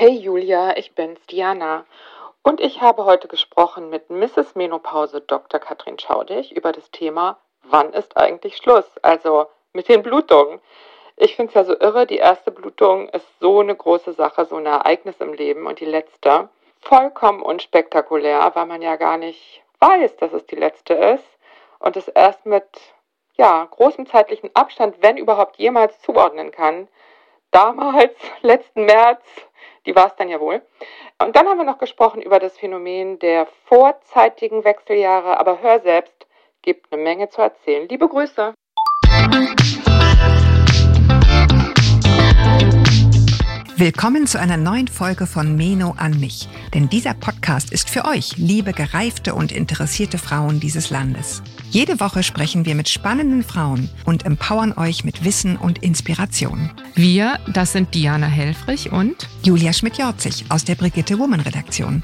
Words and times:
Hey 0.00 0.12
Julia, 0.12 0.76
ich 0.76 0.94
bin's, 0.94 1.18
Diana. 1.26 1.84
Und 2.44 2.60
ich 2.60 2.80
habe 2.80 3.04
heute 3.04 3.26
gesprochen 3.26 3.90
mit 3.90 4.10
Mrs. 4.10 4.54
Menopause 4.54 5.20
Dr. 5.20 5.58
Katrin 5.58 5.98
Schaudig 5.98 6.52
über 6.52 6.70
das 6.70 6.92
Thema, 6.92 7.40
wann 7.64 7.92
ist 7.92 8.16
eigentlich 8.16 8.58
Schluss? 8.58 8.84
Also 9.02 9.48
mit 9.72 9.88
den 9.88 10.04
Blutungen. 10.04 10.60
Ich 11.16 11.34
finde 11.34 11.48
es 11.48 11.54
ja 11.54 11.64
so 11.64 11.76
irre, 11.76 12.06
die 12.06 12.18
erste 12.18 12.52
Blutung 12.52 13.08
ist 13.08 13.26
so 13.40 13.58
eine 13.58 13.74
große 13.74 14.12
Sache, 14.12 14.44
so 14.44 14.54
ein 14.54 14.66
Ereignis 14.66 15.16
im 15.18 15.32
Leben 15.32 15.66
und 15.66 15.80
die 15.80 15.84
letzte 15.84 16.48
vollkommen 16.80 17.42
unspektakulär, 17.42 18.52
weil 18.54 18.66
man 18.66 18.82
ja 18.82 18.94
gar 18.94 19.16
nicht 19.16 19.64
weiß, 19.80 20.14
dass 20.18 20.32
es 20.32 20.46
die 20.46 20.54
letzte 20.54 20.94
ist 20.94 21.26
und 21.80 21.96
es 21.96 22.06
erst 22.06 22.46
mit 22.46 22.68
ja, 23.36 23.66
großem 23.68 24.06
zeitlichen 24.06 24.50
Abstand, 24.54 24.98
wenn 25.00 25.16
überhaupt 25.16 25.56
jemals 25.56 26.00
zuordnen 26.02 26.52
kann. 26.52 26.86
Damals, 27.50 28.12
letzten 28.42 28.84
März, 28.84 29.22
die 29.86 29.96
war 29.96 30.08
es 30.08 30.16
dann 30.16 30.28
ja 30.28 30.38
wohl. 30.38 30.60
Und 31.18 31.34
dann 31.34 31.46
haben 31.46 31.56
wir 31.56 31.64
noch 31.64 31.78
gesprochen 31.78 32.20
über 32.20 32.38
das 32.38 32.58
Phänomen 32.58 33.18
der 33.20 33.46
vorzeitigen 33.64 34.64
Wechseljahre, 34.64 35.40
aber 35.40 35.62
hör 35.62 35.80
selbst, 35.80 36.26
gibt 36.60 36.92
eine 36.92 37.02
Menge 37.02 37.30
zu 37.30 37.40
erzählen. 37.40 37.88
Liebe 37.88 38.06
Grüße. 38.06 38.52
Willkommen 43.76 44.26
zu 44.26 44.38
einer 44.38 44.56
neuen 44.56 44.88
Folge 44.88 45.26
von 45.26 45.56
Meno 45.56 45.94
an 45.96 46.20
mich. 46.20 46.48
Denn 46.74 46.90
dieser 46.90 47.14
Podcast 47.14 47.72
ist 47.72 47.88
für 47.88 48.04
euch, 48.04 48.36
liebe 48.36 48.72
gereifte 48.72 49.34
und 49.34 49.52
interessierte 49.52 50.18
Frauen 50.18 50.60
dieses 50.60 50.90
Landes. 50.90 51.42
Jede 51.70 52.00
Woche 52.00 52.22
sprechen 52.22 52.64
wir 52.64 52.74
mit 52.74 52.88
spannenden 52.88 53.42
Frauen 53.42 53.90
und 54.06 54.24
empowern 54.24 54.72
euch 54.72 55.04
mit 55.04 55.24
Wissen 55.24 55.58
und 55.58 55.82
Inspiration. 55.82 56.70
Wir, 56.94 57.38
das 57.52 57.72
sind 57.72 57.94
Diana 57.94 58.26
Helfrich 58.26 58.90
und 58.90 59.28
Julia 59.42 59.74
Schmidt-Jorzig 59.74 60.46
aus 60.48 60.64
der 60.64 60.76
Brigitte 60.76 61.18
Woman 61.18 61.40
Redaktion. 61.40 62.02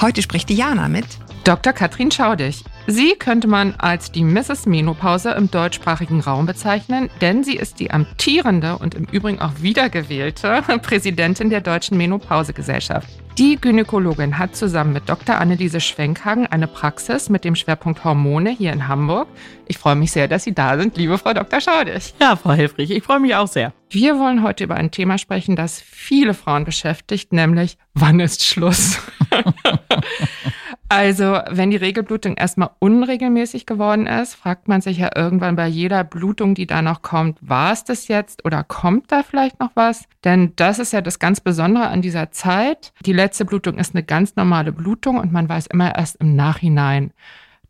Heute 0.00 0.22
spricht 0.22 0.48
Diana 0.48 0.88
mit 0.88 1.04
Dr. 1.44 1.74
Katrin 1.74 2.10
Schaudig. 2.10 2.64
Sie 2.88 3.14
könnte 3.16 3.46
man 3.46 3.74
als 3.78 4.10
die 4.10 4.24
Mrs. 4.24 4.66
Menopause 4.66 5.30
im 5.30 5.48
deutschsprachigen 5.50 6.20
Raum 6.20 6.46
bezeichnen, 6.46 7.10
denn 7.20 7.44
sie 7.44 7.54
ist 7.54 7.78
die 7.78 7.92
amtierende 7.92 8.76
und 8.76 8.96
im 8.96 9.04
Übrigen 9.04 9.40
auch 9.40 9.52
wiedergewählte 9.60 10.62
Präsidentin 10.82 11.48
der 11.48 11.60
Deutschen 11.60 11.96
Menopausegesellschaft. 11.96 13.08
Die 13.38 13.56
Gynäkologin 13.56 14.36
hat 14.36 14.56
zusammen 14.56 14.92
mit 14.92 15.08
Dr. 15.08 15.38
Anneliese 15.38 15.80
Schwenkhagen 15.80 16.48
eine 16.48 16.66
Praxis 16.66 17.30
mit 17.30 17.44
dem 17.44 17.54
Schwerpunkt 17.54 18.04
Hormone 18.04 18.50
hier 18.50 18.72
in 18.72 18.88
Hamburg. 18.88 19.28
Ich 19.68 19.78
freue 19.78 19.94
mich 19.94 20.12
sehr, 20.12 20.28
dass 20.28 20.44
Sie 20.44 20.52
da 20.52 20.76
sind, 20.76 20.96
liebe 20.96 21.16
Frau 21.16 21.32
Dr. 21.32 21.60
Schaudig. 21.60 22.12
Ja, 22.20 22.36
Frau 22.36 22.52
Helfrich, 22.52 22.90
ich 22.90 23.04
freue 23.04 23.20
mich 23.20 23.34
auch 23.34 23.46
sehr. 23.46 23.72
Wir 23.88 24.18
wollen 24.18 24.42
heute 24.42 24.64
über 24.64 24.74
ein 24.74 24.90
Thema 24.90 25.18
sprechen, 25.18 25.56
das 25.56 25.80
viele 25.80 26.34
Frauen 26.34 26.64
beschäftigt, 26.64 27.32
nämlich 27.32 27.78
wann 27.94 28.20
ist 28.20 28.44
Schluss? 28.44 28.98
Also, 30.94 31.38
wenn 31.48 31.70
die 31.70 31.78
Regelblutung 31.78 32.34
erstmal 32.34 32.68
unregelmäßig 32.78 33.64
geworden 33.64 34.06
ist, 34.06 34.34
fragt 34.34 34.68
man 34.68 34.82
sich 34.82 34.98
ja 34.98 35.08
irgendwann 35.16 35.56
bei 35.56 35.66
jeder 35.66 36.04
Blutung, 36.04 36.54
die 36.54 36.66
da 36.66 36.82
noch 36.82 37.00
kommt, 37.00 37.38
war 37.40 37.72
es 37.72 37.84
das 37.84 38.08
jetzt 38.08 38.44
oder 38.44 38.62
kommt 38.62 39.10
da 39.10 39.22
vielleicht 39.22 39.58
noch 39.58 39.70
was? 39.72 40.04
Denn 40.22 40.52
das 40.56 40.78
ist 40.78 40.92
ja 40.92 41.00
das 41.00 41.18
ganz 41.18 41.40
Besondere 41.40 41.88
an 41.88 42.02
dieser 42.02 42.30
Zeit. 42.30 42.92
Die 43.06 43.14
letzte 43.14 43.46
Blutung 43.46 43.78
ist 43.78 43.94
eine 43.94 44.04
ganz 44.04 44.36
normale 44.36 44.70
Blutung 44.70 45.18
und 45.18 45.32
man 45.32 45.48
weiß 45.48 45.68
immer 45.68 45.96
erst 45.96 46.16
im 46.16 46.36
Nachhinein, 46.36 47.12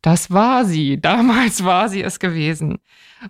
das 0.02 0.30
war 0.32 0.64
sie. 0.64 1.00
Damals 1.00 1.64
war 1.64 1.88
sie 1.88 2.02
es 2.02 2.18
gewesen. 2.18 2.78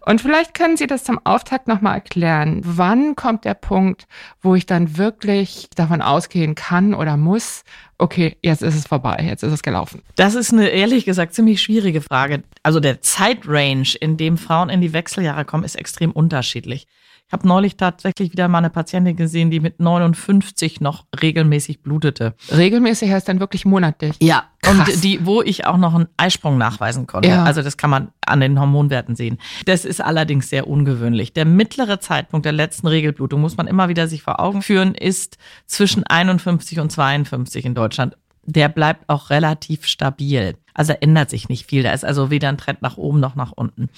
Und 0.07 0.23
vielleicht 0.23 0.55
können 0.55 0.79
Sie 0.79 0.87
das 0.87 1.05
zum 1.05 1.21
Auftakt 1.25 1.69
nochmal 1.69 1.97
erklären. 1.97 2.63
Wann 2.65 3.15
kommt 3.15 3.45
der 3.45 3.53
Punkt, 3.53 4.07
wo 4.41 4.55
ich 4.55 4.65
dann 4.65 4.97
wirklich 4.97 5.69
davon 5.77 6.01
ausgehen 6.01 6.55
kann 6.55 6.95
oder 6.95 7.19
muss, 7.19 7.65
okay, 7.99 8.39
jetzt 8.43 8.63
ist 8.63 8.75
es 8.75 8.87
vorbei, 8.87 9.23
jetzt 9.29 9.43
ist 9.43 9.53
es 9.53 9.63
gelaufen? 9.63 10.03
Das 10.17 10.35
ist 10.35 10.51
eine 10.51 10.69
ehrlich 10.69 11.05
gesagt 11.05 11.35
ziemlich 11.35 11.61
schwierige 11.61 12.01
Frage. 12.01 12.43
Also 12.63 12.81
der 12.81 13.03
Zeitrange, 13.03 13.95
in 14.01 14.17
dem 14.17 14.39
Frauen 14.39 14.71
in 14.71 14.81
die 14.81 14.95
Wechseljahre 14.95 15.45
kommen, 15.45 15.65
ist 15.65 15.77
extrem 15.77 16.11
unterschiedlich. 16.11 16.87
Ich 17.33 17.39
habe 17.39 17.49
neulich 17.49 17.79
tatsächlich 17.79 18.33
wieder 18.33 18.47
mal 18.47 18.59
eine 18.59 18.69
Patientin 18.69 19.17
gesehen, 19.17 19.51
die 19.51 19.59
mit 19.59 19.81
59 19.81 20.83
noch 20.83 21.07
regelmäßig 21.23 21.81
blutete. 21.81 22.35
Regelmäßig 22.55 23.11
heißt 23.11 23.27
dann 23.27 23.41
wirklich 23.41 23.65
monatlich. 23.65 24.17
Ja, 24.21 24.51
Krass. 24.61 24.91
und 24.91 25.03
die, 25.03 25.25
wo 25.25 25.41
ich 25.41 25.65
auch 25.65 25.79
noch 25.79 25.95
einen 25.95 26.09
Eisprung 26.19 26.59
nachweisen 26.59 27.07
konnte. 27.07 27.31
Ja. 27.31 27.45
Also 27.45 27.63
das 27.63 27.79
kann 27.79 27.89
man 27.89 28.09
an 28.27 28.41
den 28.41 28.61
Hormonwerten 28.61 29.17
sehen. 29.17 29.39
Das 29.65 29.87
ist 29.87 30.03
allerdings 30.03 30.51
sehr 30.51 30.69
ungewöhnlich. 30.69 31.33
Der 31.33 31.47
mittlere 31.47 32.01
Zeitpunkt 32.01 32.45
der 32.45 32.53
letzten 32.53 32.87
Regelblutung, 32.87 33.41
muss 33.41 33.57
man 33.57 33.67
immer 33.67 33.89
wieder 33.89 34.09
sich 34.09 34.23
vor 34.23 34.39
Augen 34.39 34.61
führen, 34.61 34.95
ist 34.95 35.39
zwischen 35.65 36.05
51 36.05 36.81
und 36.81 36.93
52 36.93 37.65
in 37.65 37.75
Deutschland. 37.75 38.15
Der 38.45 38.69
bleibt 38.69 39.09
auch 39.09 39.31
relativ 39.31 39.87
stabil. 39.87 40.57
Also 40.75 40.93
ändert 40.93 41.31
sich 41.31 41.49
nicht 41.49 41.65
viel. 41.65 41.83
Da 41.83 41.93
ist 41.93 42.05
also 42.05 42.29
weder 42.31 42.51
ein 42.51 42.59
Trend 42.59 42.83
nach 42.83 42.99
oben 42.99 43.21
noch 43.21 43.37
nach 43.37 43.53
unten. 43.53 43.89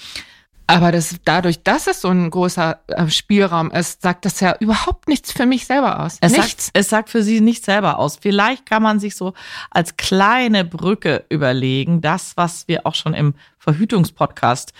Aber 0.66 0.92
das, 0.92 1.16
dadurch, 1.24 1.62
dass 1.62 1.86
es 1.86 2.00
so 2.00 2.08
ein 2.08 2.30
großer 2.30 2.78
äh, 2.86 3.08
Spielraum 3.08 3.70
ist, 3.70 4.00
sagt 4.00 4.24
das 4.24 4.40
ja 4.40 4.56
überhaupt 4.60 5.08
nichts 5.08 5.30
für 5.32 5.44
mich 5.44 5.66
selber 5.66 6.00
aus. 6.00 6.16
Es 6.20 6.32
nichts. 6.32 6.66
Sagt, 6.66 6.78
es 6.78 6.88
sagt 6.88 7.10
für 7.10 7.22
sie 7.22 7.40
nichts 7.40 7.66
selber 7.66 7.98
aus. 7.98 8.16
Vielleicht 8.20 8.64
kann 8.64 8.82
man 8.82 8.98
sich 8.98 9.14
so 9.14 9.34
als 9.70 9.96
kleine 9.96 10.64
Brücke 10.64 11.24
überlegen, 11.28 12.00
das, 12.00 12.36
was 12.36 12.66
wir 12.66 12.86
auch 12.86 12.94
schon 12.94 13.12
im 13.12 13.34
Verhütungspodcast 13.58 14.72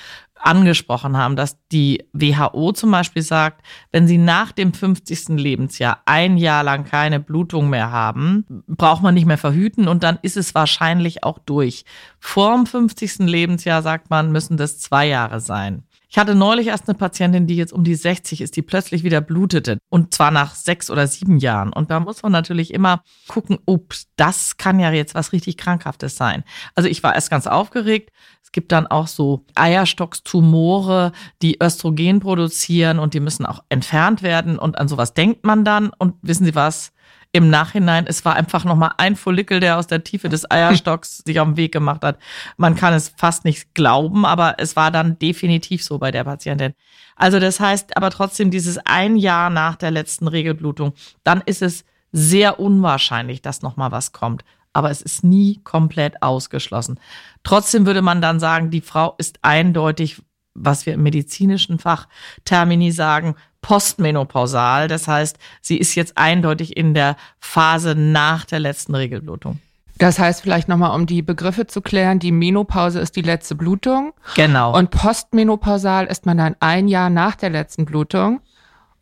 angesprochen 0.44 1.16
haben, 1.16 1.36
dass 1.36 1.58
die 1.68 2.04
WHO 2.12 2.72
zum 2.72 2.90
Beispiel 2.90 3.22
sagt, 3.22 3.64
wenn 3.92 4.06
sie 4.06 4.18
nach 4.18 4.52
dem 4.52 4.72
50. 4.72 5.30
Lebensjahr 5.30 6.02
ein 6.06 6.36
Jahr 6.36 6.62
lang 6.62 6.84
keine 6.84 7.20
Blutung 7.20 7.70
mehr 7.70 7.90
haben, 7.90 8.44
braucht 8.66 9.02
man 9.02 9.14
nicht 9.14 9.26
mehr 9.26 9.38
verhüten 9.38 9.88
und 9.88 10.02
dann 10.02 10.18
ist 10.22 10.36
es 10.36 10.54
wahrscheinlich 10.54 11.24
auch 11.24 11.38
durch. 11.38 11.84
Vor 12.18 12.54
dem 12.54 12.66
50. 12.66 13.20
Lebensjahr, 13.20 13.82
sagt 13.82 14.10
man, 14.10 14.32
müssen 14.32 14.56
das 14.56 14.78
zwei 14.78 15.06
Jahre 15.06 15.40
sein. 15.40 15.84
Ich 16.14 16.18
hatte 16.18 16.36
neulich 16.36 16.68
erst 16.68 16.88
eine 16.88 16.96
Patientin, 16.96 17.48
die 17.48 17.56
jetzt 17.56 17.72
um 17.72 17.82
die 17.82 17.96
60 17.96 18.40
ist, 18.40 18.54
die 18.54 18.62
plötzlich 18.62 19.02
wieder 19.02 19.20
blutete. 19.20 19.78
Und 19.88 20.14
zwar 20.14 20.30
nach 20.30 20.54
sechs 20.54 20.88
oder 20.88 21.08
sieben 21.08 21.38
Jahren. 21.38 21.72
Und 21.72 21.90
da 21.90 21.98
muss 21.98 22.22
man 22.22 22.30
natürlich 22.30 22.72
immer 22.72 23.02
gucken, 23.26 23.58
ups, 23.66 24.06
das 24.14 24.56
kann 24.56 24.78
ja 24.78 24.92
jetzt 24.92 25.16
was 25.16 25.32
richtig 25.32 25.56
Krankhaftes 25.56 26.14
sein. 26.14 26.44
Also 26.76 26.88
ich 26.88 27.02
war 27.02 27.16
erst 27.16 27.30
ganz 27.30 27.48
aufgeregt. 27.48 28.10
Es 28.54 28.62
gibt 28.62 28.70
dann 28.70 28.86
auch 28.86 29.08
so 29.08 29.44
Eierstockstumore, 29.56 31.10
die 31.42 31.60
Östrogen 31.60 32.20
produzieren 32.20 33.00
und 33.00 33.12
die 33.12 33.18
müssen 33.18 33.44
auch 33.46 33.64
entfernt 33.68 34.22
werden. 34.22 34.60
Und 34.60 34.78
an 34.78 34.86
sowas 34.86 35.12
denkt 35.12 35.44
man 35.44 35.64
dann. 35.64 35.90
Und 35.98 36.14
wissen 36.22 36.44
Sie 36.44 36.54
was? 36.54 36.92
im 37.32 37.50
Nachhinein, 37.50 38.06
es 38.06 38.24
war 38.24 38.36
einfach 38.36 38.64
nochmal 38.64 38.92
ein 38.96 39.16
Follikel, 39.16 39.58
der 39.58 39.76
aus 39.76 39.88
der 39.88 40.04
Tiefe 40.04 40.28
des 40.28 40.48
Eierstocks 40.48 41.18
sich 41.26 41.40
auf 41.40 41.48
den 41.48 41.56
Weg 41.56 41.72
gemacht 41.72 42.04
hat. 42.04 42.20
Man 42.56 42.76
kann 42.76 42.94
es 42.94 43.12
fast 43.16 43.44
nicht 43.44 43.74
glauben, 43.74 44.24
aber 44.24 44.54
es 44.58 44.76
war 44.76 44.92
dann 44.92 45.18
definitiv 45.18 45.82
so 45.82 45.98
bei 45.98 46.12
der 46.12 46.22
Patientin. 46.22 46.74
Also 47.16 47.40
das 47.40 47.58
heißt 47.58 47.96
aber 47.96 48.10
trotzdem, 48.10 48.52
dieses 48.52 48.78
ein 48.78 49.16
Jahr 49.16 49.50
nach 49.50 49.74
der 49.74 49.90
letzten 49.90 50.28
Regelblutung, 50.28 50.92
dann 51.24 51.42
ist 51.44 51.60
es 51.60 51.84
sehr 52.12 52.60
unwahrscheinlich, 52.60 53.42
dass 53.42 53.62
nochmal 53.62 53.90
was 53.90 54.12
kommt. 54.12 54.44
Aber 54.74 54.90
es 54.90 55.00
ist 55.00 55.24
nie 55.24 55.60
komplett 55.64 56.22
ausgeschlossen. 56.22 57.00
Trotzdem 57.42 57.86
würde 57.86 58.02
man 58.02 58.20
dann 58.20 58.38
sagen, 58.38 58.70
die 58.70 58.82
Frau 58.82 59.14
ist 59.16 59.38
eindeutig 59.42 60.20
was 60.54 60.86
wir 60.86 60.94
im 60.94 61.02
medizinischen 61.02 61.78
Fachtermini 61.78 62.92
sagen, 62.92 63.34
postmenopausal. 63.60 64.88
Das 64.88 65.08
heißt, 65.08 65.38
sie 65.60 65.76
ist 65.78 65.94
jetzt 65.94 66.16
eindeutig 66.16 66.76
in 66.76 66.94
der 66.94 67.16
Phase 67.40 67.94
nach 67.94 68.44
der 68.44 68.60
letzten 68.60 68.94
Regelblutung. 68.94 69.60
Das 69.98 70.18
heißt 70.18 70.42
vielleicht 70.42 70.68
nochmal, 70.68 70.94
um 70.94 71.06
die 71.06 71.22
Begriffe 71.22 71.66
zu 71.66 71.80
klären, 71.80 72.18
die 72.18 72.32
Menopause 72.32 73.00
ist 73.00 73.14
die 73.16 73.22
letzte 73.22 73.54
Blutung. 73.54 74.12
Genau. 74.34 74.76
Und 74.76 74.90
postmenopausal 74.90 76.06
ist 76.06 76.26
man 76.26 76.36
dann 76.36 76.56
ein 76.60 76.88
Jahr 76.88 77.10
nach 77.10 77.36
der 77.36 77.50
letzten 77.50 77.84
Blutung. 77.84 78.40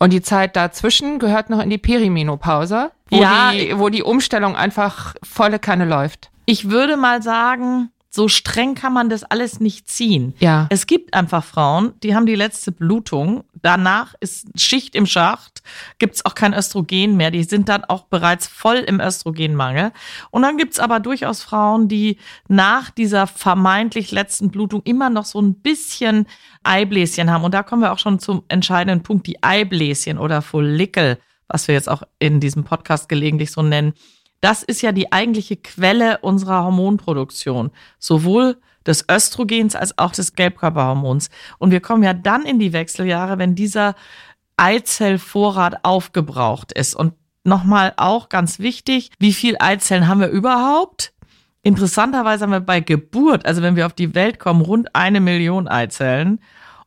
Und 0.03 0.13
die 0.13 0.21
Zeit 0.21 0.57
dazwischen 0.57 1.21
gehört 1.21 1.49
noch 1.49 1.61
in 1.61 1.71
die 1.71 1.79
Perimenopause, 1.79 2.91
wo, 3.09 3.21
ja, 3.21 3.53
die, 3.53 3.79
wo 3.79 3.89
die 3.89 4.03
Umstellung 4.03 4.57
einfach 4.57 5.15
volle 5.23 5.61
Kanne 5.61 5.85
läuft. 5.85 6.33
Ich 6.45 6.71
würde 6.71 6.97
mal 6.97 7.23
sagen, 7.23 7.93
so 8.11 8.27
streng 8.27 8.75
kann 8.75 8.93
man 8.93 9.09
das 9.09 9.23
alles 9.23 9.61
nicht 9.61 9.89
ziehen. 9.89 10.35
Ja. 10.41 10.67
Es 10.71 10.89
gibt 10.89 11.15
einfach 11.15 11.45
Frauen, 11.45 11.93
die 12.03 12.17
haben 12.17 12.27
die 12.27 12.35
letzte 12.35 12.73
Blutung. 12.73 13.45
Danach 13.63 14.15
ist 14.19 14.49
Schicht 14.61 14.97
im 14.97 15.07
Schacht, 15.07 15.52
gibt's 15.99 16.25
auch 16.25 16.35
kein 16.35 16.55
Östrogen 16.55 17.17
mehr. 17.17 17.31
Die 17.31 17.45
sind 17.45 17.69
dann 17.69 17.85
auch 17.85 18.05
bereits 18.05 18.47
voll 18.47 18.79
im 18.79 19.01
Östrogenmangel. 19.01 19.93
Und 20.31 20.43
dann 20.43 20.57
gibt's 20.57 20.79
aber 20.79 21.01
durchaus 21.01 21.43
Frauen, 21.43 21.89
die 21.89 22.19
nach 22.49 22.91
dieser 22.91 23.27
vermeintlich 23.27 24.11
letzten 24.13 24.51
Blutung 24.51 24.83
immer 24.85 25.11
noch 25.11 25.25
so 25.25 25.41
ein 25.41 25.55
bisschen 25.55 26.27
Eibläschen 26.63 27.31
haben. 27.31 27.45
Und 27.45 27.55
da 27.55 27.63
kommen 27.63 27.83
wir 27.83 27.93
auch 27.93 27.99
schon 27.99 28.19
zum 28.19 28.43
entscheidenden 28.49 29.03
Punkt, 29.03 29.27
die 29.27 29.43
Eibläschen 29.43 30.19
oder 30.19 30.43
Follikel, 30.43 31.19
was 31.49 31.69
wir 31.69 31.75
jetzt 31.75 31.89
auch 31.89 32.03
in 32.19 32.41
diesem 32.41 32.65
Podcast 32.65 33.09
gelegentlich 33.09 33.53
so 33.53 33.63
nennen 33.63 33.95
das 34.43 34.65
ist 34.65 34.83
ja 34.83 34.91
die 34.93 35.13
eigentliche 35.13 35.57
Quelle 35.57 36.19
unserer 36.19 36.65
Hormonproduktion, 36.65 37.71
sowohl 37.99 38.59
des 38.85 39.07
Östrogens 39.09 39.77
als 39.77 39.97
auch 39.99 40.11
des 40.11 40.35
Gelbkörperhormons. 40.35 41.31
Und 41.59 41.71
wir 41.71 41.81
kommen 41.81 42.03
ja 42.03 42.13
dann 42.13 42.45
in 42.45 42.59
die 42.59 42.73
Wechseljahre, 42.73 43.39
wenn 43.39 43.55
dieser 43.55 43.95
Eizellvorrat 44.63 45.85
aufgebraucht 45.85 46.71
ist. 46.73 46.95
Und 46.95 47.15
nochmal 47.43 47.95
auch 47.97 48.29
ganz 48.29 48.61
wichtig, 48.61 49.11
wie 49.19 49.33
viel 49.33 49.57
Eizellen 49.59 50.07
haben 50.07 50.21
wir 50.21 50.29
überhaupt? 50.29 51.13
Interessanterweise 51.63 52.45
haben 52.45 52.53
wir 52.53 52.61
bei 52.61 52.79
Geburt, 52.79 53.45
also 53.45 53.61
wenn 53.61 53.75
wir 53.75 53.87
auf 53.87 53.93
die 53.93 54.15
Welt 54.15 54.39
kommen, 54.39 54.61
rund 54.61 54.95
eine 54.95 55.21
Million 55.21 55.67
Eizellen. 55.67 56.41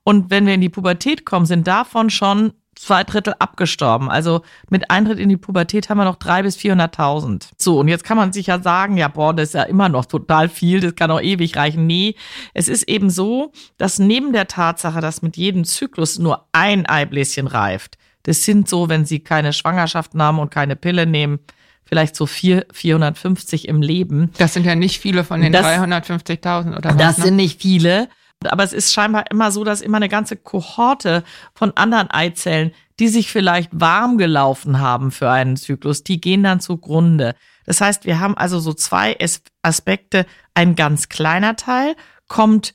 Und 0.03 0.29
wenn 0.29 0.45
wir 0.45 0.53
in 0.53 0.61
die 0.61 0.69
Pubertät 0.69 1.25
kommen, 1.25 1.45
sind 1.45 1.67
davon 1.67 2.09
schon 2.09 2.53
zwei 2.75 3.03
Drittel 3.03 3.33
abgestorben. 3.39 4.09
Also 4.09 4.41
mit 4.69 4.91
Eintritt 4.91 5.19
in 5.19 5.29
die 5.29 5.37
Pubertät 5.37 5.89
haben 5.89 5.97
wir 5.97 6.05
noch 6.05 6.17
drei 6.17 6.43
bis 6.43 6.57
400.000. 6.57 7.49
So, 7.57 7.79
und 7.79 7.87
jetzt 7.87 8.03
kann 8.03 8.17
man 8.17 8.33
sich 8.33 8.47
ja 8.47 8.59
sagen, 8.59 8.97
ja, 8.97 9.07
boah, 9.07 9.33
das 9.33 9.49
ist 9.49 9.53
ja 9.55 9.63
immer 9.63 9.89
noch 9.89 10.05
total 10.05 10.49
viel, 10.49 10.81
das 10.81 10.95
kann 10.95 11.11
auch 11.11 11.21
ewig 11.21 11.55
reichen. 11.55 11.87
Nee, 11.87 12.15
es 12.53 12.67
ist 12.67 12.83
eben 12.83 13.09
so, 13.09 13.51
dass 13.77 13.99
neben 13.99 14.33
der 14.33 14.47
Tatsache, 14.47 15.01
dass 15.01 15.21
mit 15.21 15.37
jedem 15.37 15.63
Zyklus 15.63 16.19
nur 16.19 16.47
ein 16.51 16.85
Eibläschen 16.85 17.47
reift, 17.47 17.97
das 18.23 18.43
sind 18.43 18.67
so, 18.67 18.89
wenn 18.89 19.05
Sie 19.05 19.19
keine 19.19 19.53
Schwangerschaft 19.53 20.13
haben 20.15 20.39
und 20.39 20.49
keine 20.49 20.75
Pille 20.75 21.05
nehmen, 21.05 21.39
vielleicht 21.85 22.15
so 22.15 22.25
vier, 22.25 22.65
450 22.73 23.67
im 23.67 23.81
Leben. 23.81 24.31
Das 24.37 24.53
sind 24.53 24.65
ja 24.65 24.75
nicht 24.75 24.99
viele 24.99 25.23
von 25.23 25.41
den 25.41 25.55
350.000 25.55 26.75
oder 26.75 26.89
was? 26.89 26.97
Das 26.97 27.17
ne? 27.19 27.25
sind 27.25 27.35
nicht 27.35 27.61
viele. 27.61 28.09
Aber 28.51 28.63
es 28.63 28.73
ist 28.73 28.93
scheinbar 28.93 29.25
immer 29.31 29.51
so, 29.51 29.63
dass 29.63 29.81
immer 29.81 29.97
eine 29.97 30.09
ganze 30.09 30.35
Kohorte 30.35 31.23
von 31.53 31.75
anderen 31.75 32.09
Eizellen, 32.11 32.71
die 32.99 33.07
sich 33.07 33.31
vielleicht 33.31 33.69
warm 33.73 34.17
gelaufen 34.17 34.79
haben 34.79 35.11
für 35.11 35.29
einen 35.29 35.57
Zyklus, 35.57 36.03
die 36.03 36.21
gehen 36.21 36.43
dann 36.43 36.59
zugrunde. 36.59 37.35
Das 37.65 37.81
heißt, 37.81 38.05
wir 38.05 38.19
haben 38.19 38.37
also 38.37 38.59
so 38.59 38.73
zwei 38.73 39.17
Aspekte. 39.61 40.25
Ein 40.53 40.75
ganz 40.75 41.09
kleiner 41.09 41.55
Teil 41.55 41.95
kommt 42.27 42.73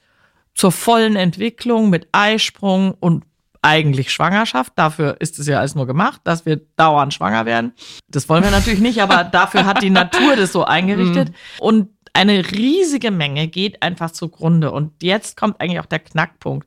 zur 0.55 0.73
vollen 0.73 1.17
Entwicklung 1.17 1.91
mit 1.91 2.09
Eisprung 2.13 2.93
und 2.93 3.25
eigentlich 3.63 4.11
Schwangerschaft. 4.11 4.73
Dafür 4.77 5.17
ist 5.21 5.39
es 5.39 5.47
ja 5.47 5.59
alles 5.59 5.75
nur 5.75 5.87
gemacht, 5.87 6.21
dass 6.25 6.47
wir 6.47 6.61
dauernd 6.77 7.15
schwanger 7.15 7.47
werden. 7.47 7.73
Das 8.09 8.29
wollen 8.29 8.43
wir 8.43 8.51
natürlich 8.51 8.81
nicht, 8.81 9.03
aber 9.03 9.25
dafür 9.25 9.67
hat 9.67 9.83
die 9.83 9.91
Natur 9.91 10.37
das 10.37 10.53
so 10.53 10.65
eingerichtet. 10.65 11.29
Mhm. 11.29 11.35
Und 11.59 11.89
eine 12.13 12.51
riesige 12.51 13.11
Menge 13.11 13.49
geht 13.49 13.83
einfach 13.83 14.11
zugrunde. 14.11 14.73
Und 14.73 15.03
jetzt 15.03 15.37
kommt 15.37 15.61
eigentlich 15.61 15.81
auch 15.81 15.87
der 15.87 16.01
Knackpunkt. 16.01 16.67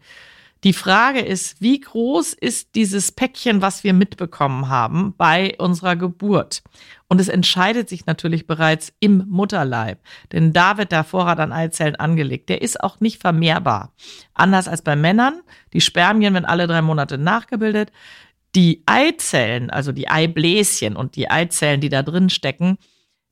Die 0.64 0.72
Frage 0.72 1.20
ist, 1.20 1.62
wie 1.62 1.82
groß 1.82 2.32
ist 2.32 2.76
dieses 2.76 3.12
Päckchen, 3.12 3.62
was 3.62 3.84
wir 3.84 3.92
mitbekommen 3.92 4.70
haben 4.70 5.14
bei 5.18 5.56
unserer 5.58 5.98
Geburt? 5.98 6.64
Und 7.10 7.20
es 7.20 7.28
entscheidet 7.28 7.90
sich 7.90 8.06
natürlich 8.06 8.48
bereits 8.48 8.94
im 9.02 9.26
Mutterleib, 9.28 10.00
denn 10.32 10.54
da 10.54 10.78
wird 10.78 10.94
der 10.94 11.04
Vorrat 11.04 11.40
an 11.42 11.52
Eizellen 11.52 11.98
angelegt. 11.98 12.48
Der 12.48 12.62
ist 12.62 12.82
auch 12.82 13.02
nicht 13.02 13.22
vermehrbar. 13.22 13.94
Anders 14.34 14.70
als 14.70 14.82
bei 14.82 14.96
Männern. 14.96 15.42
Die 15.74 15.82
Spermien 15.82 16.34
werden 16.34 16.46
alle 16.46 16.66
drei 16.66 16.82
Monate 16.82 17.18
nachgebildet. 17.18 17.92
Die 18.56 18.84
Eizellen, 18.86 19.70
also 19.70 19.92
die 19.92 20.08
Eibläschen 20.08 20.96
und 20.96 21.18
die 21.18 21.30
Eizellen, 21.30 21.82
die 21.82 21.90
da 21.90 22.04
drin 22.04 22.30
stecken, 22.30 22.78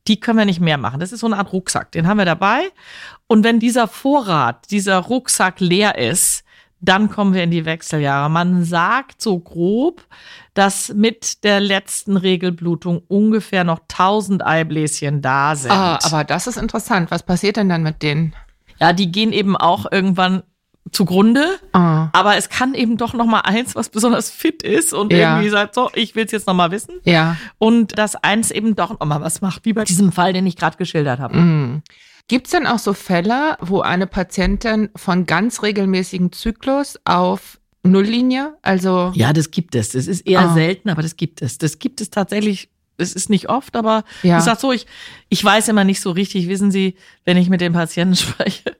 die 0.08 0.20
können 0.20 0.40
wir 0.40 0.46
nicht 0.46 0.60
mehr 0.60 0.78
machen. 0.78 1.00
Das 1.00 1.12
ist 1.12 1.20
so 1.20 1.28
eine 1.28 1.38
Art 1.38 1.54
Rucksack, 1.54 1.92
den 1.92 2.08
haben 2.08 2.18
wir 2.18 2.26
dabei. 2.26 2.62
Und 3.28 3.44
wenn 3.44 3.60
dieser 3.60 3.88
Vorrat, 3.88 4.70
dieser 4.72 4.98
Rucksack 4.98 5.60
leer 5.60 5.98
ist, 5.98 6.44
dann 6.82 7.10
kommen 7.12 7.36
wir 7.36 7.44
in 7.44 7.52
die 7.52 7.66
Wechseljahre. 7.66 8.30
Man 8.30 8.64
sagt 8.64 9.22
so 9.22 9.38
grob, 9.38 10.04
dass 10.56 10.90
mit 10.94 11.44
der 11.44 11.60
letzten 11.60 12.18
Regelblutung 12.18 13.04
ungefähr 13.08 13.64
noch 13.64 13.82
1000 13.82 14.44
Eibläschen 14.46 15.22
da 15.22 15.56
sind. 15.56 15.72
Ah, 15.72 16.00
aber 16.02 16.24
das 16.24 16.48
ist 16.48 16.58
interessant. 16.58 17.12
Was 17.12 17.24
passiert 17.24 17.58
denn 17.58 17.70
dann 17.70 17.84
mit 17.84 18.02
denen? 18.02 18.34
Ja, 18.80 18.94
die 18.94 19.12
gehen 19.12 19.32
eben 19.32 19.56
auch 19.56 19.86
irgendwann 19.92 20.42
zugrunde. 20.92 21.60
Ah. 21.74 22.10
Aber 22.14 22.38
es 22.38 22.50
kann 22.50 22.74
eben 22.74 22.98
doch 22.98 23.14
noch 23.14 23.26
mal 23.26 23.42
eins, 23.42 23.76
was 23.76 23.90
besonders 23.90 24.30
fit 24.30 24.64
ist 24.64 24.94
und 24.94 25.14
ja. 25.14 25.34
irgendwie 25.34 25.50
sagt, 25.50 25.76
so, 25.76 25.90
ich 25.94 26.16
will 26.16 26.26
es 26.26 26.32
jetzt 26.32 26.48
noch 26.48 26.54
mal 26.54 26.72
wissen. 26.72 26.96
Ja. 27.04 27.38
Und 27.58 27.98
dass 27.98 28.16
eins 28.16 28.52
eben 28.52 28.76
doch 28.76 29.00
noch 29.00 29.06
mal 29.06 29.22
was 29.22 29.42
macht, 29.42 29.66
wie 29.66 29.74
bei 29.74 29.84
diesem 29.84 30.12
Fall, 30.12 30.34
den 30.34 30.46
ich 30.48 30.56
gerade 30.56 30.78
geschildert 30.78 31.20
habe. 31.20 31.38
Mhm. 31.38 31.82
Gibt 32.28 32.48
es 32.48 32.52
denn 32.52 32.68
auch 32.68 32.80
so 32.80 32.94
Fälle, 32.94 33.58
wo 33.60 33.82
eine 33.82 34.08
Patientin 34.08 34.90
von 34.96 35.26
ganz 35.26 35.64
regelmäßigen 35.64 36.32
Zyklus 36.32 36.98
auf 37.06 37.60
Nulllinie, 37.84 38.58
also 38.62 39.12
ja, 39.16 39.34
das 39.34 39.50
gibt 39.50 39.74
es. 39.74 39.90
Das 39.90 40.06
ist 40.06 40.28
eher 40.28 40.42
ah. 40.42 40.54
selten, 40.54 40.90
aber 40.90 41.02
das 41.02 41.16
gibt 41.16 41.42
es. 41.42 41.58
Das 41.58 41.80
gibt 41.80 42.00
es 42.00 42.12
tatsächlich 42.12 42.70
es 42.98 43.14
ist 43.14 43.30
nicht 43.30 43.50
oft, 43.50 43.76
aber 43.76 44.04
ja. 44.24 44.38
ich 44.38 44.44
sag 44.44 44.60
so, 44.60 44.72
ich, 44.72 44.86
ich 45.30 45.44
weiß 45.44 45.68
immer 45.70 45.84
nicht 45.84 46.02
so 46.02 46.12
richtig, 46.12 46.48
wissen 46.48 46.72
Sie, 46.72 46.96
wenn 47.26 47.38
ich 47.38 47.50
mit 47.50 47.60
den 47.60 47.74
Patienten 47.74 48.16
spreche, 48.16 48.78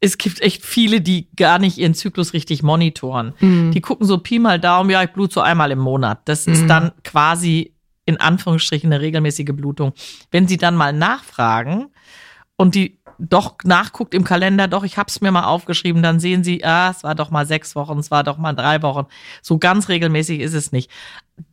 es 0.00 0.16
gibt 0.16 0.40
echt 0.40 0.64
viele, 0.64 1.00
die 1.00 1.28
gar 1.36 1.58
nicht 1.58 1.76
ihren 1.76 1.94
Zyklus 1.94 2.32
richtig 2.32 2.62
monitoren. 2.62 3.34
Mhm. 3.40 3.70
Die 3.72 3.80
gucken 3.82 4.06
so 4.06 4.18
Pi 4.18 4.38
mal 4.38 4.58
Daumen, 4.58 4.90
ja, 4.90 5.02
ich 5.02 5.10
blut 5.10 5.32
so 5.32 5.40
einmal 5.40 5.70
im 5.70 5.78
Monat. 5.78 6.20
Das 6.24 6.46
mhm. 6.46 6.52
ist 6.54 6.66
dann 6.66 6.92
quasi 7.04 7.74
in 8.06 8.18
Anführungsstrichen 8.18 8.90
eine 8.90 9.02
regelmäßige 9.02 9.52
Blutung. 9.52 9.92
Wenn 10.30 10.48
Sie 10.48 10.56
dann 10.56 10.74
mal 10.74 10.92
nachfragen 10.92 11.88
und 12.56 12.74
die 12.74 12.98
doch 13.18 13.56
nachguckt 13.64 14.14
im 14.14 14.24
Kalender, 14.24 14.66
doch, 14.66 14.82
ich 14.82 14.96
habe 14.96 15.08
es 15.08 15.20
mir 15.20 15.30
mal 15.30 15.44
aufgeschrieben, 15.44 16.02
dann 16.02 16.18
sehen 16.18 16.42
Sie, 16.42 16.64
ah, 16.64 16.90
es 16.90 17.04
war 17.04 17.14
doch 17.14 17.30
mal 17.30 17.46
sechs 17.46 17.76
Wochen, 17.76 17.98
es 17.98 18.10
war 18.10 18.24
doch 18.24 18.38
mal 18.38 18.54
drei 18.54 18.80
Wochen. 18.80 19.06
So 19.42 19.58
ganz 19.58 19.90
regelmäßig 19.90 20.40
ist 20.40 20.54
es 20.54 20.72
nicht. 20.72 20.90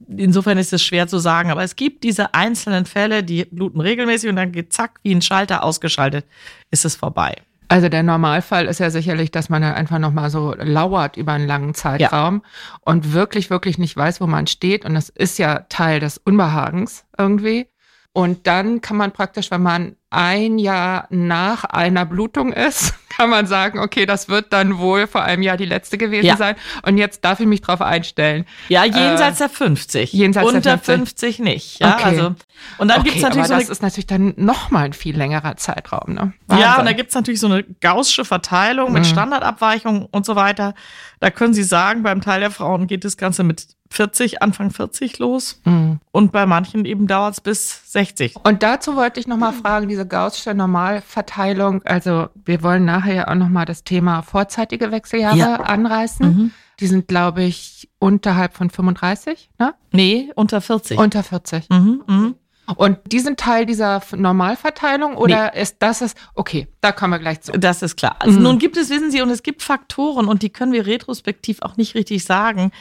Insofern 0.08 0.58
ist 0.58 0.72
es 0.72 0.82
schwer 0.82 1.10
zu 1.10 1.20
sagen, 1.20 1.52
aber 1.52 1.64
es 1.64 1.76
gibt 1.76 2.06
diese 2.06 2.34
einzelnen 2.34 2.86
Fälle, 2.86 3.24
die 3.24 3.44
bluten 3.44 3.82
regelmäßig 3.82 4.30
und 4.30 4.38
dann 4.38 4.54
geht 4.54 4.72
zack, 4.72 5.02
wie 5.04 5.14
ein 5.14 5.22
Schalter 5.22 5.66
ausgeschaltet, 5.66 6.26
ist 6.72 6.86
es 6.86 6.96
vorbei. 6.96 7.36
Also 7.70 7.90
der 7.90 8.04
Normalfall 8.04 8.66
ist 8.68 8.80
ja 8.80 8.90
sicherlich, 8.90 9.30
dass 9.32 9.50
man 9.50 9.62
dann 9.62 9.74
einfach 9.74 10.00
nochmal 10.00 10.30
so 10.30 10.54
lauert 10.58 11.18
über 11.18 11.34
einen 11.34 11.48
langen 11.48 11.74
Zeitraum 11.74 12.42
ja. 12.44 12.80
und 12.82 13.14
wirklich, 13.14 13.50
wirklich 13.50 13.78
nicht 13.78 13.98
weiß, 13.98 14.22
wo 14.22 14.28
man 14.28 14.48
steht. 14.48 14.86
Und 14.86 14.94
das 14.94 15.10
ist 15.10 15.38
ja 15.38 15.66
Teil 15.68 16.00
des 16.00 16.18
Unbehagens 16.18 17.06
irgendwie. 17.18 17.68
Und 18.14 18.48
dann 18.48 18.80
kann 18.82 18.96
man 18.96 19.12
praktisch, 19.12 19.52
wenn 19.52 19.62
man 19.62 19.97
ein 20.10 20.58
Jahr 20.58 21.08
nach 21.10 21.66
einer 21.66 22.06
Blutung 22.06 22.54
ist, 22.54 22.94
kann 23.10 23.30
man 23.30 23.46
sagen, 23.48 23.80
okay, 23.80 24.06
das 24.06 24.30
wird 24.30 24.54
dann 24.54 24.78
wohl 24.78 25.08
vor 25.08 25.24
einem 25.24 25.42
Jahr 25.42 25.58
die 25.58 25.66
letzte 25.66 25.98
gewesen 25.98 26.28
ja. 26.28 26.38
sein. 26.38 26.56
Und 26.86 26.98
jetzt 26.98 27.26
darf 27.26 27.40
ich 27.40 27.48
mich 27.48 27.62
drauf 27.62 27.82
einstellen. 27.82 28.46
Ja, 28.70 28.86
jenseits 28.86 29.42
äh, 29.42 29.48
der 29.48 29.50
50. 29.50 30.14
Jenseits 30.14 30.48
Unter 30.48 30.62
der 30.62 30.78
50. 30.78 30.96
50 30.96 31.40
nicht. 31.40 31.80
Ja, 31.80 31.96
okay. 31.96 32.04
also, 32.04 32.36
und 32.78 32.88
dann 32.88 33.02
okay, 33.02 33.10
gibt's 33.10 33.22
natürlich 33.22 33.46
aber 33.46 33.56
so 33.56 33.60
das 33.60 33.70
ist 33.70 33.82
natürlich 33.82 34.08
dann 34.08 34.34
nochmal 34.38 34.86
ein 34.86 34.94
viel 34.94 35.18
längerer 35.18 35.58
Zeitraum. 35.58 36.14
Ne? 36.14 36.34
Ja, 36.52 36.80
und 36.80 36.86
da 36.86 36.94
gibt's 36.94 37.16
natürlich 37.16 37.40
so 37.40 37.48
eine 37.48 37.64
gaussische 37.82 38.24
Verteilung 38.24 38.94
mit 38.94 39.04
mhm. 39.04 39.08
Standardabweichungen 39.08 40.06
und 40.06 40.26
so 40.26 40.36
weiter. 40.36 40.74
Da 41.20 41.32
können 41.32 41.54
Sie 41.54 41.64
sagen, 41.64 42.04
beim 42.04 42.22
Teil 42.22 42.40
der 42.40 42.52
Frauen 42.52 42.88
geht 42.88 43.04
das 43.04 43.18
Ganze 43.18 43.44
mit 43.44 43.77
40, 43.90 44.42
Anfang 44.42 44.72
40 44.72 45.20
los. 45.20 45.62
Mhm. 45.66 46.00
Und 46.12 46.32
bei 46.32 46.46
manchen 46.46 46.86
eben 46.86 47.08
dauert 47.08 47.36
es 47.36 47.42
bis 47.42 47.92
60. 47.92 48.36
Und 48.44 48.64
dazu 48.64 48.96
wollte 48.96 49.20
ich 49.20 49.28
nochmal 49.28 49.54
fragen, 49.54 49.88
diese 49.88 50.08
Gaußsche 50.08 50.54
Normalverteilung. 50.54 51.84
Also 51.84 52.30
wir 52.46 52.64
wollen 52.64 52.86
nachher 52.86 53.14
ja 53.14 53.28
auch 53.28 53.36
nochmal 53.36 53.66
das 53.66 53.84
Thema 53.84 54.22
vorzeitige 54.22 54.92
Wechseljahre 54.92 55.38
ja. 55.38 55.56
anreißen. 55.56 56.26
Mhm. 56.26 56.52
Die 56.80 56.88
sind, 56.88 57.08
glaube 57.08 57.44
ich, 57.44 57.90
unterhalb 57.98 58.54
von 58.54 58.70
35, 58.70 59.50
ne? 59.58 59.74
Nee, 59.92 60.32
unter 60.36 60.62
40. 60.62 61.00
Unter 61.00 61.24
40. 61.24 61.70
Mhm, 61.70 62.04
mh. 62.06 62.34
Und 62.76 63.00
die 63.06 63.20
sind 63.20 63.40
Teil 63.40 63.66
dieser 63.66 64.02
Normalverteilung 64.14 65.16
oder 65.16 65.52
nee. 65.54 65.62
ist 65.62 65.78
das 65.80 66.02
es? 66.02 66.16
Okay, 66.36 66.68
da 66.82 66.92
kommen 66.92 67.14
wir 67.14 67.20
gleich 67.20 67.40
zu. 67.42 67.54
Das 67.54 67.82
ist 67.82 67.96
klar. 67.96 68.18
Also 68.20 68.38
mhm. 68.38 68.44
nun 68.44 68.60
gibt 68.60 68.76
es, 68.76 68.90
wissen 68.90 69.10
Sie, 69.10 69.22
und 69.22 69.30
es 69.30 69.42
gibt 69.42 69.64
Faktoren 69.64 70.28
und 70.28 70.44
die 70.44 70.50
können 70.50 70.74
wir 70.74 70.86
retrospektiv 70.86 71.62
auch 71.62 71.78
nicht 71.78 71.96
richtig 71.96 72.26
sagen. 72.26 72.72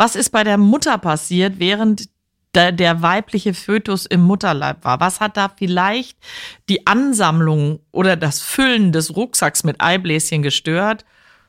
Was 0.00 0.16
ist 0.16 0.30
bei 0.30 0.44
der 0.44 0.56
Mutter 0.56 0.96
passiert, 0.96 1.58
während 1.58 2.08
der, 2.54 2.72
der 2.72 3.02
weibliche 3.02 3.52
Fötus 3.52 4.06
im 4.06 4.22
Mutterleib 4.22 4.82
war? 4.82 4.98
Was 4.98 5.20
hat 5.20 5.36
da 5.36 5.50
vielleicht 5.54 6.16
die 6.70 6.86
Ansammlung 6.86 7.80
oder 7.92 8.16
das 8.16 8.40
Füllen 8.40 8.92
des 8.92 9.14
Rucksacks 9.14 9.62
mit 9.62 9.82
Eibläschen 9.82 10.40
gestört? 10.40 11.04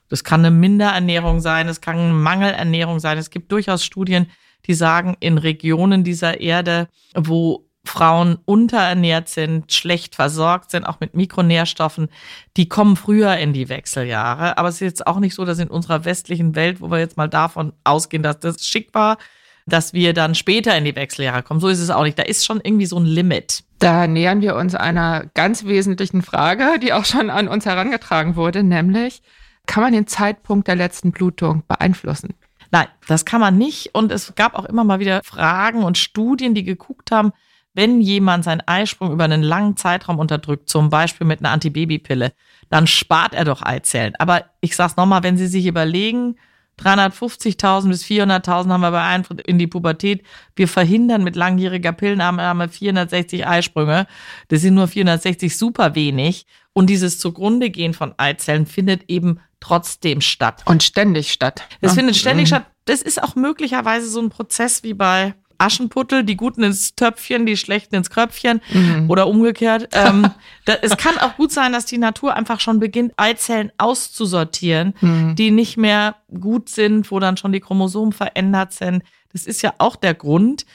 Das 0.10 0.26
kann 0.26 0.42
eine 0.42 0.52
Minderernährung 0.52 1.40
sein, 1.40 1.70
es 1.70 1.80
kann 1.80 1.96
eine 1.98 2.12
Mangelernährung 2.12 3.00
sein. 3.00 3.18
Es 3.18 3.30
gibt 3.30 3.54
durchaus 3.54 3.86
Studien, 3.86 4.30
die 4.68 4.74
sagen, 4.74 5.16
in 5.22 5.38
Regionen 5.38 6.04
dieser 6.04 6.42
Erde, 6.42 6.90
wo 7.16 7.70
Frauen 7.84 8.38
unterernährt 8.46 9.28
sind, 9.28 9.74
schlecht 9.74 10.16
versorgt 10.16 10.72
sind, 10.72 10.86
auch 10.86 11.00
mit 11.00 11.16
Mikronährstoffen, 11.16 12.10
die 12.56 12.70
kommen 12.70 12.96
früher 12.96 13.36
in 13.38 13.54
die 13.54 13.70
Wechseljahre. 13.70 14.58
Aber 14.58 14.70
es 14.70 14.76
ist 14.76 14.82
jetzt 14.82 15.08
auch 15.08 15.20
nicht 15.20 15.34
so, 15.34 15.46
dass 15.46 15.60
in 15.60 15.70
unserer 15.70 16.06
westlichen 16.06 16.56
Welt, 16.56 16.80
wo 16.80 16.92
wir 16.92 17.00
jetzt 17.00 17.18
mal 17.18 17.28
davon 17.28 17.74
ausgehen, 17.84 18.24
dass 18.24 18.40
das 18.40 18.66
schick 18.66 18.94
war, 18.94 19.18
dass 19.66 19.94
wir 19.94 20.14
dann 20.14 20.36
später 20.36 20.78
in 20.78 20.86
die 20.86 20.96
Wechseljahre 20.96 21.44
kommen. 21.44 21.60
So 21.60 21.70
ist 21.70 21.80
es 21.80 21.90
auch 21.90 22.04
nicht. 22.04 22.20
Da 22.20 22.24
ist 22.24 22.46
schon 22.46 22.62
irgendwie 22.64 22.86
so 22.86 22.98
ein 22.98 23.06
Limit. 23.06 23.64
Da 23.80 24.06
nähern 24.06 24.42
wir 24.42 24.56
uns 24.56 24.76
einer 24.76 25.26
ganz 25.34 25.66
wesentlichen 25.66 26.22
Frage, 26.22 26.80
die 26.80 26.94
auch 26.94 27.06
schon 27.06 27.30
an 27.30 27.48
uns 27.48 27.66
herangetragen 27.66 28.36
wurde, 28.36 28.64
nämlich, 28.64 29.22
kann 29.66 29.84
man 29.84 29.94
den 29.94 30.08
Zeitpunkt 30.08 30.68
der 30.68 30.76
letzten 30.76 31.12
Blutung 31.12 31.64
beeinflussen? 31.68 32.36
Nein, 32.72 32.88
das 33.08 33.26
kann 33.26 33.42
man 33.42 33.58
nicht. 33.58 33.94
Und 33.94 34.12
es 34.12 34.34
gab 34.36 34.56
auch 34.56 34.66
immer 34.66 34.84
mal 34.84 35.00
wieder 35.00 35.22
Fragen 35.24 35.84
und 35.84 35.98
Studien, 35.98 36.54
die 36.54 36.64
geguckt 36.64 37.12
haben, 37.12 37.32
wenn 37.74 38.02
jemand 38.02 38.44
seinen 38.44 38.62
Eisprung 38.68 39.12
über 39.12 39.24
einen 39.24 39.44
langen 39.44 39.78
Zeitraum 39.78 40.20
unterdrückt, 40.20 40.70
zum 40.70 40.90
Beispiel 40.90 41.26
mit 41.26 41.40
einer 41.40 41.52
Antibabypille, 41.52 42.34
dann 42.70 42.88
spart 42.88 43.34
er 43.34 43.46
doch 43.46 43.62
Eizellen. 43.62 44.16
Aber 44.18 44.46
ich 44.60 44.76
sag's 44.76 44.98
nochmal, 44.98 45.24
wenn 45.24 45.38
Sie 45.38 45.48
sich 45.48 45.66
überlegen, 45.66 46.36
350.000 46.80 47.90
bis 47.90 48.04
400.000 48.04 48.70
haben 48.70 48.82
wir 48.82 48.92
bei 48.92 49.04
Eintritt 49.04 49.42
in 49.42 49.60
die 49.60 49.68
Pubertät. 49.68 50.24
Wir 50.56 50.68
verhindern 50.68 51.24
mit 51.24 51.36
langjähriger 51.36 51.92
Pillenannahme 51.92 52.70
460 52.70 53.46
Eisprünge. 53.48 54.08
Das 54.48 54.62
sind 54.62 54.74
nur 54.74 54.88
460 54.88 55.56
super 55.56 55.96
wenig. 55.96 56.46
Und 56.74 56.90
dieses 56.90 57.20
zugrunde 57.20 57.70
gehen 57.70 57.94
von 57.94 58.14
Eizellen 58.18 58.66
findet 58.66 59.10
eben 59.10 59.40
trotzdem 59.60 60.22
statt. 60.22 60.64
Und 60.66 60.82
ständig 60.84 61.32
statt. 61.32 61.64
Es 61.82 61.92
ja. 61.92 61.96
findet 61.98 62.16
ständig 62.16 62.46
Mhm. 62.46 62.56
statt. 62.56 62.66
Das 62.86 63.02
ist 63.02 63.22
auch 63.22 63.36
möglicherweise 63.36 64.08
so 64.08 64.20
ein 64.20 64.30
Prozess 64.30 64.82
wie 64.84 64.94
bei 64.94 65.36
Aschenputtel, 65.62 66.24
die 66.24 66.36
Guten 66.36 66.64
ins 66.64 66.96
Töpfchen, 66.96 67.46
die 67.46 67.56
Schlechten 67.58 67.96
ins 67.96 68.10
Kröpfchen 68.10 68.62
Mhm. 68.74 69.10
oder 69.10 69.28
umgekehrt. 69.28 69.90
ähm, 69.94 70.30
da, 70.66 70.74
es 70.82 70.98
kann 70.98 71.18
auch 71.20 71.36
gut 71.38 71.52
sein, 71.52 71.72
dass 71.72 71.86
die 71.86 71.98
Natur 71.98 72.36
einfach 72.36 72.60
schon 72.60 72.80
beginnt, 72.80 73.14
Eizellen 73.18 73.72
auszusortieren, 73.78 74.94
Mhm. 75.02 75.36
die 75.36 75.52
nicht 75.52 75.78
mehr 75.78 76.16
gut 76.40 76.70
sind, 76.70 77.10
wo 77.12 77.20
dann 77.20 77.38
schon 77.38 77.52
die 77.52 77.60
Chromosomen 77.60 78.12
verändert 78.14 78.74
sind. 78.74 79.04
Das 79.32 79.46
ist 79.46 79.62
ja 79.62 79.74
auch 79.78 79.96
der 79.96 80.14
Grund, 80.14 80.66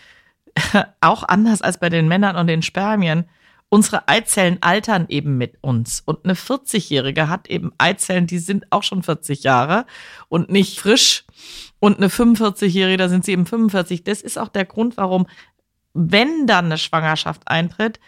auch 1.00 1.23
anders 1.25 1.61
als 1.62 1.78
bei 1.78 1.88
den 1.90 2.09
Männern 2.09 2.37
und 2.37 2.47
den 2.47 2.62
Spermien. 2.62 3.25
Unsere 3.68 4.06
Eizellen 4.08 4.58
altern 4.61 5.06
eben 5.08 5.37
mit 5.38 5.58
uns. 5.61 6.00
Und 6.04 6.25
eine 6.25 6.35
40-Jährige 6.35 7.28
hat 7.28 7.49
eben 7.49 7.73
Eizellen, 7.78 8.26
die 8.26 8.38
sind 8.38 8.70
auch 8.70 8.85
schon 8.85 9.02
40 9.02 9.42
Jahre 9.42 9.87
und 10.28 10.50
nicht 10.50 10.78
frisch. 10.78 11.25
Und 11.80 11.99
eine 11.99 12.08
45-Jährige, 12.08 12.96
da 12.96 13.08
sind 13.08 13.25
sie 13.25 13.32
eben 13.32 13.46
45. 13.46 14.04
Das 14.04 14.23
ist 14.23 14.38
auch 14.38 14.49
der 14.49 14.64
Grund, 14.64 14.96
warum, 14.96 15.26
wenn 15.94 16.46
dann 16.46 16.66
eine 16.66 16.78
Schwangerschaft 16.78 17.42
eintritt, 17.46 17.99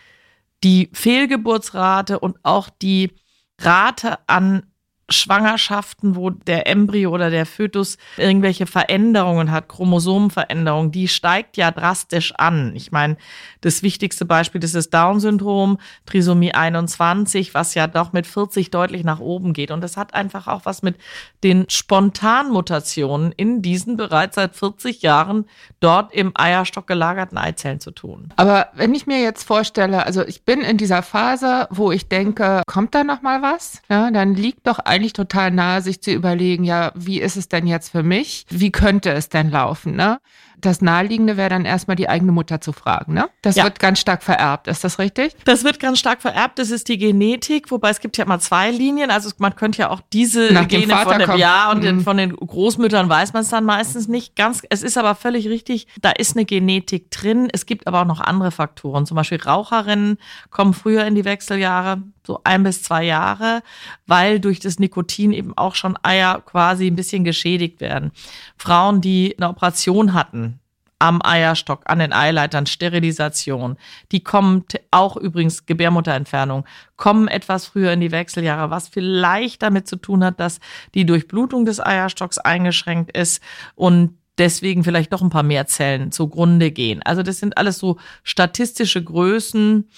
die 0.63 0.91
Fehlgeburtsrate 0.93 2.19
und 2.21 2.39
auch 2.45 2.69
die 2.71 3.13
Rate 3.61 4.19
an 4.29 4.67
Schwangerschaften, 5.11 6.17
wo 6.17 6.31
der 6.31 6.67
Embryo 6.67 7.11
oder 7.11 7.31
der 7.31 7.47
Fötus 7.47 7.97
irgendwelche 8.17 8.67
Veränderungen 8.67 9.51
hat, 9.51 9.69
Chromosomenveränderungen, 9.69 10.93
die 10.93 11.09
steigt 11.09 11.57
ja 11.57 11.71
drastisch 11.71 12.35
an. 12.37 12.75
Ich 12.77 12.93
meine, 12.93 13.17
das 13.61 13.83
wichtigste 13.83 14.25
Beispiel 14.25 14.63
ist 14.63 14.75
das 14.75 14.91
Down-Syndrom, 14.91 15.79
Trisomie 16.07 16.53
21, 16.53 17.55
was 17.55 17.75
ja 17.75 17.87
doch 17.87 18.13
mit 18.13 18.27
40 18.27 18.71
deutlich 18.71 19.03
nach 19.03 19.21
oben 19.21 19.53
geht. 19.53 19.71
Und 19.71 19.81
das 19.81 19.97
hat 19.97 20.15
einfach 20.15 20.47
auch 20.47 20.65
was 20.65 20.83
mit 20.83 20.97
den 21.43 21.65
Spontanmutationen 21.69 23.33
in 23.33 23.63
diesen 23.63 23.97
bereits 23.97 24.35
seit 24.37 24.57
40 24.57 25.03
Jahren 25.03 25.47
dort 25.81 26.13
im 26.13 26.33
Eierstock 26.35 26.87
gelagerten 26.87 27.39
Eizellen 27.39 27.81
zu 27.81 27.93
tun. 27.93 28.29
Aber 28.37 28.69
wenn 28.75 28.95
ich 28.95 29.07
mir 29.07 29.23
jetzt 29.23 29.45
vorstelle, 29.45 30.05
also 30.05 30.25
ich 30.27 30.43
bin 30.43 30.61
in 30.61 30.77
dieser 30.77 31.03
Phase, 31.03 31.67
wo 31.71 31.93
ich 31.93 32.09
denke, 32.09 32.63
kommt 32.67 32.95
da 32.95 33.05
noch 33.05 33.23
mal 33.23 33.43
was? 33.43 33.81
Ja, 33.89 34.11
dann 34.11 34.35
liegt 34.35 34.67
doch 34.67 34.81
eigentlich 34.99 35.13
total 35.13 35.51
nahe, 35.51 35.81
sich 35.83 36.01
zu 36.03 36.11
überlegen, 36.11 36.65
ja, 36.65 36.93
wie 36.95 37.21
ist 37.21 37.37
es 37.37 37.49
denn 37.49 37.67
jetzt 37.67 37.91
für 37.91 38.03
mich? 38.03 38.47
Wie 38.51 38.71
könnte 38.73 39.11
es 39.13 39.29
denn 39.29 39.51
laufen? 39.51 39.95
Ne? 39.97 40.21
Das 40.61 40.81
Naheliegende 40.83 41.37
wäre 41.37 41.51
dann 41.51 41.65
erstmal 41.65 41.95
die 41.95 42.09
eigene 42.09 42.33
Mutter 42.33 42.61
zu 42.61 42.73
fragen. 42.73 43.15
Ne? 43.15 43.29
Das 43.43 43.55
Ja. 43.55 43.63
wird 43.63 43.79
ganz 43.79 44.01
stark 44.01 44.25
vererbt. 44.25 44.67
Ist 44.67 44.83
das 44.83 44.99
richtig? 44.99 45.37
Das 45.45 45.63
wird 45.63 45.79
ganz 45.79 46.01
stark 46.01 46.21
vererbt. 46.21 46.59
Das 46.59 46.71
ist 46.73 46.89
die 46.89 46.99
Genetik, 46.99 47.71
wobei 47.71 47.91
es 47.91 48.01
gibt 48.01 48.17
ja 48.17 48.25
immer 48.25 48.41
zwei 48.41 48.73
Linien. 48.73 49.13
Also 49.13 49.31
man 49.39 49.55
könnte 49.55 49.79
ja 49.79 49.91
auch 49.91 50.01
diese 50.13 50.53
Nach 50.53 50.67
Gene 50.67 50.93
von 50.97 51.17
dem. 51.21 51.37
Ja 51.37 51.71
und 51.71 51.85
den, 51.85 51.97
Mhm. 51.99 52.01
von 52.01 52.17
den 52.17 52.35
Großmüttern 52.35 53.09
weiß 53.09 53.35
man 53.35 53.43
es 53.43 53.51
dann 53.51 53.65
meistens 53.65 54.09
nicht 54.09 54.35
ganz. 54.35 54.63
Es 54.69 54.83
ist 54.83 54.99
aber 54.99 55.15
völlig 55.15 55.47
richtig. 55.49 55.87
Da 56.01 56.11
ist 56.11 56.35
eine 56.37 56.45
Genetik 56.45 57.13
drin. 57.13 57.49
Es 57.53 57.65
gibt 57.65 57.87
aber 57.87 58.01
auch 58.03 58.07
noch 58.07 58.21
andere 58.21 58.51
Faktoren. 58.51 59.07
Zum 59.07 59.15
Beispiel 59.15 59.41
Raucherinnen 59.41 60.19
kommen 60.51 60.75
früher 60.75 61.07
in 61.07 61.15
die 61.15 61.25
Wechseljahre, 61.25 62.03
so 62.29 62.41
ein 62.45 62.63
bis 62.63 62.83
zwei 62.83 63.05
Jahre, 63.05 63.63
weil 64.07 64.39
durch 64.39 64.61
das 64.61 64.79
Nikotin 64.79 65.33
eben 65.33 65.57
auch 65.57 65.75
schon 65.75 65.99
Eier 66.03 66.43
quasi 66.43 66.87
ein 66.87 66.95
bisschen 66.95 67.25
geschädigt 67.25 67.81
werden. 67.81 68.13
Frauen, 68.59 69.01
die 69.01 69.35
eine 69.39 69.49
Operation 69.49 70.13
hatten, 70.13 70.61
am 70.99 71.21
Eierstock, 71.25 71.85
an 71.87 72.01
den 72.01 72.13
Eileitern, 72.13 72.67
Sterilisation. 72.67 73.79
Die 74.13 74.23
kommen 74.23 74.65
auch 74.91 75.17
übrigens 75.17 75.65
Gebärmutterentfernung, 75.65 76.67
kommen 76.97 77.29
etwas 77.29 77.67
früher 77.67 77.93
in 77.93 78.01
die 78.01 78.13
Wechseljahre, 78.13 78.71
was 78.71 78.89
vielleicht 78.89 79.63
damit 79.63 79.89
zu 79.89 79.97
tun 79.97 80.23
hat, 80.23 80.39
dass 80.39 80.61
die 80.95 81.07
Durchblutung 81.07 81.65
des 81.65 81.81
Eierstocks 81.81 82.37
eingeschränkt 82.37 83.17
ist 83.17 83.43
und 83.75 84.19
deswegen 84.37 84.85
vielleicht 84.85 85.15
doch 85.15 85.23
ein 85.23 85.31
paar 85.31 85.43
mehr 85.43 85.67
Zellen 85.67 86.13
zugrunde 86.13 86.73
gehen. 86.73 87.03
Also 87.03 87.23
das 87.23 87.39
sind 87.39 87.57
alles 87.57 87.79
so 87.79 87.97
statistische 88.23 89.03
Größen, 89.03 89.89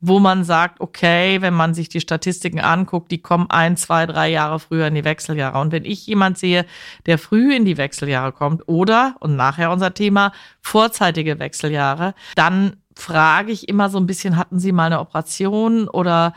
wo 0.00 0.20
man 0.20 0.44
sagt, 0.44 0.80
okay, 0.80 1.40
wenn 1.40 1.54
man 1.54 1.74
sich 1.74 1.88
die 1.88 2.00
Statistiken 2.00 2.60
anguckt, 2.60 3.10
die 3.10 3.22
kommen 3.22 3.46
ein, 3.48 3.76
zwei, 3.76 4.06
drei 4.06 4.28
Jahre 4.28 4.60
früher 4.60 4.86
in 4.86 4.94
die 4.94 5.04
Wechseljahre. 5.04 5.58
Und 5.58 5.72
wenn 5.72 5.84
ich 5.84 6.06
jemand 6.06 6.38
sehe, 6.38 6.66
der 7.06 7.18
früh 7.18 7.54
in 7.54 7.64
die 7.64 7.78
Wechseljahre 7.78 8.32
kommt 8.32 8.68
oder, 8.68 9.16
und 9.20 9.36
nachher 9.36 9.70
unser 9.70 9.94
Thema, 9.94 10.32
vorzeitige 10.60 11.38
Wechseljahre, 11.38 12.14
dann 12.34 12.76
frage 12.94 13.52
ich 13.52 13.68
immer 13.68 13.88
so 13.90 13.98
ein 13.98 14.06
bisschen, 14.06 14.36
hatten 14.36 14.58
Sie 14.58 14.72
mal 14.72 14.86
eine 14.86 15.00
Operation 15.00 15.88
oder 15.88 16.34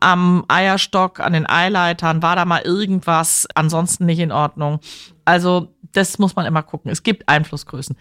am 0.00 0.44
Eierstock, 0.48 1.20
an 1.20 1.34
den 1.34 1.48
Eileitern, 1.48 2.22
war 2.22 2.36
da 2.36 2.44
mal 2.44 2.62
irgendwas, 2.62 3.46
ansonsten 3.54 4.06
nicht 4.06 4.18
in 4.18 4.32
Ordnung. 4.32 4.80
Also 5.24 5.74
das 5.92 6.18
muss 6.18 6.36
man 6.36 6.46
immer 6.46 6.62
gucken. 6.62 6.90
Es 6.90 7.02
gibt 7.02 7.28
Einflussgrößen. 7.28 7.96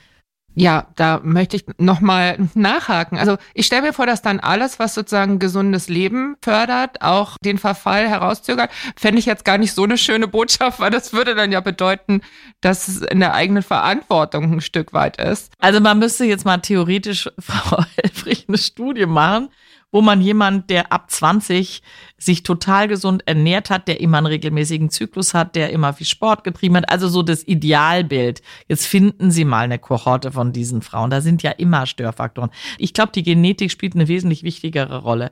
Ja, 0.55 0.87
da 0.95 1.21
möchte 1.23 1.55
ich 1.55 1.65
nochmal 1.77 2.37
nachhaken. 2.53 3.17
Also 3.17 3.37
ich 3.53 3.65
stelle 3.65 3.83
mir 3.83 3.93
vor, 3.93 4.05
dass 4.05 4.21
dann 4.21 4.39
alles, 4.39 4.79
was 4.79 4.93
sozusagen 4.93 5.39
gesundes 5.39 5.87
Leben 5.87 6.35
fördert, 6.41 7.01
auch 7.01 7.37
den 7.43 7.57
Verfall 7.57 8.09
herauszögert. 8.09 8.69
Fände 8.97 9.19
ich 9.19 9.25
jetzt 9.25 9.45
gar 9.45 9.57
nicht 9.57 9.73
so 9.73 9.83
eine 9.83 9.97
schöne 9.97 10.27
Botschaft, 10.27 10.79
weil 10.79 10.91
das 10.91 11.13
würde 11.13 11.35
dann 11.35 11.51
ja 11.51 11.61
bedeuten, 11.61 12.21
dass 12.61 12.87
es 12.87 13.01
in 13.01 13.19
der 13.19 13.35
eigenen 13.35 13.63
Verantwortung 13.63 14.51
ein 14.51 14.61
Stück 14.61 14.91
weit 14.91 15.17
ist. 15.17 15.53
Also 15.59 15.79
man 15.79 15.99
müsste 15.99 16.25
jetzt 16.25 16.45
mal 16.45 16.57
theoretisch, 16.57 17.29
Frau 17.39 17.83
Helfrich, 17.95 18.45
eine 18.47 18.57
Studie 18.57 19.05
machen, 19.05 19.49
wo 19.91 20.01
man 20.01 20.21
jemand, 20.21 20.69
der 20.69 20.91
ab 20.91 21.09
20 21.09 21.81
sich 22.17 22.43
total 22.43 22.87
gesund 22.87 23.23
ernährt 23.25 23.69
hat, 23.69 23.87
der 23.87 23.99
immer 23.99 24.17
einen 24.19 24.27
regelmäßigen 24.27 24.89
Zyklus 24.89 25.33
hat, 25.33 25.55
der 25.55 25.71
immer 25.71 25.93
viel 25.93 26.05
Sport 26.05 26.43
getrieben 26.43 26.77
hat, 26.77 26.89
also 26.89 27.07
so 27.07 27.23
das 27.23 27.47
Idealbild. 27.47 28.41
Jetzt 28.67 28.85
finden 28.85 29.31
Sie 29.31 29.45
mal 29.45 29.61
eine 29.61 29.79
Kohorte 29.79 30.31
von 30.31 30.53
diesen 30.53 30.81
Frauen. 30.81 31.09
Da 31.09 31.21
sind 31.21 31.41
ja 31.43 31.51
immer 31.51 31.85
Störfaktoren. 31.85 32.51
Ich 32.77 32.93
glaube, 32.93 33.11
die 33.13 33.23
Genetik 33.23 33.71
spielt 33.71 33.95
eine 33.95 34.07
wesentlich 34.07 34.43
wichtigere 34.43 34.97
Rolle. 34.97 35.31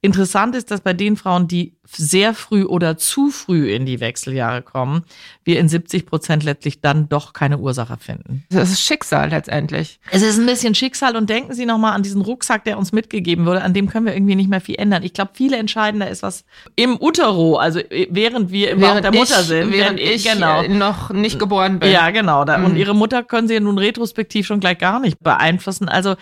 Interessant 0.00 0.54
ist, 0.54 0.70
dass 0.70 0.80
bei 0.80 0.92
den 0.92 1.16
Frauen, 1.16 1.48
die 1.48 1.76
sehr 1.84 2.32
früh 2.32 2.62
oder 2.64 2.96
zu 2.98 3.30
früh 3.30 3.72
in 3.72 3.84
die 3.84 3.98
Wechseljahre 3.98 4.62
kommen, 4.62 5.04
wir 5.42 5.58
in 5.58 5.68
70 5.68 6.06
Prozent 6.06 6.44
letztlich 6.44 6.80
dann 6.80 7.08
doch 7.08 7.32
keine 7.32 7.58
Ursache 7.58 7.96
finden. 7.96 8.44
Das 8.50 8.70
ist 8.70 8.80
Schicksal 8.80 9.30
letztendlich. 9.30 9.98
Es 10.12 10.22
ist 10.22 10.38
ein 10.38 10.46
bisschen 10.46 10.76
Schicksal 10.76 11.16
und 11.16 11.28
denken 11.28 11.52
Sie 11.52 11.66
nochmal 11.66 11.94
an 11.94 12.04
diesen 12.04 12.20
Rucksack, 12.20 12.62
der 12.64 12.78
uns 12.78 12.92
mitgegeben 12.92 13.44
wurde, 13.44 13.62
an 13.62 13.74
dem 13.74 13.88
können 13.88 14.06
wir 14.06 14.14
irgendwie 14.14 14.36
nicht 14.36 14.50
mehr 14.50 14.60
viel 14.60 14.76
ändern. 14.76 15.02
Ich 15.02 15.14
glaube, 15.14 15.32
viel 15.34 15.52
entscheidender 15.52 16.08
ist 16.08 16.22
was 16.22 16.44
im 16.76 16.96
Utero, 17.00 17.56
also 17.56 17.80
äh, 17.80 18.06
während 18.10 18.52
wir 18.52 18.70
im 18.70 18.80
Bauch 18.80 19.00
der 19.00 19.12
Mutter 19.12 19.40
ich, 19.40 19.46
sind. 19.46 19.72
Während 19.72 19.98
ich 19.98 20.24
genau. 20.30 20.62
noch 20.68 21.10
nicht 21.10 21.40
geboren 21.40 21.80
bin. 21.80 21.90
Ja, 21.90 22.10
genau. 22.10 22.44
Da, 22.44 22.62
Und 22.64 22.74
Mhm. 22.74 22.78
ihre 22.78 22.94
Mutter 22.94 23.24
können 23.24 23.48
sie 23.48 23.54
ja 23.54 23.60
nun 23.60 23.78
retrospektiv 23.78 24.46
schon 24.46 24.60
gleich 24.60 24.78
gar 24.78 25.00
nicht 25.00 25.18
beeinflussen. 25.20 25.88
Also 25.88 26.14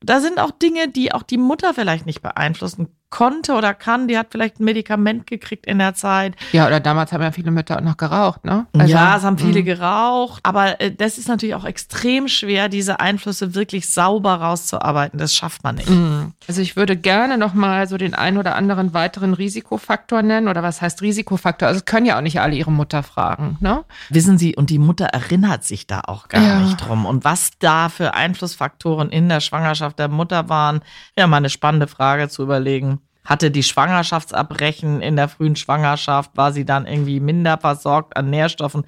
da 0.00 0.20
sind 0.20 0.38
auch 0.38 0.52
Dinge, 0.52 0.88
die 0.88 1.12
auch 1.12 1.24
die 1.24 1.38
Mutter 1.38 1.74
vielleicht 1.74 2.06
nicht 2.06 2.22
beeinflussen 2.22 2.88
konnte 3.10 3.54
oder 3.54 3.74
kann. 3.74 4.08
Die 4.08 4.18
hat 4.18 4.28
vielleicht 4.30 4.60
ein 4.60 4.64
Medikament 4.64 5.26
gekriegt 5.26 5.66
in 5.66 5.78
der 5.78 5.94
Zeit. 5.94 6.34
Ja, 6.52 6.66
oder 6.66 6.80
damals 6.80 7.12
haben 7.12 7.22
ja 7.22 7.32
viele 7.32 7.50
Mütter 7.50 7.76
auch 7.78 7.82
noch 7.82 7.96
geraucht, 7.96 8.44
ne? 8.44 8.66
ja, 8.86 9.16
es 9.16 9.22
haben 9.22 9.38
viele 9.38 9.60
mh. 9.60 9.64
geraucht. 9.64 10.40
Aber 10.42 10.80
äh, 10.80 10.92
das 10.92 11.18
ist 11.18 11.28
natürlich 11.28 11.54
auch 11.54 11.64
extrem 11.64 12.28
schwer, 12.28 12.68
diese 12.68 13.00
Einflüsse 13.00 13.54
wirklich 13.54 13.90
sauber 13.92 14.34
rauszuarbeiten. 14.34 15.18
Das 15.18 15.34
schafft 15.34 15.64
man 15.64 15.76
nicht. 15.76 15.88
Mm. 15.88 16.32
Also 16.46 16.60
ich 16.60 16.76
würde 16.76 16.96
gerne 16.96 17.38
noch 17.38 17.54
mal 17.54 17.88
so 17.88 17.96
den 17.96 18.14
einen 18.14 18.38
oder 18.38 18.56
anderen 18.56 18.94
weiteren 18.94 19.34
Risikofaktor 19.34 20.22
nennen 20.22 20.48
oder 20.48 20.62
was 20.62 20.82
heißt 20.82 21.02
Risikofaktor? 21.02 21.68
Also 21.68 21.78
es 21.78 21.84
können 21.84 22.06
ja 22.06 22.16
auch 22.18 22.22
nicht 22.22 22.40
alle 22.40 22.56
ihre 22.56 22.72
Mutter 22.72 23.02
fragen, 23.02 23.56
ne? 23.60 23.84
Wissen 24.10 24.38
Sie, 24.38 24.56
und 24.56 24.70
die 24.70 24.78
Mutter 24.78 25.06
erinnert 25.06 25.64
sich 25.64 25.86
da 25.86 26.02
auch 26.06 26.28
gar 26.28 26.42
Ja. 26.42 26.60
nicht 26.60 26.76
drum. 26.76 27.06
Und 27.06 27.24
was 27.24 27.50
da 27.58 27.88
für 27.88 28.14
Einflussfaktoren 28.14 29.10
in 29.10 29.28
der 29.28 29.40
Schwangerschaft 29.40 29.98
der 29.98 30.08
Mutter 30.08 30.48
waren, 30.48 30.80
ja, 31.16 31.26
mal 31.26 31.38
eine 31.38 31.50
spannende 31.50 31.86
Frage 31.86 32.28
zu 32.28 32.42
überlegen. 32.42 32.97
Hatte 33.28 33.50
die 33.50 33.62
Schwangerschaftsabbrechen 33.62 35.02
in 35.02 35.16
der 35.16 35.28
frühen 35.28 35.54
Schwangerschaft, 35.54 36.30
war 36.34 36.50
sie 36.52 36.64
dann 36.64 36.86
irgendwie 36.86 37.20
minder 37.20 37.58
versorgt 37.58 38.16
an 38.16 38.30
Nährstoffen? 38.30 38.86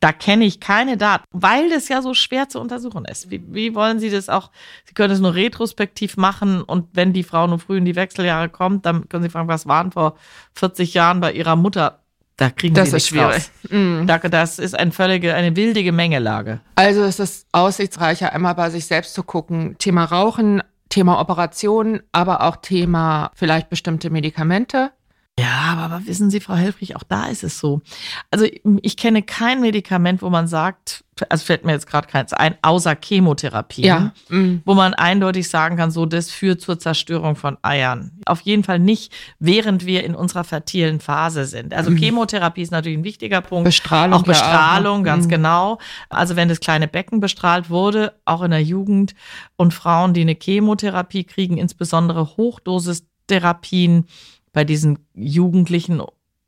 Da 0.00 0.12
kenne 0.12 0.46
ich 0.46 0.60
keine 0.60 0.96
Daten, 0.96 1.24
weil 1.30 1.68
das 1.68 1.88
ja 1.90 2.00
so 2.00 2.14
schwer 2.14 2.48
zu 2.48 2.58
untersuchen 2.58 3.04
ist. 3.04 3.30
Wie, 3.30 3.42
wie 3.48 3.74
wollen 3.74 4.00
Sie 4.00 4.08
das 4.08 4.30
auch? 4.30 4.50
Sie 4.86 4.94
können 4.94 5.12
es 5.12 5.20
nur 5.20 5.34
retrospektiv 5.34 6.16
machen 6.16 6.62
und 6.62 6.88
wenn 6.94 7.12
die 7.12 7.22
Frau 7.22 7.46
nur 7.46 7.58
früh 7.58 7.76
in 7.76 7.84
die 7.84 7.94
Wechseljahre 7.94 8.48
kommt, 8.48 8.86
dann 8.86 9.08
können 9.10 9.24
Sie 9.24 9.28
fragen, 9.28 9.48
was 9.48 9.66
waren 9.66 9.92
vor 9.92 10.16
40 10.54 10.94
Jahren 10.94 11.20
bei 11.20 11.32
Ihrer 11.32 11.56
Mutter? 11.56 11.98
Da 12.38 12.48
kriegen 12.48 12.74
Das 12.74 12.90
Sie 12.92 12.96
ist 12.96 13.08
schwierig. 13.08 13.50
Da- 14.06 14.18
Das 14.18 14.58
ist 14.58 14.76
eine 14.76 14.90
völlige, 14.92 15.34
eine 15.34 15.54
wilde 15.54 15.84
Gemengelage. 15.84 16.60
Also 16.76 17.02
es 17.02 17.20
ist 17.20 17.46
aussichtsreicher, 17.52 18.32
einmal 18.32 18.54
bei 18.54 18.70
sich 18.70 18.86
selbst 18.86 19.12
zu 19.12 19.22
gucken. 19.22 19.76
Thema 19.78 20.04
Rauchen, 20.06 20.62
Thema 20.92 21.18
Operationen, 21.20 22.02
aber 22.12 22.42
auch 22.42 22.56
Thema 22.56 23.30
vielleicht 23.34 23.70
bestimmte 23.70 24.10
Medikamente. 24.10 24.92
Ja, 25.38 25.78
aber 25.78 26.06
wissen 26.06 26.30
Sie, 26.30 26.40
Frau 26.40 26.54
Helfrich, 26.54 26.96
auch 26.96 27.02
da 27.02 27.28
ist 27.28 27.42
es 27.42 27.58
so. 27.58 27.80
Also 28.30 28.46
ich 28.82 28.96
kenne 28.98 29.22
kein 29.22 29.62
Medikament, 29.62 30.20
wo 30.20 30.28
man 30.28 30.46
sagt, 30.46 31.04
also 31.28 31.44
fällt 31.44 31.64
mir 31.64 31.72
jetzt 31.72 31.86
gerade 31.86 32.06
keins 32.08 32.32
ein, 32.32 32.54
außer 32.62 32.96
Chemotherapie, 33.02 33.86
Ja. 33.86 34.12
Mm. 34.28 34.60
wo 34.64 34.74
man 34.74 34.94
eindeutig 34.94 35.48
sagen 35.48 35.76
kann, 35.76 35.90
so 35.90 36.06
das 36.06 36.30
führt 36.30 36.60
zur 36.60 36.78
Zerstörung 36.78 37.36
von 37.36 37.56
Eiern. 37.62 38.12
Auf 38.26 38.40
jeden 38.42 38.64
Fall 38.64 38.78
nicht, 38.78 39.12
während 39.38 39.86
wir 39.86 40.04
in 40.04 40.14
unserer 40.14 40.44
fertilen 40.44 41.00
Phase 41.00 41.44
sind. 41.44 41.74
Also 41.74 41.90
Chemotherapie 41.92 42.62
ist 42.62 42.72
natürlich 42.72 42.98
ein 42.98 43.04
wichtiger 43.04 43.40
Punkt. 43.40 43.64
Bestrahlung. 43.64 44.20
Auch 44.20 44.24
Bestrahlung, 44.24 44.98
ja, 44.98 45.12
ganz 45.12 45.26
Mm. 45.26 45.30
genau. 45.30 45.78
Also 46.08 46.36
wenn 46.36 46.48
das 46.48 46.60
kleine 46.60 46.88
Becken 46.88 47.20
bestrahlt 47.20 47.70
wurde, 47.70 48.14
auch 48.24 48.42
in 48.42 48.50
der 48.50 48.62
Jugend 48.62 49.14
und 49.56 49.74
Frauen, 49.74 50.14
die 50.14 50.20
eine 50.22 50.36
Chemotherapie 50.40 51.24
kriegen, 51.24 51.56
insbesondere 51.58 52.36
Hochdosistherapien 52.36 54.06
bei 54.52 54.64
diesen 54.64 54.98
jugendlichen 55.14 56.00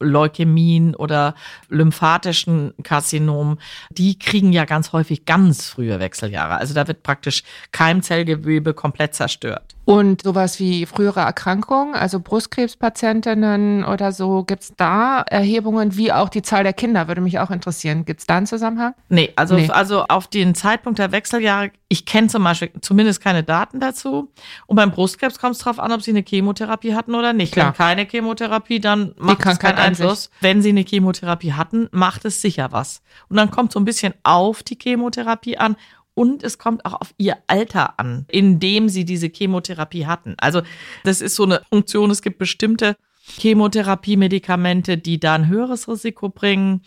Leukämien 0.04 0.94
oder 0.94 1.34
lymphatischen 1.68 2.74
Karzinomen, 2.82 3.58
die 3.90 4.18
kriegen 4.18 4.52
ja 4.52 4.64
ganz 4.64 4.92
häufig 4.92 5.24
ganz 5.24 5.68
frühe 5.68 6.00
Wechseljahre. 6.00 6.56
Also 6.56 6.74
da 6.74 6.86
wird 6.86 7.02
praktisch 7.02 7.42
Keimzellgewebe 7.72 8.74
komplett 8.74 9.14
zerstört. 9.14 9.74
Und 9.86 10.22
sowas 10.22 10.58
wie 10.60 10.86
frühere 10.86 11.20
Erkrankungen, 11.20 11.94
also 11.94 12.18
Brustkrebspatientinnen 12.18 13.84
oder 13.84 14.12
so, 14.12 14.42
gibt's 14.44 14.72
da 14.76 15.20
Erhebungen, 15.20 15.96
wie 15.96 16.10
auch 16.10 16.30
die 16.30 16.40
Zahl 16.40 16.62
der 16.62 16.72
Kinder, 16.72 17.06
würde 17.06 17.20
mich 17.20 17.38
auch 17.38 17.50
interessieren. 17.50 18.04
Gibt's 18.06 18.26
da 18.26 18.38
einen 18.38 18.46
Zusammenhang? 18.46 18.94
Nee, 19.10 19.32
also, 19.36 19.56
Nee. 19.56 19.68
also 19.68 20.04
auf 20.04 20.26
den 20.28 20.54
Zeitpunkt 20.54 20.98
der 20.98 21.12
Wechseljahre, 21.12 21.70
ich 21.88 22.06
kenne 22.06 22.28
zum 22.28 22.44
Beispiel 22.44 22.70
zumindest 22.80 23.20
keine 23.22 23.42
Daten 23.44 23.78
dazu. 23.78 24.32
Und 24.66 24.76
beim 24.76 24.90
Brustkrebs 24.90 25.38
kommt 25.38 25.56
es 25.56 25.58
darauf 25.58 25.78
an, 25.78 25.92
ob 25.92 26.00
sie 26.02 26.12
eine 26.12 26.24
Chemotherapie 26.26 26.94
hatten 26.94 27.14
oder 27.14 27.32
nicht. 27.34 27.52
Klar. 27.52 27.66
Wenn 27.66 27.74
keine 27.74 28.06
Chemotherapie, 28.06 28.80
dann 28.80 29.14
macht 29.18 29.44
es 29.44 29.58
keinen. 29.58 29.78
Einfluss. 29.78 30.30
Wenn 30.40 30.62
sie 30.62 30.70
eine 30.70 30.82
Chemotherapie 30.82 31.52
hatten, 31.52 31.88
macht 31.92 32.24
es 32.24 32.40
sicher 32.40 32.72
was. 32.72 33.02
Und 33.28 33.36
dann 33.36 33.50
kommt 33.50 33.72
so 33.72 33.78
ein 33.80 33.84
bisschen 33.84 34.14
auf 34.22 34.62
die 34.62 34.78
Chemotherapie 34.80 35.58
an. 35.58 35.76
Und 36.14 36.44
es 36.44 36.58
kommt 36.58 36.84
auch 36.86 36.94
auf 37.00 37.14
ihr 37.18 37.36
Alter 37.48 37.98
an, 37.98 38.24
in 38.28 38.60
dem 38.60 38.88
sie 38.88 39.04
diese 39.04 39.28
Chemotherapie 39.28 40.06
hatten. 40.06 40.34
Also 40.38 40.62
das 41.02 41.20
ist 41.20 41.34
so 41.34 41.42
eine 41.42 41.62
Funktion. 41.70 42.10
Es 42.10 42.22
gibt 42.22 42.38
bestimmte 42.38 42.96
Chemotherapie-Medikamente, 43.26 44.96
die 44.96 45.18
da 45.18 45.34
ein 45.34 45.48
höheres 45.48 45.88
Risiko 45.88 46.28
bringen. 46.28 46.82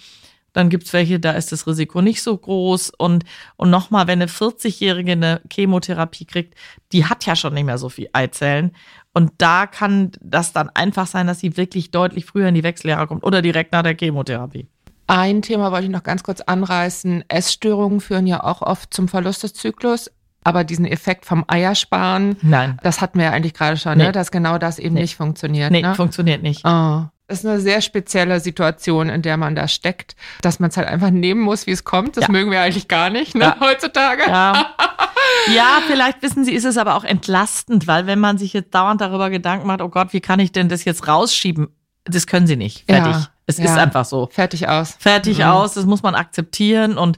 Dann 0.53 0.69
gibt's 0.69 0.93
welche, 0.93 1.19
da 1.19 1.33
ist 1.33 1.51
das 1.51 1.67
Risiko 1.67 2.01
nicht 2.01 2.23
so 2.23 2.35
groß. 2.37 2.91
Und, 2.97 3.25
und 3.57 3.69
nochmal, 3.69 4.07
wenn 4.07 4.21
eine 4.21 4.31
40-Jährige 4.31 5.11
eine 5.11 5.41
Chemotherapie 5.51 6.25
kriegt, 6.25 6.55
die 6.93 7.05
hat 7.05 7.25
ja 7.25 7.35
schon 7.35 7.53
nicht 7.53 7.65
mehr 7.65 7.77
so 7.77 7.89
viel 7.89 8.09
Eizellen. 8.13 8.71
Und 9.13 9.33
da 9.39 9.67
kann 9.67 10.11
das 10.21 10.53
dann 10.53 10.69
einfach 10.69 11.07
sein, 11.07 11.27
dass 11.27 11.39
sie 11.39 11.57
wirklich 11.57 11.91
deutlich 11.91 12.25
früher 12.25 12.47
in 12.47 12.55
die 12.55 12.63
Wechseljahre 12.63 13.07
kommt 13.07 13.23
oder 13.23 13.41
direkt 13.41 13.73
nach 13.73 13.83
der 13.83 13.97
Chemotherapie. 13.97 14.67
Ein 15.07 15.41
Thema 15.41 15.71
wollte 15.71 15.85
ich 15.85 15.91
noch 15.91 16.03
ganz 16.03 16.23
kurz 16.23 16.41
anreißen. 16.41 17.23
Essstörungen 17.29 18.01
führen 18.01 18.27
ja 18.27 18.43
auch 18.43 18.61
oft 18.61 18.93
zum 18.93 19.07
Verlust 19.07 19.43
des 19.43 19.53
Zyklus. 19.53 20.11
Aber 20.43 20.63
diesen 20.63 20.85
Effekt 20.85 21.25
vom 21.25 21.43
Eiersparen, 21.47 22.37
Nein. 22.41 22.77
das 22.83 23.01
hatten 23.01 23.17
wir 23.19 23.25
ja 23.25 23.31
eigentlich 23.31 23.53
gerade 23.53 23.75
schon, 23.77 23.97
Nee. 23.97 24.05
ne? 24.05 24.11
dass 24.13 24.31
genau 24.31 24.57
das 24.57 24.79
eben 24.79 24.95
Nee. 24.95 25.01
nicht 25.01 25.15
funktioniert. 25.17 25.71
Nee, 25.71 25.81
ne? 25.81 25.93
funktioniert 25.95 26.41
nicht. 26.41 26.61
Oh. 26.65 27.03
Das 27.27 27.39
ist 27.39 27.45
eine 27.45 27.59
sehr 27.59 27.81
spezielle 27.81 28.39
Situation, 28.39 29.09
in 29.09 29.21
der 29.21 29.35
man 29.35 29.55
da 29.55 29.67
steckt, 29.67 30.15
dass 30.41 30.61
man 30.61 30.69
es 30.69 30.77
halt 30.77 30.87
einfach 30.87 31.09
nehmen 31.09 31.41
muss, 31.41 31.67
wie 31.67 31.71
es 31.71 31.83
kommt. 31.83 32.15
Das 32.15 32.25
Ja. 32.27 32.31
mögen 32.31 32.49
wir 32.51 32.61
eigentlich 32.61 32.87
gar 32.87 33.09
nicht, 33.09 33.35
ne? 33.35 33.43
Ja. 33.43 33.57
heutzutage. 33.59 34.21
Ja. 34.25 34.67
ja, 35.53 35.79
vielleicht 35.87 36.21
wissen 36.21 36.45
Sie, 36.45 36.53
ist 36.53 36.63
es 36.63 36.77
aber 36.77 36.95
auch 36.95 37.03
entlastend, 37.03 37.85
weil 37.87 38.07
wenn 38.07 38.19
man 38.19 38.37
sich 38.37 38.53
jetzt 38.53 38.73
dauernd 38.73 39.01
darüber 39.01 39.29
Gedanken 39.29 39.67
macht, 39.67 39.81
oh 39.81 39.89
Gott, 39.89 40.13
wie 40.13 40.21
kann 40.21 40.39
ich 40.39 40.53
denn 40.53 40.69
das 40.69 40.85
jetzt 40.85 41.07
rausschieben? 41.09 41.67
Das 42.05 42.25
können 42.27 42.47
Sie 42.47 42.55
nicht. 42.55 42.85
Fertig. 42.89 43.11
Ja, 43.11 43.27
Es 43.47 43.57
ja. 43.57 43.65
ist 43.65 43.77
einfach 43.77 44.05
so. 44.05 44.27
Fertig 44.31 44.67
aus. 44.67 44.95
Fertig 44.99 45.39
Mhm. 45.39 45.45
aus, 45.45 45.73
das 45.73 45.85
muss 45.85 46.03
man 46.03 46.13
akzeptieren 46.13 46.97
und 46.97 47.17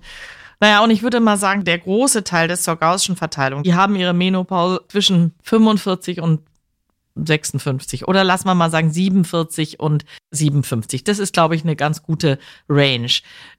naja, 0.62 0.83
und 0.83 0.91
ich 0.91 1.03
würde 1.03 1.21
mal 1.21 1.38
sagen, 1.38 1.63
der 1.63 1.77
große 1.77 2.25
Teil 2.25 2.50
des 2.50 2.63
zur 2.63 2.75
Gaußschen 2.75 3.15
Verteilung, 3.15 3.63
die 3.63 3.75
haben 3.75 3.95
ihre 3.95 4.13
Menopause 4.13 4.81
zwischen 4.89 5.33
45 5.43 6.21
und 6.21 6.41
56 7.15 8.07
oder 8.07 8.23
lass 8.23 8.45
mal 8.45 8.55
mal 8.55 8.69
sagen 8.69 8.91
47 8.91 9.79
und 9.79 10.05
57. 10.31 11.03
Das 11.03 11.19
ist, 11.19 11.33
glaube 11.33 11.55
ich, 11.55 11.63
eine 11.63 11.75
ganz 11.75 12.03
gute 12.03 12.39
Range. 12.67 13.11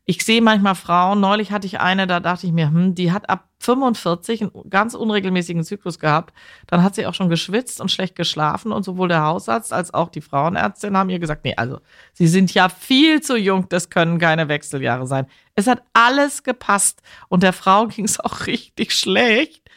Ich 0.05 0.25
sehe 0.25 0.43
manchmal 0.43 0.75
Frauen, 0.75 1.21
neulich 1.21 1.53
hatte 1.53 1.67
ich 1.67 1.81
eine, 1.81 2.07
da 2.07 2.21
dachte 2.21 2.47
ich 2.47 2.53
mir, 2.53 2.69
hm, 2.69 2.95
die 2.95 3.13
hat 3.13 3.29
ab 3.29 3.49
45 3.61 4.43
einen 4.43 4.51
ganz 4.71 4.95
unregelmäßigen 4.95 5.63
Zyklus 5.65 5.99
gehabt. 5.99 6.35
Dann 6.67 6.83
hat 6.83 6.95
sie 6.95 7.07
auch 7.07 7.15
schon 7.15 7.29
geschwitzt 7.29 7.81
und 7.81 7.91
schlecht 7.91 8.17
geschlafen 8.17 8.73
und 8.73 8.85
sowohl 8.85 9.09
der 9.09 9.23
Hausarzt 9.23 9.73
als 9.73 9.93
auch 9.93 10.09
die 10.09 10.23
Frauenärztin 10.23 10.97
haben 10.97 11.11
ihr 11.11 11.19
gesagt, 11.19 11.45
nee, 11.45 11.55
also 11.57 11.81
sie 12.15 12.27
sind 12.27 12.53
ja 12.55 12.69
viel 12.69 13.21
zu 13.21 13.37
jung, 13.37 13.69
das 13.69 13.91
können 13.91 14.19
keine 14.19 14.49
Wechseljahre 14.49 15.07
sein. 15.07 15.27
Es 15.55 15.67
hat 15.67 15.83
alles 15.93 16.43
gepasst 16.43 17.03
und 17.29 17.43
der 17.43 17.53
Frau 17.53 17.87
ging 17.89 18.07
es 18.07 18.19
auch 18.19 18.47
richtig 18.47 18.93
schlecht. 18.93 19.70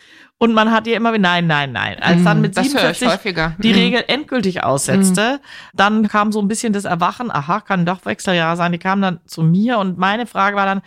Und 0.44 0.54
man 0.54 0.72
hat 0.72 0.88
ihr 0.88 0.98
immer, 0.98 1.18
nein, 1.18 1.48
nein, 1.48 1.72
nein. 1.72 1.98
Als 2.02 2.24
dann 2.24 2.42
mit 2.42 2.52
Mhm, 2.52 2.56
das 2.56 2.66
ich 2.66 2.72
47 2.74 3.08
häufiger. 3.08 3.56
die 3.60 3.70
Mhm. 3.70 3.76
Regel 3.76 4.04
endgültig 4.08 4.64
aussetzte, 4.64 5.40
dann 5.74 6.08
kam 6.10 6.34
so 6.34 6.42
ein 6.42 6.50
bisschen 6.50 6.74
das 6.74 6.84
Erwachen, 6.84 7.32
aha, 7.32 7.62
kann 7.62 7.86
doch 7.86 8.06
Wechseljahre 8.06 8.58
sein. 8.58 8.74
Die 8.74 8.78
kamen 8.78 9.02
dann 9.02 9.20
zu 9.26 9.42
mir 9.42 9.78
und 9.78 9.98
meine 9.98 10.26
Frage 10.28 10.58
war 10.58 10.66
dann, 10.66 10.82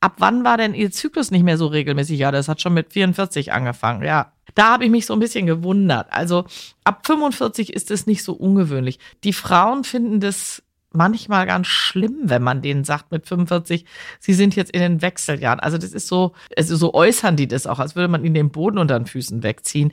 ab 0.00 0.14
wann 0.18 0.44
war 0.44 0.56
denn 0.56 0.74
ihr 0.74 0.92
Zyklus 0.92 1.32
nicht 1.32 1.42
mehr 1.42 1.58
so 1.58 1.66
regelmäßig? 1.66 2.20
Ja, 2.20 2.30
das 2.30 2.46
hat 2.48 2.60
schon 2.60 2.72
mit 2.74 2.92
44 2.92 3.52
angefangen, 3.52 4.04
ja. 4.04 4.30
Da 4.54 4.72
habe 4.72 4.84
ich 4.84 4.90
mich 4.90 5.06
so 5.06 5.14
ein 5.14 5.20
bisschen 5.20 5.46
gewundert. 5.46 6.06
Also 6.10 6.44
ab 6.84 7.04
45 7.06 7.72
ist 7.72 7.90
es 7.90 8.06
nicht 8.06 8.22
so 8.22 8.32
ungewöhnlich. 8.32 8.98
Die 9.24 9.32
Frauen 9.32 9.82
finden 9.82 10.20
das 10.20 10.62
manchmal 10.92 11.46
ganz 11.46 11.66
schlimm, 11.66 12.16
wenn 12.24 12.42
man 12.42 12.62
denen 12.62 12.84
sagt 12.84 13.12
mit 13.12 13.26
45, 13.26 13.84
sie 14.18 14.34
sind 14.34 14.56
jetzt 14.56 14.72
in 14.72 14.80
den 14.80 15.02
Wechseljahren. 15.02 15.60
Also 15.60 15.78
das 15.78 15.92
ist 15.92 16.08
so, 16.08 16.32
also 16.56 16.76
so 16.76 16.94
äußern 16.94 17.36
die 17.36 17.48
das 17.48 17.66
auch, 17.66 17.78
als 17.78 17.94
würde 17.94 18.08
man 18.08 18.24
ihnen 18.24 18.34
den 18.34 18.50
Boden 18.50 18.78
unter 18.78 18.98
den 18.98 19.06
Füßen 19.06 19.42
wegziehen. 19.42 19.92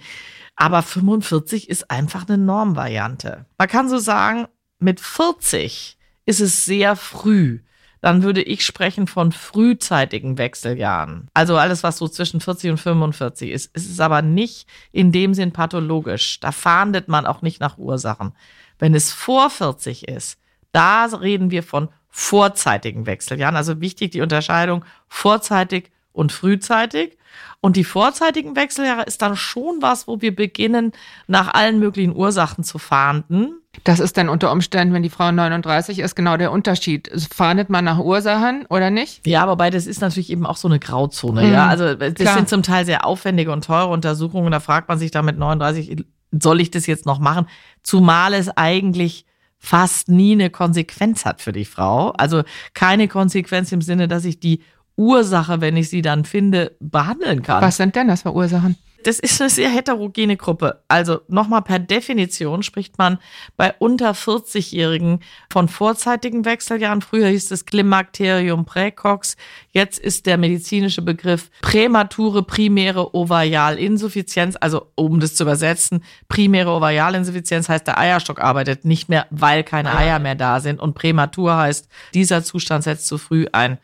Aber 0.55 0.81
45 0.81 1.69
ist 1.69 1.91
einfach 1.91 2.27
eine 2.27 2.37
Normvariante. 2.37 3.45
Man 3.57 3.67
kann 3.67 3.89
so 3.89 3.99
sagen, 3.99 4.47
mit 4.79 4.99
40 4.99 5.97
ist 6.25 6.41
es 6.41 6.65
sehr 6.65 6.95
früh. 6.95 7.59
Dann 8.01 8.21
würde 8.21 8.43
ich 8.43 8.65
sprechen 8.65 9.07
von 9.07 9.31
frühzeitigen 9.31 10.37
Wechseljahren. 10.37 11.29
Also 11.33 11.57
alles, 11.57 11.83
was 11.83 11.97
so 11.97 12.07
zwischen 12.07 12.39
40 12.39 12.71
und 12.71 12.77
45 12.77 13.51
ist. 13.51 13.71
Es 13.73 13.85
ist 13.85 13.99
aber 13.99 14.21
nicht 14.21 14.67
in 14.91 15.11
dem 15.11 15.33
Sinn 15.33 15.51
pathologisch. 15.51 16.39
Da 16.39 16.51
fahndet 16.51 17.07
man 17.07 17.25
auch 17.25 17.41
nicht 17.41 17.59
nach 17.59 17.77
Ursachen. 17.77 18.33
Wenn 18.77 18.93
es 18.93 19.11
vor 19.11 19.49
40 19.49 20.07
ist, 20.07 20.39
da 20.77 21.05
reden 21.05 21.51
wir 21.51 21.63
von 21.63 21.89
vorzeitigen 22.09 23.05
Wechseljahren. 23.05 23.55
Also 23.55 23.81
wichtig 23.81 24.11
die 24.11 24.21
Unterscheidung 24.21 24.83
vorzeitig 25.07 25.91
und 26.13 26.31
frühzeitig. 26.31 27.17
Und 27.59 27.75
die 27.75 27.83
vorzeitigen 27.83 28.55
Wechseljahre 28.55 29.03
ist 29.03 29.21
dann 29.21 29.35
schon 29.35 29.81
was, 29.81 30.07
wo 30.07 30.21
wir 30.21 30.35
beginnen, 30.35 30.91
nach 31.27 31.53
allen 31.53 31.79
möglichen 31.79 32.15
Ursachen 32.15 32.63
zu 32.63 32.77
fahnden. 32.77 33.59
Das 33.83 33.99
ist 33.99 34.17
dann 34.17 34.29
unter 34.29 34.51
Umständen, 34.51 34.93
wenn 34.93 35.03
die 35.03 35.09
Frau 35.09 35.31
39 35.31 35.99
ist, 35.99 36.15
genau 36.15 36.37
der 36.37 36.51
Unterschied. 36.51 37.11
Fahndet 37.33 37.69
man 37.69 37.85
nach 37.85 37.99
Ursachen 37.99 38.65
oder 38.69 38.89
nicht? 38.89 39.25
Ja, 39.27 39.47
wobei 39.47 39.69
das 39.69 39.85
ist 39.85 40.01
natürlich 40.01 40.29
eben 40.31 40.45
auch 40.45 40.57
so 40.57 40.67
eine 40.67 40.79
Grauzone. 40.79 41.43
Mhm, 41.43 41.53
Ja, 41.53 41.67
also 41.67 41.93
das 41.95 42.13
klar. 42.15 42.35
sind 42.35 42.49
zum 42.49 42.63
Teil 42.63 42.85
sehr 42.85 43.05
aufwendige 43.05 43.51
und 43.51 43.65
teure 43.65 43.89
Untersuchungen. 43.89 44.51
Da 44.51 44.59
fragt 44.59 44.89
man 44.89 44.97
sich 44.97 45.11
da 45.11 45.21
mit 45.21 45.37
39, 45.37 46.03
soll 46.31 46.61
ich 46.61 46.71
das 46.71 46.87
jetzt 46.87 47.05
noch 47.05 47.19
machen? 47.19 47.47
Zumal 47.83 48.33
es 48.33 48.49
eigentlich 48.49 49.25
fast 49.59 50.09
nie 50.09 50.33
eine 50.33 50.49
Konsequenz 50.49 51.25
hat 51.25 51.41
für 51.41 51.51
die 51.51 51.65
Frau. 51.65 52.11
Also 52.11 52.43
keine 52.73 53.07
Konsequenz 53.07 53.71
im 53.71 53.81
Sinne, 53.81 54.07
dass 54.07 54.25
ich 54.25 54.39
die 54.39 54.61
Ursache, 54.95 55.61
wenn 55.61 55.77
ich 55.77 55.89
sie 55.89 56.01
dann 56.01 56.25
finde, 56.25 56.75
behandeln 56.79 57.43
kann. 57.43 57.61
Was 57.61 57.77
sind 57.77 57.95
denn 57.95 58.07
das 58.07 58.23
für 58.23 58.33
Ursachen? 58.33 58.75
Das 59.07 59.19
ist 59.19 59.39
eine 59.39 59.49
sehr 59.49 59.69
heterogene 59.69 60.35
Gruppe. 60.35 60.83
Also 60.89 61.21
nochmal 61.29 61.61
per 61.61 61.79
Definition 61.79 62.61
spricht 62.61 62.97
man 62.97 63.19
bei 63.55 63.73
unter 63.79 64.11
40-Jährigen 64.11 65.21
von 65.49 65.69
vorzeitigen 65.69 66.43
Wechseljahren. 66.43 67.01
Früher 67.01 67.29
hieß 67.29 67.51
es 67.51 67.65
Klimakterium 67.65 68.65
praecox. 68.65 69.37
Jetzt 69.71 69.97
ist 69.97 70.25
der 70.25 70.37
medizinische 70.37 71.01
Begriff 71.01 71.49
prämature 71.61 72.43
primäre 72.43 73.15
Ovarialinsuffizienz. 73.15 74.57
Also 74.59 74.91
um 74.95 75.21
das 75.21 75.35
zu 75.35 75.43
übersetzen, 75.43 76.03
primäre 76.27 76.71
Ovarialinsuffizienz 76.71 77.69
heißt, 77.69 77.87
der 77.87 77.97
Eierstock 77.97 78.41
arbeitet 78.41 78.83
nicht 78.83 79.07
mehr, 79.07 79.25
weil 79.29 79.63
keine 79.63 79.95
Eier 79.95 80.19
mehr 80.19 80.35
da 80.35 80.59
sind. 80.59 80.81
Und 80.81 80.95
prämatur 80.95 81.55
heißt, 81.55 81.87
dieser 82.13 82.43
Zustand 82.43 82.83
setzt 82.83 83.07
zu 83.07 83.17
früh 83.17 83.45
ein, 83.53 83.77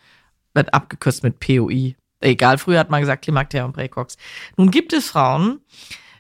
wird 0.53 0.73
abgekürzt 0.73 1.23
mit 1.23 1.39
POI. 1.39 1.95
Egal, 2.23 2.57
früher 2.57 2.79
hat 2.79 2.89
man 2.89 3.01
gesagt 3.01 3.23
Klimakterium 3.23 3.73
praecox. 3.73 4.17
Nun 4.57 4.71
gibt 4.71 4.93
es 4.93 5.09
Frauen, 5.09 5.59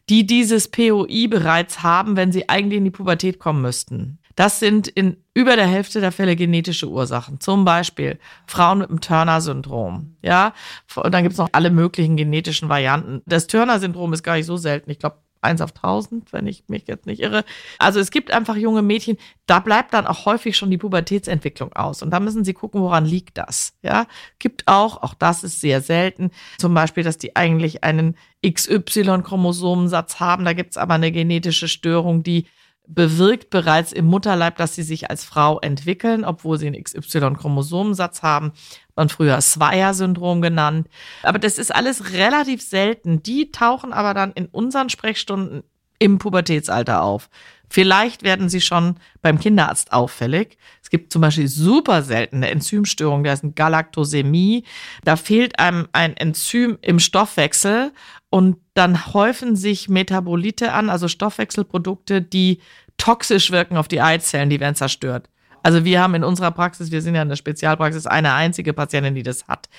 die 0.09 0.25
dieses 0.25 0.69
POI 0.69 1.27
bereits 1.29 1.81
haben, 1.81 2.15
wenn 2.15 2.31
sie 2.31 2.49
eigentlich 2.49 2.77
in 2.77 2.85
die 2.85 2.91
Pubertät 2.91 3.39
kommen 3.39 3.61
müssten. 3.61 4.19
Das 4.35 4.59
sind 4.59 4.87
in 4.87 5.17
über 5.35 5.55
der 5.55 5.67
Hälfte 5.67 6.01
der 6.01 6.11
Fälle 6.11 6.35
genetische 6.35 6.89
Ursachen. 6.89 7.39
Zum 7.39 7.65
Beispiel 7.65 8.19
Frauen 8.47 8.79
mit 8.79 8.89
dem 8.89 8.99
Turner-Syndrom. 9.01 10.15
Ja, 10.21 10.53
und 10.95 11.13
dann 11.13 11.23
gibt 11.23 11.33
es 11.33 11.39
noch 11.39 11.49
alle 11.51 11.69
möglichen 11.69 12.17
genetischen 12.17 12.69
Varianten. 12.69 13.21
Das 13.25 13.47
Turner-Syndrom 13.47 14.13
ist 14.13 14.23
gar 14.23 14.35
nicht 14.35 14.45
so 14.45 14.57
selten. 14.57 14.89
Ich 14.89 14.99
glaube, 14.99 15.17
eins 15.43 15.61
auf 15.61 15.71
tausend, 15.71 16.33
wenn 16.33 16.47
ich 16.47 16.63
mich 16.67 16.87
jetzt 16.87 17.05
nicht 17.05 17.21
irre. 17.21 17.43
Also 17.79 17.99
es 17.99 18.11
gibt 18.11 18.31
einfach 18.31 18.55
junge 18.55 18.81
Mädchen, 18.81 19.17
da 19.45 19.59
bleibt 19.59 19.93
dann 19.93 20.07
auch 20.07 20.25
häufig 20.25 20.55
schon 20.57 20.71
die 20.71 20.77
Pubertätsentwicklung 20.77 21.73
aus. 21.73 22.01
Und 22.01 22.11
da 22.11 22.19
müssen 22.19 22.43
sie 22.43 22.53
gucken, 22.53 22.81
woran 22.81 23.05
liegt 23.05 23.37
das. 23.37 23.73
Ja, 23.81 24.07
gibt 24.39 24.67
auch, 24.67 25.01
auch 25.01 25.13
das 25.13 25.43
ist 25.43 25.61
sehr 25.61 25.81
selten, 25.81 26.31
zum 26.57 26.73
Beispiel, 26.73 27.03
dass 27.03 27.17
die 27.17 27.35
eigentlich 27.35 27.83
einen 27.83 28.15
XY-Chromosomensatz 28.45 30.19
haben. 30.19 30.45
Da 30.45 30.53
gibt's 30.53 30.77
aber 30.77 30.95
eine 30.95 31.11
genetische 31.11 31.67
Störung, 31.67 32.23
die 32.23 32.45
bewirkt 32.87 33.49
bereits 33.49 33.91
im 33.93 34.05
Mutterleib, 34.05 34.57
dass 34.57 34.75
sie 34.75 34.83
sich 34.83 35.09
als 35.09 35.23
Frau 35.23 35.59
entwickeln, 35.59 36.25
obwohl 36.25 36.57
sie 36.57 36.67
einen 36.67 36.83
XY-Chromosomensatz 36.83 38.21
haben. 38.21 38.51
Man 38.95 39.09
früher 39.09 39.39
Swire-Syndrom 39.41 40.41
genannt. 40.41 40.87
Aber 41.23 41.39
das 41.39 41.57
ist 41.57 41.73
alles 41.73 42.13
relativ 42.13 42.61
selten. 42.61 43.23
Die 43.23 43.51
tauchen 43.51 43.93
aber 43.93 44.13
dann 44.13 44.33
in 44.33 44.47
unseren 44.47 44.89
Sprechstunden 44.89 45.63
im 45.99 46.17
Pubertätsalter 46.17 47.01
auf. 47.01 47.29
Vielleicht 47.69 48.21
werden 48.21 48.49
sie 48.49 48.61
schon 48.61 48.97
beim 49.23 49.39
Kinderarzt 49.39 49.93
auffällig. 49.93 50.57
Es 50.83 50.91
gibt 50.91 51.11
zum 51.11 51.23
Beispiel 51.23 51.47
super 51.47 52.03
seltene 52.03 52.51
Enzymstörungen, 52.51 53.23
da 53.23 53.33
ist 53.33 53.43
ein 53.43 53.55
Galaktosämie. 53.55 54.63
Da 55.03 55.15
fehlt 55.15 55.57
einem 55.57 55.87
ein 55.91 56.15
Enzym 56.15 56.77
im 56.81 56.99
Stoffwechsel 56.99 57.91
und 58.29 58.57
dann 58.75 59.13
häufen 59.13 59.55
sich 59.55 59.89
Metabolite 59.89 60.71
an, 60.73 60.91
also 60.91 61.07
Stoffwechselprodukte, 61.07 62.21
die 62.21 62.59
toxisch 62.97 63.49
wirken 63.49 63.77
auf 63.77 63.87
die 63.87 64.01
Eizellen, 64.01 64.51
die 64.51 64.59
werden 64.59 64.75
zerstört. 64.75 65.29
Also 65.63 65.85
wir 65.85 66.01
haben 66.01 66.13
in 66.13 66.25
unserer 66.25 66.51
Praxis, 66.51 66.91
wir 66.91 67.01
sind 67.01 67.15
ja 67.15 67.21
eine 67.21 67.37
Spezialpraxis, 67.37 68.05
eine 68.05 68.33
einzige 68.33 68.73
Patientin, 68.73 69.15
die 69.15 69.23
das 69.23 69.47
hat. 69.47 69.69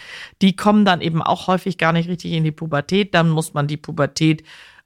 Die 0.40 0.56
kommen 0.56 0.86
dann 0.86 1.02
eben 1.02 1.22
auch 1.22 1.46
häufig 1.46 1.76
gar 1.76 1.92
nicht 1.92 2.08
richtig 2.08 2.32
in 2.32 2.42
die 2.42 2.52
Pubertät. 2.52 3.14
Dann 3.14 3.28
muss 3.28 3.52
man 3.52 3.66
die 3.66 3.76
Pubertät 3.76 4.42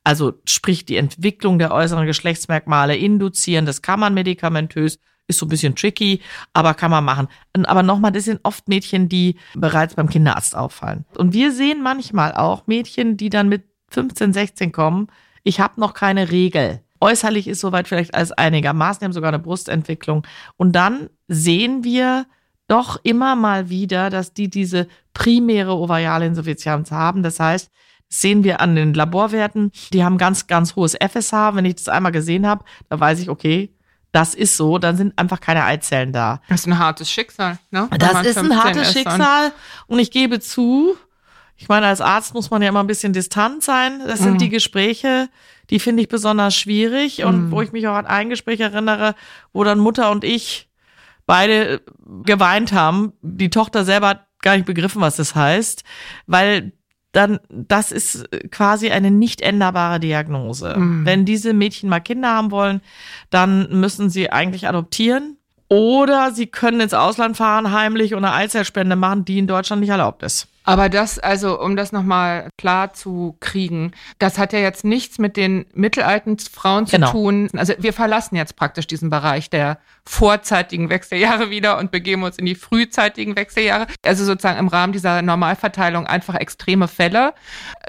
also 0.09 0.33
sprich 0.47 0.87
die 0.87 0.97
Entwicklung 0.97 1.59
der 1.59 1.71
äußeren 1.71 2.07
Geschlechtsmerkmale 2.07 2.97
induzieren. 2.97 3.67
Das 3.67 3.83
kann 3.83 4.01
man 4.01 4.15
medikamentös, 4.15 4.99
ist 5.27 5.39
so 5.39 5.45
ein 5.45 5.51
bisschen 5.51 5.75
tricky, 5.75 6.23
aber 6.55 6.73
kann 6.73 6.91
man 6.91 7.05
machen. 7.05 7.29
Aber 7.65 7.83
nochmal, 7.83 8.11
das 8.11 8.25
sind 8.25 8.41
oft 8.43 8.69
Mädchen, 8.69 9.11
die 9.11 9.37
bereits 9.55 9.97
beim 9.97 10.09
Kinderarzt 10.09 10.57
auffallen. 10.57 11.05
Und 11.19 11.35
wir 11.35 11.53
sehen 11.53 11.83
manchmal 11.83 12.33
auch 12.33 12.67
Mädchen, 12.67 13.19
die 13.19 13.29
dann 13.29 13.51
mit 13.51 13.65
15, 13.91 14.33
16 14.33 14.73
kommen. 14.73 15.09
Ich 15.43 15.61
habe 15.61 15.79
noch 15.79 15.93
keine 15.93 16.31
Regel. 16.31 16.81
Äußerlich 17.03 17.47
ist 17.47 17.61
soweit 17.61 17.87
vielleicht 17.87 18.15
alles 18.15 18.33
einigermaßen, 18.33 19.01
die 19.01 19.05
haben 19.05 19.13
sogar 19.13 19.29
eine 19.29 19.39
Brustentwicklung. 19.39 20.27
Und 20.57 20.73
dann 20.73 21.11
sehen 21.27 21.85
wir 21.85 22.25
doch 22.67 22.99
immer 23.03 23.37
mal 23.37 23.69
wieder, 23.69 24.09
dass 24.09 24.33
die 24.33 24.49
diese 24.49 24.89
primäre 25.13 25.77
ovariale 25.77 26.25
Insuffizienz 26.25 26.93
haben. 26.93 27.23
Das 27.23 27.39
heißt, 27.39 27.71
sehen 28.09 28.45
wir 28.45 28.61
an 28.61 28.75
den 28.75 28.95
Laborwerten. 28.95 29.73
Die 29.93 30.05
haben 30.05 30.19
ganz, 30.19 30.47
ganz 30.47 30.77
hohes 30.77 30.95
FSH. 30.95 31.55
Wenn 31.55 31.65
ich 31.65 31.77
das 31.77 31.89
einmal 31.89 32.13
gesehen 32.13 32.47
habe, 32.47 32.65
da 32.89 32.99
weiß 32.99 33.21
ich, 33.21 33.29
okay, 33.29 33.71
das 34.13 34.35
ist 34.35 34.57
so, 34.57 34.79
dann 34.79 34.97
sind 34.97 35.19
einfach 35.19 35.41
keine 35.41 35.65
Eizellen 35.65 36.13
da. 36.13 36.41
Das 36.49 36.61
ist 36.61 36.67
ein 36.67 36.79
hartes 36.79 37.11
Schicksal, 37.11 37.59
ne? 37.71 37.89
Das 37.99 38.27
ist 38.27 38.39
ein 38.39 38.57
hartes 38.57 38.93
Schicksal 38.93 39.53
und 39.87 39.99
ich 39.99 40.11
gebe 40.11 40.41
zu, 40.41 40.97
ich 41.57 41.69
meine, 41.69 41.87
als 41.87 42.01
Arzt 42.01 42.35
muss 42.35 42.51
man 42.51 42.63
ja 42.63 42.69
immer 42.69 42.81
ein 42.81 42.87
bisschen 42.87 43.13
distant 43.13 43.63
sein. 43.63 44.01
Das 44.07 44.21
sind 44.21 44.35
mhm. 44.35 44.39
die 44.39 44.49
Gespräche, 44.49 45.29
die 45.71 45.79
finde 45.79 46.03
ich 46.03 46.09
besonders 46.09 46.55
schwierig 46.57 47.25
und 47.25 47.47
mhm. 47.47 47.51
wo 47.51 47.61
ich 47.61 47.73
mich 47.73 47.87
auch 47.87 47.97
an 47.97 48.07
ein 48.07 48.31
Gespräch 48.31 48.61
erinnere, 48.61 49.15
wo 49.53 49.63
dann 49.63 49.79
Mutter 49.79 50.11
und 50.11 50.25
ich 50.25 50.71
beide 51.27 51.83
geweint 52.25 52.73
haben. 52.73 53.13
Die 53.21 53.51
Tochter 53.51 53.85
selber 53.85 54.09
hat 54.09 54.27
gar 54.41 54.57
nicht 54.57 54.67
begriffen, 54.67 55.03
was 55.03 55.17
das 55.17 55.35
heißt, 55.35 55.85
weil 56.27 56.73
dann 57.13 57.41
das 57.49 57.91
ist 57.91 58.29
quasi 58.51 58.91
eine 58.91 59.11
nicht 59.11 59.41
änderbare 59.41 59.99
Diagnose. 59.99 60.77
Mhm. 60.77 61.07
Wenn 61.07 61.25
diese 61.25 61.55
Mädchen 61.55 61.89
mal 61.89 62.01
Kinder 62.01 62.29
haben 62.29 62.51
wollen, 62.51 62.83
dann 63.31 63.81
müssen 63.81 64.11
sie 64.11 64.31
eigentlich 64.31 64.69
adoptieren 64.69 65.38
oder 65.69 66.33
sie 66.33 66.47
können 66.47 66.81
ins 66.81 66.95
Ausland 66.95 67.37
fahren 67.37 67.73
heimlich 67.73 68.15
und 68.15 68.25
eine 68.25 68.35
Eizellspende 68.35 68.97
machen, 68.97 69.25
die 69.25 69.39
in 69.39 69.47
Deutschland 69.47 69.81
nicht 69.81 69.91
erlaubt 69.91 70.23
ist. 70.23 70.49
Aber 70.65 70.91
das, 70.91 71.19
also 71.19 71.59
um 71.59 71.77
das 71.77 71.93
nochmal 71.93 72.51
klar 72.59 72.93
zu 72.93 73.39
kriegen, 73.41 73.93
das 74.19 74.37
hat 74.37 74.53
ja 74.53 74.59
jetzt 74.59 74.85
nichts 74.85 75.19
mit 75.19 75.39
den 75.39 75.65
mittelalten 75.73 76.39
Frauen 76.39 76.87
zu 76.87 76.97
genau. 76.97 77.11
tun. 77.11 77.49
Also 77.57 77.73
wir 77.79 77.95
verlassen 77.95 78.37
jetzt 78.37 78.55
praktisch 78.55 78.87
diesen 78.87 79.09
Bereich 79.09 79.49
der 79.49 79.79
vorzeitigen 80.05 80.91
Wechseljahre 80.91 81.49
wieder 81.49 81.79
und 81.79 81.91
begeben 81.91 82.23
uns 82.23 82.37
in 82.37 82.45
die 82.45 82.55
frühzeitigen 82.55 83.35
Wechseljahre. 83.35 83.87
Also 84.05 84.27
sozusagen 84.27 84.59
im 84.59 84.69
Rahmen 84.69 84.93
dieser 84.93 85.23
Normalverteilung 85.23 86.07
einfach 86.07 86.35
extreme 86.35 86.87
Fälle. 86.87 87.33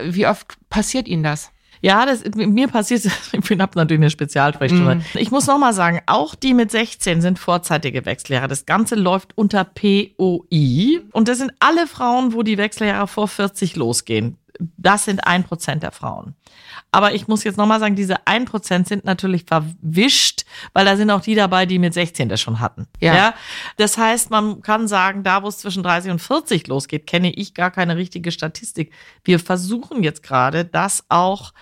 Wie 0.02 0.26
oft 0.26 0.58
passiert 0.70 1.10
Ihnen 1.10 1.24
das? 1.24 1.52
Ja, 1.82 2.06
das, 2.06 2.24
mir 2.36 2.68
passiert, 2.68 3.06
ich 3.32 3.60
habe 3.60 3.72
natürlich 3.76 4.02
eine 4.02 4.10
Spezialsprechstunde. 4.10 4.96
Mm. 4.96 5.18
Ich 5.18 5.32
muss 5.32 5.48
nochmal 5.48 5.74
sagen, 5.74 6.02
auch 6.08 6.36
die 6.36 6.54
mit 6.54 6.72
16 6.72 7.22
sind 7.22 7.40
vorzeitige 7.40 8.06
Wechseljahre. 8.06 8.48
Das 8.48 8.66
Ganze 8.66 8.96
läuft 8.96 9.38
unter 9.38 9.64
POI. 9.64 11.02
Und 11.14 11.28
das 11.28 11.38
sind 11.38 11.54
alle 11.60 11.88
Frauen, 11.88 12.34
wo 12.34 12.44
die 12.44 12.58
Wechseljahre 12.58 13.08
vor 13.08 13.28
40 13.28 13.76
losgehen. 13.76 14.38
Das 14.78 15.06
sind 15.06 15.26
ein 15.26 15.44
Prozent 15.44 15.84
der 15.84 15.92
Frauen. 15.92 16.36
Aber 16.92 17.14
ich 17.14 17.28
muss 17.28 17.44
jetzt 17.44 17.58
nochmal 17.58 17.80
sagen, 17.80 17.96
diese 17.96 18.28
ein 18.28 18.46
Prozent 18.46 18.88
sind 18.88 19.06
natürlich 19.06 19.46
verwischt, 19.46 20.44
weil 20.74 20.86
da 20.86 20.98
sind 20.98 21.12
auch 21.12 21.22
die 21.22 21.36
dabei, 21.36 21.66
die 21.66 21.80
mit 21.80 21.94
16 21.94 22.30
das 22.30 22.42
schon 22.42 22.60
hatten. 22.60 22.88
Ja. 23.00 23.16
ja. 23.16 23.34
Das 23.78 23.98
heißt, 23.98 24.32
man 24.32 24.62
kann 24.62 24.88
sagen, 24.88 25.24
da 25.24 25.44
wo 25.44 25.48
es 25.48 25.60
zwischen 25.60 25.84
30 25.84 26.12
und 26.12 26.20
40 26.20 26.68
losgeht, 26.68 27.08
kenne 27.08 27.32
ich 27.32 27.54
gar 27.54 27.72
keine 27.72 27.96
richtige 27.96 28.32
Statistik. 28.32 28.92
Wir 29.24 29.40
versuchen 29.40 30.04
jetzt 30.04 30.24
gerade, 30.24 30.66
das 30.66 31.06
auch 31.10 31.54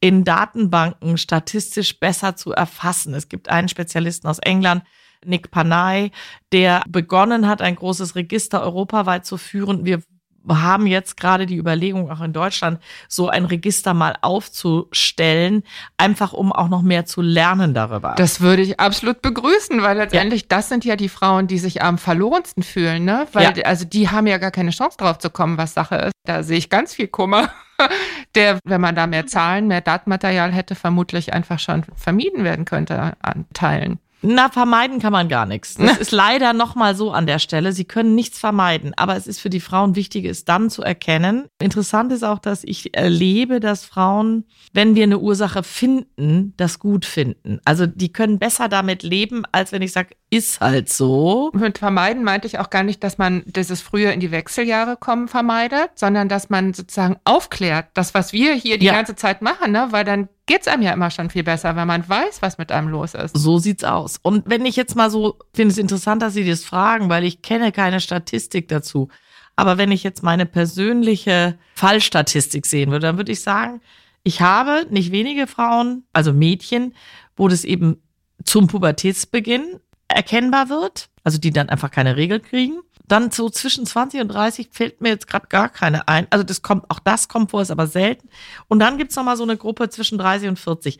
in 0.00 0.24
Datenbanken 0.24 1.16
statistisch 1.16 1.98
besser 1.98 2.34
zu 2.34 2.52
erfassen. 2.52 3.14
Es 3.14 3.28
gibt 3.28 3.48
einen 3.48 3.68
Spezialisten 3.68 4.26
aus 4.26 4.40
England, 4.40 4.82
Nick 5.24 5.52
Panay, 5.52 6.10
der 6.50 6.82
begonnen 6.88 7.46
hat, 7.46 7.62
ein 7.62 7.76
großes 7.76 8.16
Register 8.16 8.62
europaweit 8.62 9.24
zu 9.24 9.36
führen. 9.36 9.84
Wir 9.84 10.02
haben 10.48 10.86
jetzt 10.86 11.16
gerade 11.16 11.46
die 11.46 11.56
Überlegung, 11.56 12.10
auch 12.10 12.20
in 12.20 12.32
Deutschland 12.32 12.80
so 13.08 13.28
ein 13.28 13.44
Register 13.44 13.94
mal 13.94 14.16
aufzustellen, 14.20 15.62
einfach 15.96 16.32
um 16.32 16.52
auch 16.52 16.68
noch 16.68 16.82
mehr 16.82 17.04
zu 17.06 17.22
lernen 17.22 17.74
darüber. 17.74 18.14
Das 18.16 18.40
würde 18.40 18.62
ich 18.62 18.80
absolut 18.80 19.22
begrüßen, 19.22 19.82
weil 19.82 19.98
letztendlich 19.98 20.42
ja. 20.42 20.46
das 20.50 20.68
sind 20.68 20.84
ja 20.84 20.96
die 20.96 21.08
Frauen, 21.08 21.46
die 21.46 21.58
sich 21.58 21.82
am 21.82 21.98
verlorensten 21.98 22.62
fühlen, 22.62 23.04
ne? 23.04 23.26
Weil 23.32 23.56
ja. 23.56 23.64
also 23.64 23.84
die 23.84 24.08
haben 24.08 24.26
ja 24.26 24.38
gar 24.38 24.50
keine 24.50 24.70
Chance 24.70 24.98
drauf 24.98 25.18
zu 25.18 25.30
kommen, 25.30 25.58
was 25.58 25.74
Sache 25.74 25.96
ist. 25.96 26.12
Da 26.24 26.42
sehe 26.42 26.58
ich 26.58 26.70
ganz 26.70 26.94
viel 26.94 27.08
Kummer, 27.08 27.50
der, 28.34 28.58
wenn 28.64 28.80
man 28.80 28.94
da 28.94 29.06
mehr 29.06 29.26
Zahlen, 29.26 29.68
mehr 29.68 29.80
Datenmaterial 29.80 30.52
hätte, 30.52 30.74
vermutlich 30.74 31.32
einfach 31.32 31.58
schon 31.58 31.84
vermieden 31.96 32.44
werden 32.44 32.64
könnte 32.64 33.14
an 33.20 33.46
Teilen. 33.52 33.98
Na, 34.22 34.48
vermeiden 34.48 35.00
kann 35.00 35.12
man 35.12 35.28
gar 35.28 35.46
nichts. 35.46 35.74
Das 35.74 35.96
ist 35.98 36.12
leider 36.12 36.52
nochmal 36.52 36.94
so 36.94 37.10
an 37.10 37.26
der 37.26 37.38
Stelle. 37.38 37.72
Sie 37.72 37.84
können 37.84 38.14
nichts 38.14 38.38
vermeiden. 38.38 38.92
Aber 38.96 39.16
es 39.16 39.26
ist 39.26 39.40
für 39.40 39.50
die 39.50 39.60
Frauen 39.60 39.96
wichtig, 39.96 40.24
es 40.24 40.44
dann 40.44 40.70
zu 40.70 40.82
erkennen. 40.82 41.46
Interessant 41.60 42.12
ist 42.12 42.22
auch, 42.22 42.38
dass 42.38 42.62
ich 42.64 42.96
erlebe, 42.96 43.60
dass 43.60 43.84
Frauen, 43.84 44.44
wenn 44.72 44.94
wir 44.94 45.02
eine 45.02 45.18
Ursache 45.18 45.62
finden, 45.62 46.54
das 46.56 46.78
gut 46.78 47.04
finden. 47.04 47.60
Also 47.64 47.86
die 47.86 48.12
können 48.12 48.38
besser 48.38 48.68
damit 48.68 49.02
leben, 49.02 49.42
als 49.50 49.72
wenn 49.72 49.82
ich 49.82 49.92
sage, 49.92 50.10
ist 50.32 50.62
halt 50.62 50.88
so. 50.88 51.50
Mit 51.52 51.76
vermeiden 51.76 52.24
meinte 52.24 52.46
ich 52.46 52.58
auch 52.58 52.70
gar 52.70 52.82
nicht, 52.82 53.04
dass 53.04 53.18
man 53.18 53.42
dieses 53.44 53.82
früher 53.82 54.12
in 54.12 54.20
die 54.20 54.30
Wechseljahre 54.30 54.96
kommen 54.96 55.28
vermeidet, 55.28 55.90
sondern 55.94 56.30
dass 56.30 56.48
man 56.48 56.72
sozusagen 56.72 57.16
aufklärt, 57.24 57.88
das, 57.92 58.14
was 58.14 58.32
wir 58.32 58.54
hier 58.54 58.78
die 58.78 58.86
ja. 58.86 58.94
ganze 58.94 59.14
Zeit 59.14 59.42
machen, 59.42 59.72
ne? 59.72 59.88
weil 59.90 60.04
dann 60.06 60.30
geht's 60.46 60.68
einem 60.68 60.82
ja 60.82 60.94
immer 60.94 61.10
schon 61.10 61.28
viel 61.28 61.42
besser, 61.42 61.76
wenn 61.76 61.86
man 61.86 62.08
weiß, 62.08 62.40
was 62.40 62.56
mit 62.56 62.72
einem 62.72 62.88
los 62.88 63.12
ist. 63.12 63.36
So 63.36 63.58
sieht's 63.58 63.84
aus. 63.84 64.18
Und 64.22 64.44
wenn 64.46 64.64
ich 64.64 64.74
jetzt 64.74 64.96
mal 64.96 65.10
so, 65.10 65.38
finde 65.52 65.72
es 65.72 65.78
interessant, 65.78 66.22
dass 66.22 66.32
Sie 66.32 66.48
das 66.48 66.64
fragen, 66.64 67.10
weil 67.10 67.24
ich 67.24 67.42
kenne 67.42 67.70
keine 67.70 68.00
Statistik 68.00 68.68
dazu. 68.68 69.08
Aber 69.54 69.76
wenn 69.76 69.92
ich 69.92 70.02
jetzt 70.02 70.22
meine 70.22 70.46
persönliche 70.46 71.58
Fallstatistik 71.74 72.64
sehen 72.64 72.90
würde, 72.90 73.06
dann 73.08 73.18
würde 73.18 73.32
ich 73.32 73.42
sagen, 73.42 73.82
ich 74.22 74.40
habe 74.40 74.86
nicht 74.88 75.12
wenige 75.12 75.46
Frauen, 75.46 76.04
also 76.14 76.32
Mädchen, 76.32 76.94
wo 77.36 77.48
das 77.48 77.64
eben 77.64 78.00
zum 78.44 78.66
Pubertätsbeginn 78.66 79.78
erkennbar 80.14 80.68
wird, 80.68 81.08
also 81.24 81.38
die 81.38 81.50
dann 81.50 81.68
einfach 81.68 81.90
keine 81.90 82.16
Regel 82.16 82.40
kriegen. 82.40 82.80
Dann 83.08 83.30
so 83.30 83.50
zwischen 83.50 83.84
20 83.84 84.20
und 84.20 84.28
30 84.28 84.68
fällt 84.70 85.00
mir 85.00 85.10
jetzt 85.10 85.26
gerade 85.26 85.48
gar 85.48 85.68
keine 85.68 86.08
ein. 86.08 86.26
Also 86.30 86.44
das 86.44 86.62
kommt, 86.62 86.88
auch 86.90 87.00
das 87.00 87.28
kommt 87.28 87.50
vor, 87.50 87.62
ist 87.62 87.70
aber 87.70 87.86
selten. 87.86 88.28
Und 88.68 88.78
dann 88.78 88.96
gibt's 88.96 89.16
noch 89.16 89.24
mal 89.24 89.36
so 89.36 89.42
eine 89.42 89.56
Gruppe 89.56 89.88
zwischen 89.90 90.18
30 90.18 90.48
und 90.48 90.58
40. 90.58 90.98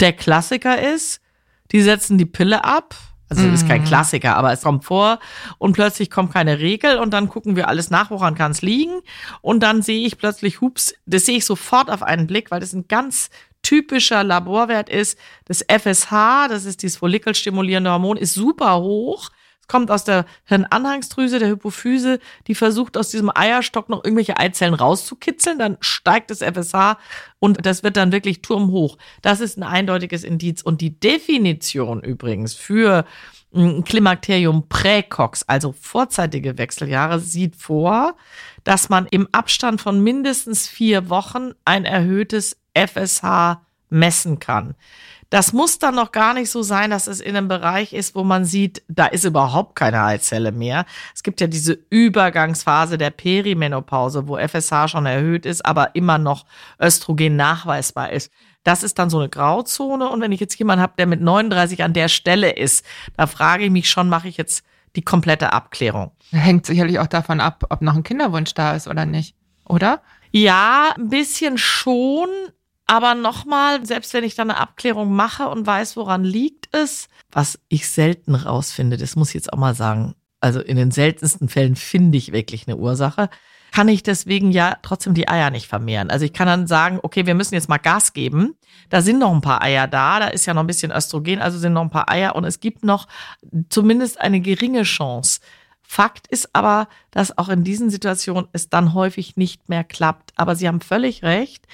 Der 0.00 0.12
Klassiker 0.12 0.80
ist, 0.80 1.20
die 1.72 1.82
setzen 1.82 2.18
die 2.18 2.26
Pille 2.26 2.64
ab. 2.64 2.94
Also 3.30 3.42
mm. 3.42 3.54
ist 3.54 3.68
kein 3.68 3.82
mhm. 3.82 3.86
Klassiker, 3.86 4.36
aber 4.36 4.52
es 4.52 4.62
kommt 4.62 4.84
vor 4.84 5.18
und 5.58 5.74
plötzlich 5.74 6.10
kommt 6.10 6.32
keine 6.32 6.60
Regel 6.60 6.96
und 6.98 7.12
dann 7.12 7.28
gucken 7.28 7.56
wir 7.56 7.68
alles 7.68 7.90
nach, 7.90 8.10
woran 8.10 8.34
kann 8.34 8.52
es 8.52 8.62
liegen. 8.62 9.00
Und 9.42 9.62
dann 9.62 9.82
sehe 9.82 10.06
ich 10.06 10.16
plötzlich, 10.16 10.60
hups, 10.62 10.94
das 11.04 11.26
sehe 11.26 11.36
ich 11.36 11.44
sofort 11.44 11.90
auf 11.90 12.02
einen 12.02 12.26
Blick, 12.26 12.50
weil 12.50 12.60
das 12.60 12.72
ein 12.72 12.88
ganz 12.88 13.28
typischer 13.68 14.24
Laborwert 14.24 14.88
ist. 14.88 15.18
Das 15.44 15.62
FSH, 15.62 16.48
das 16.48 16.64
ist 16.64 16.82
dieses 16.82 16.96
follikelstimulierende 16.96 17.90
Hormon, 17.90 18.16
ist 18.16 18.32
super 18.32 18.80
hoch 18.80 19.30
kommt 19.70 19.90
aus 19.90 20.04
der 20.04 20.24
Hirnanhangsdrüse, 20.44 21.38
der 21.38 21.50
Hypophyse, 21.50 22.20
die 22.46 22.54
versucht 22.54 22.96
aus 22.96 23.10
diesem 23.10 23.30
Eierstock 23.32 23.90
noch 23.90 24.02
irgendwelche 24.02 24.38
Eizellen 24.38 24.72
rauszukitzeln, 24.72 25.58
dann 25.58 25.76
steigt 25.80 26.30
das 26.30 26.38
FSH 26.38 26.96
und 27.38 27.66
das 27.66 27.82
wird 27.82 27.98
dann 27.98 28.10
wirklich 28.10 28.40
turmhoch. 28.40 28.96
Das 29.20 29.40
ist 29.40 29.58
ein 29.58 29.62
eindeutiges 29.62 30.24
Indiz. 30.24 30.62
Und 30.62 30.80
die 30.80 30.98
Definition 30.98 32.02
übrigens 32.02 32.54
für 32.54 33.04
Klimakterium 33.52 34.68
präcox, 34.70 35.42
also 35.46 35.74
vorzeitige 35.78 36.56
Wechseljahre, 36.56 37.20
sieht 37.20 37.54
vor, 37.54 38.16
dass 38.64 38.88
man 38.88 39.06
im 39.10 39.28
Abstand 39.32 39.82
von 39.82 40.02
mindestens 40.02 40.66
vier 40.66 41.10
Wochen 41.10 41.52
ein 41.66 41.84
erhöhtes 41.84 42.56
FSH 42.86 43.60
messen 43.90 44.38
kann. 44.38 44.74
Das 45.30 45.52
muss 45.52 45.78
dann 45.78 45.94
noch 45.94 46.10
gar 46.10 46.32
nicht 46.32 46.50
so 46.50 46.62
sein, 46.62 46.90
dass 46.90 47.06
es 47.06 47.20
in 47.20 47.36
einem 47.36 47.48
Bereich 47.48 47.92
ist, 47.92 48.14
wo 48.14 48.24
man 48.24 48.46
sieht, 48.46 48.82
da 48.88 49.06
ist 49.06 49.24
überhaupt 49.24 49.76
keine 49.76 50.02
Eizelle 50.02 50.52
mehr. 50.52 50.86
Es 51.14 51.22
gibt 51.22 51.42
ja 51.42 51.46
diese 51.46 51.78
Übergangsphase 51.90 52.96
der 52.96 53.10
Perimenopause, 53.10 54.26
wo 54.26 54.38
FSH 54.38 54.88
schon 54.88 55.04
erhöht 55.04 55.44
ist, 55.44 55.66
aber 55.66 55.94
immer 55.94 56.16
noch 56.16 56.46
Östrogen 56.80 57.36
nachweisbar 57.36 58.10
ist. 58.10 58.32
Das 58.64 58.82
ist 58.82 58.98
dann 58.98 59.10
so 59.10 59.18
eine 59.18 59.28
Grauzone. 59.28 60.08
Und 60.08 60.22
wenn 60.22 60.32
ich 60.32 60.40
jetzt 60.40 60.58
jemanden 60.58 60.82
habe, 60.82 60.94
der 60.96 61.06
mit 61.06 61.20
39 61.20 61.82
an 61.84 61.92
der 61.92 62.08
Stelle 62.08 62.52
ist, 62.52 62.84
da 63.16 63.26
frage 63.26 63.64
ich 63.64 63.70
mich 63.70 63.90
schon, 63.90 64.08
mache 64.08 64.28
ich 64.28 64.38
jetzt 64.38 64.64
die 64.96 65.02
komplette 65.02 65.52
Abklärung. 65.52 66.12
Hängt 66.30 66.64
sicherlich 66.64 66.98
auch 67.00 67.06
davon 67.06 67.40
ab, 67.40 67.64
ob 67.68 67.82
noch 67.82 67.96
ein 67.96 68.02
Kinderwunsch 68.02 68.54
da 68.54 68.74
ist 68.74 68.88
oder 68.88 69.04
nicht, 69.04 69.36
oder? 69.66 70.00
Ja, 70.30 70.94
ein 70.96 71.08
bisschen 71.08 71.58
schon. 71.58 72.28
Aber 72.88 73.14
nochmal, 73.14 73.86
selbst 73.86 74.12
wenn 74.14 74.24
ich 74.24 74.34
dann 74.34 74.50
eine 74.50 74.58
Abklärung 74.58 75.14
mache 75.14 75.48
und 75.48 75.66
weiß, 75.66 75.96
woran 75.96 76.24
liegt 76.24 76.74
es, 76.74 77.08
was 77.30 77.60
ich 77.68 77.88
selten 77.88 78.34
rausfinde, 78.34 78.96
das 78.96 79.14
muss 79.14 79.28
ich 79.28 79.34
jetzt 79.34 79.52
auch 79.52 79.58
mal 79.58 79.74
sagen. 79.74 80.14
Also 80.40 80.60
in 80.60 80.76
den 80.76 80.90
seltensten 80.90 81.48
Fällen 81.48 81.76
finde 81.76 82.18
ich 82.18 82.32
wirklich 82.32 82.66
eine 82.66 82.76
Ursache 82.76 83.28
kann 83.72 83.88
ich 83.88 84.02
deswegen 84.02 84.50
ja 84.50 84.76
trotzdem 84.82 85.14
die 85.14 85.28
Eier 85.28 85.50
nicht 85.50 85.66
vermehren. 85.66 86.10
Also 86.10 86.24
ich 86.24 86.32
kann 86.32 86.46
dann 86.46 86.66
sagen, 86.66 86.98
okay, 87.02 87.26
wir 87.26 87.34
müssen 87.34 87.54
jetzt 87.54 87.68
mal 87.68 87.78
Gas 87.78 88.12
geben. 88.12 88.54
Da 88.88 89.02
sind 89.02 89.18
noch 89.18 89.32
ein 89.32 89.40
paar 89.40 89.62
Eier 89.62 89.86
da, 89.86 90.20
da 90.20 90.28
ist 90.28 90.46
ja 90.46 90.54
noch 90.54 90.62
ein 90.62 90.66
bisschen 90.66 90.92
Östrogen, 90.92 91.40
also 91.40 91.58
sind 91.58 91.74
noch 91.74 91.82
ein 91.82 91.90
paar 91.90 92.10
Eier 92.10 92.34
und 92.36 92.44
es 92.44 92.60
gibt 92.60 92.84
noch 92.84 93.06
zumindest 93.68 94.20
eine 94.20 94.40
geringe 94.40 94.82
Chance. 94.82 95.40
Fakt 95.82 96.26
ist 96.26 96.54
aber, 96.54 96.88
dass 97.10 97.36
auch 97.38 97.48
in 97.48 97.64
diesen 97.64 97.88
Situationen 97.88 98.48
es 98.52 98.68
dann 98.68 98.94
häufig 98.94 99.36
nicht 99.36 99.68
mehr 99.68 99.84
klappt. 99.84 100.32
Aber 100.36 100.54
Sie 100.54 100.68
haben 100.68 100.82
völlig 100.82 101.22
recht. 101.22 101.66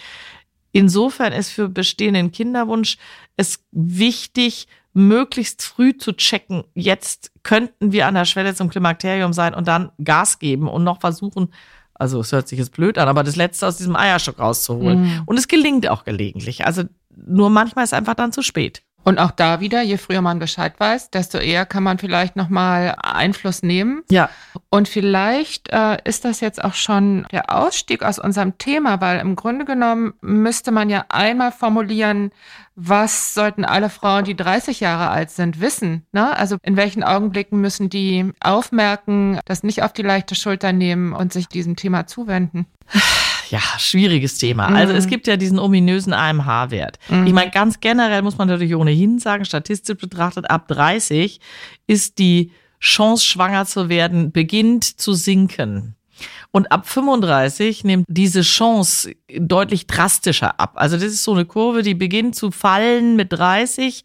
Insofern 0.77 1.33
ist 1.33 1.51
für 1.51 1.69
bestehenden 1.69 2.33
Kinderwunsch 2.33 2.99
es 3.37 3.65
wichtig, 3.71 4.67
möglichst 4.93 5.63
früh 5.63 5.97
zu 5.97 6.13
checken, 6.13 6.65
jetzt 6.75 7.31
könnten 7.45 7.93
wir 7.93 8.09
an 8.09 8.15
der 8.15 8.25
Schwelle 8.25 8.57
zum 8.57 8.71
Klimakterium 8.71 9.33
sein 9.33 9.55
und 9.55 9.69
dann 9.69 9.93
Gas 10.03 10.41
geben 10.41 10.67
und 10.67 10.83
noch 10.83 11.01
versuchen, 11.01 11.53
also 11.95 12.21
es 12.21 12.33
hört 12.33 12.49
sich 12.49 12.59
jetzt 12.59 12.73
blöd 12.73 12.99
an, 12.99 13.07
aber 13.07 13.23
das 13.23 13.37
Letzte 13.37 13.69
aus 13.69 13.77
diesem 13.77 13.95
Eierstock 13.95 14.41
rauszuholen. 14.41 15.03
Mhm. 15.03 15.23
Und 15.27 15.39
es 15.39 15.47
gelingt 15.47 15.89
auch 15.89 16.03
gelegentlich. 16.03 16.67
Also 16.67 16.83
nur 17.15 17.51
manchmal 17.51 17.85
ist 17.85 17.95
einfach 17.95 18.15
dann 18.15 18.33
zu 18.33 18.43
spät. 18.43 18.83
Und 19.05 19.19
auch 19.19 19.31
da 19.31 19.61
wieder, 19.61 19.83
je 19.83 19.99
früher 19.99 20.23
man 20.23 20.39
Bescheid 20.39 20.75
weiß, 20.79 21.11
desto 21.11 21.39
eher 21.39 21.67
kann 21.67 21.83
man 21.83 21.99
vielleicht 21.99 22.37
nochmal 22.37 22.97
Einfluss 23.03 23.63
nehmen. 23.63 24.03
Ja. 24.11 24.31
Und 24.71 24.89
vielleicht 24.89 25.71
äh, 25.71 25.99
ist 26.05 26.25
das 26.25 26.41
jetzt 26.41 26.65
auch 26.65 26.75
schon 26.75 27.27
der 27.31 27.55
Ausstieg 27.55 28.03
aus 28.03 28.19
unserem 28.19 28.57
Thema, 28.57 29.01
weil 29.01 29.21
im 29.21 29.37
Grunde 29.37 29.67
genommen 29.67 30.15
müsste 30.23 30.73
man 30.73 30.89
ja 30.89 31.05
einmal 31.11 31.53
formulieren, 31.53 32.31
was 32.77 33.35
sollten 33.35 33.65
alle 33.65 33.91
Frauen, 33.91 34.25
die 34.25 34.35
30 34.35 34.81
Jahre 34.81 35.11
alt 35.11 35.31
sind, 35.31 35.61
wissen? 35.61 36.07
Ne? 36.13 36.37
Also 36.37 36.57
in 36.63 36.77
welchen 36.77 37.05
Augenblicken 37.05 37.61
müssen 37.61 37.91
die 37.91 38.33
aufmerken, 38.41 39.39
das 39.45 39.63
nicht 39.63 39.83
auf 39.83 39.93
die 39.93 40.03
leichte 40.03 40.35
Schulter 40.35 40.73
nehmen 40.73 41.13
und 41.13 41.33
sich 41.33 41.47
diesem 41.47 41.77
Thema 41.77 42.07
zuwenden? 42.07 42.67
Ja, 43.55 43.61
schwieriges 43.79 44.39
Thema. 44.39 44.71
Mhm. 44.71 44.77
Also 44.77 44.95
es 44.95 45.07
gibt 45.07 45.29
ja 45.29 45.37
diesen 45.37 45.61
ominösen 45.61 46.13
AMH-Wert. 46.13 46.99
Mhm. 47.09 47.29
Ich 47.29 47.33
meine, 47.33 47.53
ganz 47.53 47.79
generell 47.79 48.23
muss 48.23 48.37
man 48.37 48.49
natürlich 48.49 48.75
ohnehin 48.75 49.21
sagen, 49.21 49.45
statistisch 49.45 49.97
betrachtet, 49.97 50.51
ab 50.51 50.67
30 50.67 51.39
ist 51.87 52.19
die 52.19 52.51
Chance, 52.81 53.25
schwanger 53.25 53.65
zu 53.65 53.89
werden, 53.89 54.33
beginnt 54.33 54.83
zu 54.83 55.15
sinken. 55.15 55.95
Und 56.51 56.73
ab 56.73 56.89
35 56.89 57.85
nimmt 57.85 58.07
diese 58.09 58.43
Chance 58.43 59.15
deutlich 59.39 59.87
drastischer 59.87 60.59
ab. 60.59 60.73
Also 60.75 60.97
das 60.97 61.05
ist 61.05 61.23
so 61.23 61.35
eine 61.35 61.45
Kurve, 61.45 61.83
die 61.83 61.95
beginnt 61.95 62.35
zu 62.35 62.51
fallen 62.51 63.15
mit 63.15 63.33
30 63.33 64.03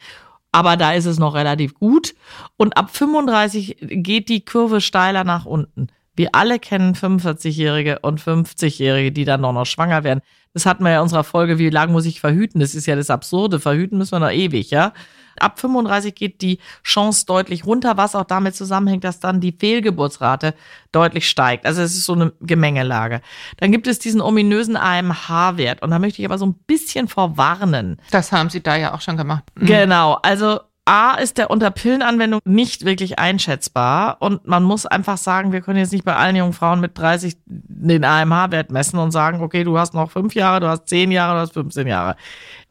aber 0.52 0.78
da 0.78 0.94
ist 0.94 1.06
es 1.06 1.20
noch 1.20 1.36
relativ 1.36 1.76
gut. 1.76 2.16
Und 2.58 2.76
ab 2.76 2.90
35 2.96 3.78
geht 3.82 4.30
die 4.30 4.44
Kurve 4.44 4.82
steiler 4.82 5.24
nach 5.24 5.46
unten. 5.46 5.90
Wir 6.20 6.36
alle 6.36 6.60
kennen 6.60 6.96
45-Jährige 6.96 8.00
und 8.00 8.20
50-Jährige, 8.20 9.14
die 9.14 9.24
dann 9.24 9.40
noch, 9.40 9.54
noch 9.54 9.64
schwanger 9.64 10.04
werden. 10.04 10.20
Das 10.54 10.66
hatten 10.66 10.84
wir 10.84 10.90
ja 10.92 10.98
in 10.98 11.04
unserer 11.04 11.24
Folge, 11.24 11.60
wie 11.60 11.70
lange 11.70 11.94
muss 11.94 12.06
ich 12.06 12.20
verhüten? 12.20 12.60
Das 12.60 12.76
ist 12.76 12.88
ja 12.88 12.98
das 12.98 13.10
Absurde. 13.10 13.62
Verhüten 13.62 13.98
müssen 13.98 14.12
wir 14.12 14.20
noch 14.20 14.30
ewig, 14.30 14.70
ja? 14.70 14.92
Ab 15.40 15.62
35 15.62 16.14
geht 16.14 16.42
die 16.42 16.60
Chance 16.84 17.26
deutlich 17.26 17.66
runter, 17.66 17.96
was 17.96 18.16
auch 18.16 18.26
damit 18.26 18.54
zusammenhängt, 18.54 19.06
dass 19.06 19.22
dann 19.22 19.40
die 19.40 19.56
Fehlgeburtsrate 19.58 20.56
deutlich 20.92 21.30
steigt. 21.30 21.66
Also 21.66 21.82
es 21.82 21.96
ist 21.96 22.04
so 22.04 22.16
eine 22.16 22.34
Gemengelage. 22.42 23.22
Dann 23.56 23.72
gibt 23.72 23.88
es 23.88 23.98
diesen 24.00 24.20
ominösen 24.20 24.76
AMH-Wert 24.76 25.82
und 25.82 25.90
da 25.90 26.00
möchte 26.00 26.22
ich 26.22 26.28
aber 26.28 26.38
so 26.38 26.48
ein 26.48 26.56
bisschen 26.68 27.08
vorwarnen. 27.08 27.96
Das 28.12 28.34
haben 28.34 28.50
Sie 28.50 28.62
da 28.62 28.76
ja 28.76 28.94
auch 28.94 29.00
schon 29.00 29.16
gemacht. 29.16 29.46
Mhm. 29.56 29.68
Genau, 29.68 30.16
also 30.16 30.60
A 30.90 31.14
ist 31.14 31.38
der 31.38 31.52
unter 31.52 31.70
Pillenanwendung 31.70 32.40
nicht 32.46 32.84
wirklich 32.84 33.20
einschätzbar 33.20 34.18
und 34.22 34.48
man 34.48 34.64
muss 34.64 34.88
einfach 34.88 35.18
sagen, 35.18 35.52
wir 35.52 35.62
können 35.62 35.78
jetzt 35.78 35.94
nicht 35.94 36.04
bei 36.04 36.16
allen 36.16 36.36
jungen 36.36 36.52
Frauen 36.52 36.80
mit 36.80 36.98
30 36.98 37.38
den 37.46 38.04
AMH-Wert 38.04 38.72
messen 38.72 38.98
und 38.98 39.12
sagen, 39.12 39.44
okay, 39.44 39.64
du 39.64 39.78
hast 39.78 39.94
noch 39.94 40.10
fünf 40.10 40.34
Jahre, 40.34 40.62
du 40.62 40.68
hast 40.68 40.88
zehn 40.88 41.12
Jahre, 41.12 41.36
du 41.36 41.42
hast 41.42 41.54
15 41.54 41.86
Jahre. 41.86 42.16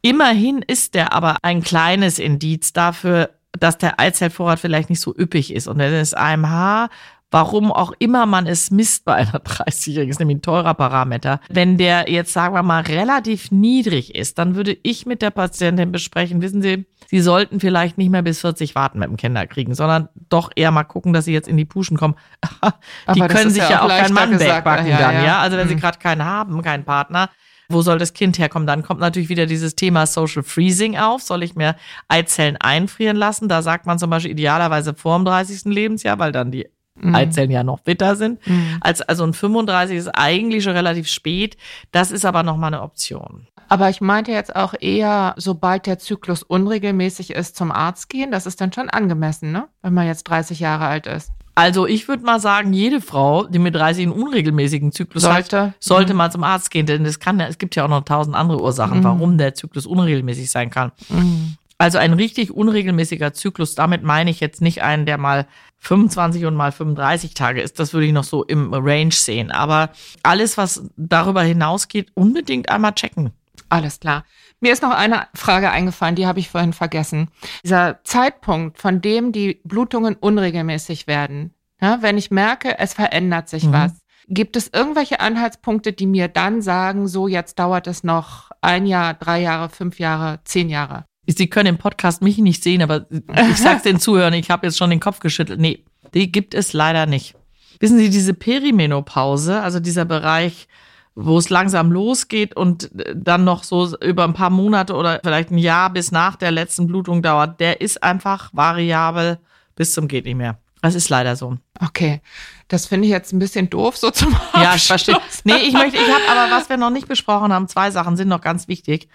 Immerhin 0.03 0.63
ist 0.67 0.95
der 0.95 1.13
aber 1.13 1.37
ein 1.43 1.63
kleines 1.63 2.19
Indiz 2.19 2.73
dafür, 2.73 3.31
dass 3.53 3.79
der 3.79 4.01
Eizellvorrat 4.01 4.59
vielleicht 4.59 4.91
nicht 4.91 5.01
so 5.01 5.15
üppig 5.17 5.55
ist. 5.55 5.69
Und 5.69 5.79
wenn 5.79 5.93
das 5.93 6.13
AMH 6.13 6.89
warum 7.31 7.73
auch 7.73 7.93
immer 7.99 8.27
man 8.27 8.47
es 8.47 8.71
misst 8.71 9.05
bei 9.05 9.15
einer 9.15 9.41
30-Jährigen, 9.41 10.11
ist 10.11 10.19
nämlich 10.19 10.39
ein 10.39 10.43
teurer 10.43 10.75
Parameter. 10.75 11.41
Wenn 11.49 11.77
der 11.77 12.11
jetzt, 12.11 12.33
sagen 12.33 12.55
wir 12.55 12.63
mal, 12.63 12.83
relativ 12.83 13.51
niedrig 13.51 14.15
ist, 14.15 14.39
dann 14.39 14.55
würde 14.55 14.77
ich 14.83 15.07
mit 15.07 15.23
der 15.23 15.31
Patientin 15.31 15.93
besprechen, 15.93 16.41
wissen 16.41 16.63
Sie, 16.63 16.87
Sie 17.11 17.21
sollten 17.21 17.59
vielleicht 17.59 17.97
nicht 17.97 18.11
mehr 18.11 18.21
bis 18.21 18.43
40 18.43 18.75
warten 18.75 18.99
mit 18.99 19.09
dem 19.09 19.17
Kinderkriegen, 19.17 19.75
sondern 19.75 20.11
doch 20.29 20.51
eher 20.55 20.71
mal 20.71 20.85
gucken, 20.85 21.15
dass 21.15 21.25
Sie 21.25 21.33
jetzt 21.33 21.49
in 21.49 21.57
die 21.57 21.65
Puschen 21.65 21.97
kommen. 21.97 22.17
die 23.15 23.21
können 23.21 23.51
sich 23.51 23.67
ja 23.67 23.83
auch, 23.83 23.89
keinen 23.89 24.13
Mann 24.13 24.39
wegbacken 24.39 24.87
ja, 24.87 24.99
dann, 24.99 25.15
ja. 25.15 25.25
ja. 25.25 25.39
Also 25.41 25.57
wenn 25.57 25.67
mhm. 25.67 25.71
Sie 25.71 25.77
gerade 25.77 25.99
keinen 25.99 26.27
haben, 26.27 26.61
keinen 26.61 26.85
Partner, 26.85 27.31
wo 27.71 27.81
soll 27.81 27.99
das 27.99 28.13
Kind 28.13 28.39
herkommen? 28.39 28.67
Dann 28.67 28.83
kommt 28.83 29.01
natürlich 29.01 29.31
wieder 29.31 29.47
dieses 29.47 29.75
Thema 29.75 30.07
Social 30.07 30.43
Freezing 30.43 30.99
auf. 30.99 31.23
Soll 31.23 31.43
ich 31.43 31.55
mir 31.55 31.77
Eizellen 32.09 32.59
einfrieren 32.59 33.17
lassen? 33.17 33.49
Da 33.49 33.63
sagt 33.63 33.87
man 33.87 33.99
zum 33.99 34.11
Beispiel 34.11 34.33
idealerweise 34.33 34.95
vor 34.95 35.19
dem 35.19 35.25
30. 35.25 35.65
Lebensjahr, 35.65 36.19
weil 36.19 36.33
dann 36.33 36.51
die 36.51 36.69
mhm. 37.01 37.15
Eizellen 37.15 37.51
ja 37.51 37.63
noch 37.63 37.81
fitter 37.85 38.17
sind. 38.17 38.47
Mhm. 38.47 38.79
Als, 38.81 39.03
also 39.03 39.25
ein 39.25 39.33
35 39.33 39.97
ist 39.97 40.09
eigentlich 40.09 40.65
schon 40.65 40.75
relativ 40.75 41.09
spät. 41.09 41.57
Das 41.93 42.11
ist 42.11 42.25
aber 42.25 42.43
nochmal 42.43 42.73
eine 42.73 42.83
Option. 42.83 43.47
Aber 43.69 43.91
ich 43.91 44.01
meinte 44.01 44.33
jetzt 44.33 44.57
auch 44.57 44.75
eher, 44.81 45.35
sobald 45.37 45.87
der 45.87 45.99
Zyklus 45.99 46.43
unregelmäßig 46.43 47.31
ist, 47.31 47.55
zum 47.55 47.71
Arzt 47.71 48.09
gehen. 48.09 48.31
Das 48.31 48.47
ist 48.47 48.61
dann 48.61 48.73
schon 48.73 48.89
angemessen, 48.89 49.53
ne? 49.53 49.69
Wenn 49.83 49.93
man 49.93 50.07
jetzt 50.07 50.25
30 50.25 50.59
Jahre 50.59 50.87
alt 50.87 51.07
ist. 51.07 51.31
Also 51.55 51.87
ich 51.87 52.07
würde 52.07 52.25
mal 52.25 52.39
sagen, 52.39 52.73
jede 52.73 53.01
Frau, 53.01 53.45
die 53.45 53.59
mit 53.59 53.75
30 53.75 54.05
einen 54.05 54.13
unregelmäßigen 54.13 54.93
Zyklus 54.93 55.25
sollte, 55.25 55.61
hat, 55.61 55.73
sollte 55.81 56.15
mhm. 56.15 56.19
mal 56.19 56.31
zum 56.31 56.45
Arzt 56.45 56.71
gehen, 56.71 56.87
denn 56.87 57.05
es 57.05 57.19
kann, 57.19 57.41
es 57.41 57.59
gibt 57.59 57.75
ja 57.75 57.85
auch 57.85 57.89
noch 57.89 58.05
tausend 58.05 58.37
andere 58.37 58.63
Ursachen, 58.63 59.01
mhm. 59.01 59.05
warum 59.05 59.39
der 59.39 59.55
Zyklus 59.55 59.85
unregelmäßig 59.85 60.53
sein 60.53 60.71
kann. 60.71 60.93
Mhm. 61.09 61.57
Also 61.79 61.99
ein 61.99 62.13
richtig 62.13 62.51
unregelmäßiger 62.51 63.33
Zyklus, 63.33 63.77
damit 63.77 64.03
meine 64.03 64.31
ich 64.31 64.41
jetzt 64.41 64.61
nicht 64.61 64.83
einen, 64.83 65.07
der 65.07 65.17
mal 65.17 65.47
25 65.79 66.45
und 66.45 66.57
mal 66.57 66.73
35 66.73 67.35
Tage 67.35 67.63
ist. 67.63 67.79
Das 67.79 67.93
würde 67.93 68.07
ich 68.07 68.13
noch 68.13 68.25
so 68.25 68.43
im 68.43 68.75
Range 68.75 69.13
sehen. 69.13 69.53
Aber 69.53 69.91
alles, 70.25 70.59
was 70.59 70.83
darüber 70.97 71.43
hinausgeht, 71.43 72.11
unbedingt 72.15 72.69
einmal 72.69 72.95
checken. 72.95 73.31
Alles 73.69 74.01
klar. 74.01 74.25
Mir 74.61 74.73
ist 74.73 74.83
noch 74.83 74.91
eine 74.91 75.29
Frage 75.35 75.71
eingefallen, 75.71 76.17
die 76.17 76.27
habe 76.27 76.41
ich 76.41 76.51
vorhin 76.51 76.73
vergessen. 76.73 77.29
Dieser 77.63 78.01
Zeitpunkt, 78.03 78.79
von 78.79 79.01
dem 79.01 79.31
die 79.31 79.61
Blutungen 79.63 80.17
unregelmäßig 80.17 81.07
werden, 81.07 81.55
ja, 81.81 82.03
wenn 82.03 82.19
ich 82.19 82.33
merke, 82.33 82.77
es 82.79 82.95
verändert 82.95 83.49
sich 83.49 83.65
mhm. 83.65 83.73
was, 83.73 83.93
gibt 84.27 84.57
es 84.57 84.69
irgendwelche 84.73 85.21
Anhaltspunkte, 85.21 85.93
die 85.93 86.07
mir 86.07 86.27
dann 86.27 86.61
sagen, 86.61 87.07
so 87.07 87.29
jetzt 87.29 87.59
dauert 87.61 87.87
es 87.87 88.03
noch 88.03 88.51
ein 88.61 88.87
Jahr, 88.87 89.15
drei 89.15 89.41
Jahre, 89.41 89.69
fünf 89.69 90.01
Jahre, 90.01 90.41
zehn 90.43 90.69
Jahre? 90.69 91.05
Sie 91.37 91.51
können 91.51 91.75
im 91.75 91.79
Podcast 91.79 92.23
mich 92.23 92.39
nicht 92.39 92.63
sehen, 92.63 92.83
aber 92.83 93.07
ich 93.51 93.57
sag's 93.57 93.83
den 93.83 94.01
Zuhörern, 94.01 94.33
ich 94.33 94.51
habe 94.51 94.67
jetzt 94.67 94.79
schon 94.79 94.91
den 94.91 95.01
Kopf 95.01 95.21
geschüttelt. 95.21 95.61
Nee, 95.61 95.85
die 96.15 96.33
gibt 96.33 96.55
es 96.55 96.73
leider 96.73 97.07
nicht. 97.07 97.35
Wissen 97.81 97.99
Sie, 97.99 98.11
diese 98.11 98.35
Perimenopause, 98.35 99.61
also 99.61 99.79
dieser 99.79 100.05
Bereich, 100.05 100.69
wo 101.15 101.39
es 101.39 101.51
langsam 101.51 101.93
losgeht 101.93 102.57
und 102.57 102.91
dann 103.15 103.45
noch 103.45 103.65
so 103.65 103.97
über 103.99 104.25
ein 104.25 104.35
paar 104.35 104.51
Monate 104.51 104.95
oder 104.95 105.21
vielleicht 105.23 105.51
ein 105.51 105.59
Jahr 105.59 105.91
bis 105.91 106.13
nach 106.13 106.37
der 106.37 106.51
letzten 106.51 106.87
Blutung 106.87 107.23
dauert, 107.23 107.61
der 107.61 107.81
ist 107.81 108.03
einfach 108.03 108.51
variabel 108.53 109.39
bis 109.77 109.93
zum 109.93 110.09
geht 110.09 110.25
nicht 110.25 110.37
mehr. 110.37 110.59
Das 110.83 110.95
ist 110.95 111.09
leider 111.09 111.37
so. 111.37 111.59
Okay, 111.81 112.21
das 112.69 112.87
finde 112.87 113.07
ich 113.07 113.11
jetzt 113.11 113.33
ein 113.33 113.39
bisschen 113.39 113.69
doof 113.69 113.97
so 113.97 114.11
zum 114.11 114.37
Ja, 114.55 114.75
ich 114.75 114.87
verstehe. 114.87 115.19
Nee, 115.45 115.57
ich 115.57 115.73
möchte, 115.73 115.97
ich 115.97 116.09
habe 116.09 116.23
aber, 116.31 116.51
was 116.53 116.69
wir 116.69 116.77
noch 116.77 116.91
nicht 116.91 117.09
besprochen 117.09 117.53
haben, 117.53 117.69
zwei 117.69 117.91
Sachen 117.91 118.17
sind 118.17 118.29
noch 118.29 118.41
ganz 118.41 118.69
wichtig. 118.69 119.09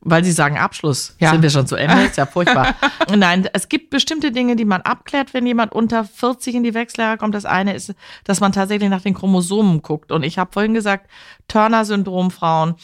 Weil 0.00 0.22
Sie 0.24 0.30
sagen 0.32 0.56
Abschluss, 0.58 1.16
Ja. 1.18 1.32
sind 1.32 1.42
wir 1.42 1.50
schon 1.50 1.66
zu 1.66 1.74
Ende, 1.74 2.04
ist 2.04 2.16
ja 2.16 2.26
furchtbar. 2.26 2.76
Nein, 3.14 3.48
es 3.52 3.68
gibt 3.68 3.90
bestimmte 3.90 4.30
Dinge, 4.30 4.54
die 4.54 4.64
man 4.64 4.80
abklärt, 4.82 5.34
wenn 5.34 5.44
jemand 5.46 5.72
unter 5.72 6.04
40 6.04 6.54
in 6.54 6.62
die 6.62 6.74
Wechseljahre 6.74 7.18
kommt. 7.18 7.34
Das 7.34 7.44
eine 7.44 7.74
ist, 7.74 7.94
dass 8.24 8.38
man 8.40 8.52
tatsächlich 8.52 8.88
nach 8.90 9.02
den 9.02 9.14
Chromosomen 9.14 9.82
guckt. 9.82 10.12
Und 10.12 10.22
ich 10.22 10.38
habe 10.38 10.52
vorhin 10.52 10.72
gesagt, 10.74 11.10
Turner-Syndrom 11.48 12.30
Frauen, 12.30 12.76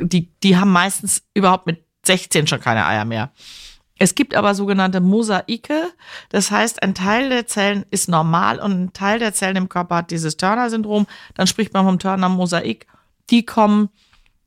die, 0.00 0.32
die 0.42 0.56
haben 0.56 0.72
meistens 0.72 1.22
überhaupt 1.34 1.66
mit 1.66 1.84
16 2.06 2.46
schon 2.46 2.60
keine 2.60 2.86
Eier 2.86 3.04
mehr. 3.04 3.30
Es 3.98 4.14
gibt 4.14 4.34
aber 4.34 4.54
sogenannte 4.54 5.00
Mosaike. 5.00 5.92
Das 6.30 6.50
heißt, 6.50 6.82
ein 6.82 6.94
Teil 6.94 7.28
der 7.28 7.46
Zellen 7.46 7.84
ist 7.90 8.08
normal 8.08 8.58
und 8.58 8.72
ein 8.72 8.92
Teil 8.92 9.18
der 9.18 9.32
Zellen 9.34 9.56
im 9.56 9.68
Körper 9.68 9.96
hat 9.96 10.10
dieses 10.10 10.36
Turner-Syndrom. 10.36 11.06
Dann 11.34 11.46
spricht 11.46 11.72
man 11.74 11.84
vom 11.84 11.98
Turner-Mosaik. 11.98 12.86
Die 13.30 13.46
kommen 13.46 13.90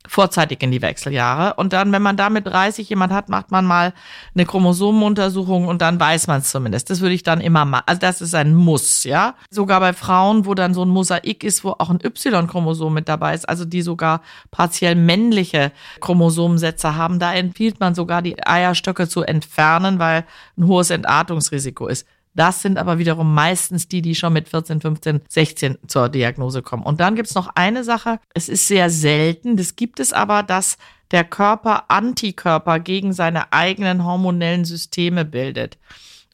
vorzeitig 0.07 0.63
in 0.63 0.71
die 0.71 0.81
Wechseljahre. 0.81 1.55
Und 1.55 1.73
dann, 1.73 1.91
wenn 1.91 2.01
man 2.01 2.17
da 2.17 2.29
mit 2.29 2.47
30 2.47 2.89
jemand 2.89 3.13
hat, 3.13 3.29
macht 3.29 3.51
man 3.51 3.65
mal 3.65 3.93
eine 4.33 4.45
Chromosomenuntersuchung 4.45 5.67
und 5.67 5.81
dann 5.81 5.99
weiß 5.99 6.27
man 6.27 6.39
es 6.39 6.49
zumindest. 6.49 6.89
Das 6.89 7.01
würde 7.01 7.13
ich 7.13 7.23
dann 7.23 7.41
immer 7.41 7.65
machen. 7.65 7.83
Also 7.85 7.99
das 7.99 8.21
ist 8.21 8.33
ein 8.33 8.55
Muss, 8.55 9.03
ja. 9.03 9.35
Sogar 9.49 9.79
bei 9.79 9.93
Frauen, 9.93 10.45
wo 10.45 10.53
dann 10.53 10.73
so 10.73 10.83
ein 10.83 10.89
Mosaik 10.89 11.43
ist, 11.43 11.63
wo 11.63 11.71
auch 11.71 11.89
ein 11.89 11.99
Y-Chromosom 12.03 12.93
mit 12.93 13.09
dabei 13.09 13.33
ist, 13.33 13.47
also 13.47 13.65
die 13.65 13.81
sogar 13.81 14.21
partiell 14.51 14.95
männliche 14.95 15.71
Chromosomensätze 15.99 16.95
haben, 16.95 17.19
da 17.19 17.33
empfiehlt 17.33 17.79
man 17.79 17.95
sogar 17.95 18.21
die 18.21 18.35
Eierstöcke 18.45 19.07
zu 19.07 19.23
entfernen, 19.23 19.99
weil 19.99 20.25
ein 20.57 20.67
hohes 20.67 20.89
Entartungsrisiko 20.89 21.87
ist. 21.87 22.07
Das 22.38 22.62
sind 22.62 22.78
aber 22.78 23.00
wiederum 23.00 23.34
meistens 23.34 23.88
die, 23.88 24.04
die 24.04 24.13
schon 24.13 24.32
mit 24.32 24.47
14, 24.47 24.80
15, 24.80 25.21
16 25.28 25.80
zur 25.88 26.08
Diagnose 26.08 26.62
kommen. 26.62 26.84
Und 26.84 27.00
dann 27.00 27.15
gibt's 27.15 27.34
noch 27.34 27.50
eine 27.56 27.84
Sache, 27.84 28.19
es 28.36 28.47
ist 28.47 28.67
sehr 28.67 28.91
selten, 28.91 29.58
das 29.58 29.76
gibt 29.76 30.00
es 30.00 30.13
aber, 30.13 30.43
dass 30.43 30.78
der 31.10 31.23
Körper 31.23 31.89
Antikörper 31.89 32.80
gegen 32.80 33.12
seine 33.12 33.52
eigenen 33.54 34.06
hormonellen 34.06 34.65
Systeme 34.65 35.26
bildet. 35.26 35.80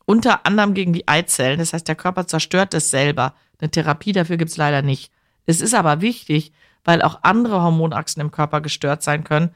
Unter 0.03 0.45
anderem 0.45 0.73
gegen 0.73 0.91
die 0.91 1.07
Eizellen. 1.07 1.59
Das 1.59 1.71
heißt, 1.71 1.87
der 1.87 1.95
Körper 1.95 2.27
zerstört 2.27 2.73
es 2.73 2.91
selber. 2.91 3.33
Eine 3.61 3.71
Therapie 3.71 4.11
dafür 4.11 4.35
gibt's 4.35 4.57
leider 4.57 4.81
nicht. 4.81 5.09
Es 5.45 5.61
ist 5.61 5.73
aber 5.73 6.01
wichtig, 6.01 6.51
weil 6.83 7.01
auch 7.01 7.19
andere 7.21 7.61
Hormonachsen 7.61 8.21
im 8.21 8.31
Körper 8.31 8.59
gestört 8.59 9.03
sein 9.03 9.23
können. 9.23 9.51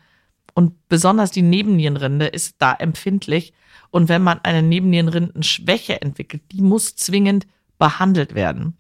Und 0.57 0.89
besonders 0.89 1.29
die 1.29 1.43
Nebennierenrinde 1.43 2.25
ist 2.25 2.55
da 2.57 2.73
empfindlich. 2.73 3.53
Und 3.91 4.09
wenn 4.09 4.23
man 4.23 4.39
eine 4.41 4.63
Nebennierenrindenschwäche 4.63 6.01
entwickelt, 6.01 6.41
die 6.51 6.63
muss 6.63 6.95
zwingend 6.95 7.45
behandelt 7.77 8.33
werden. 8.33 8.75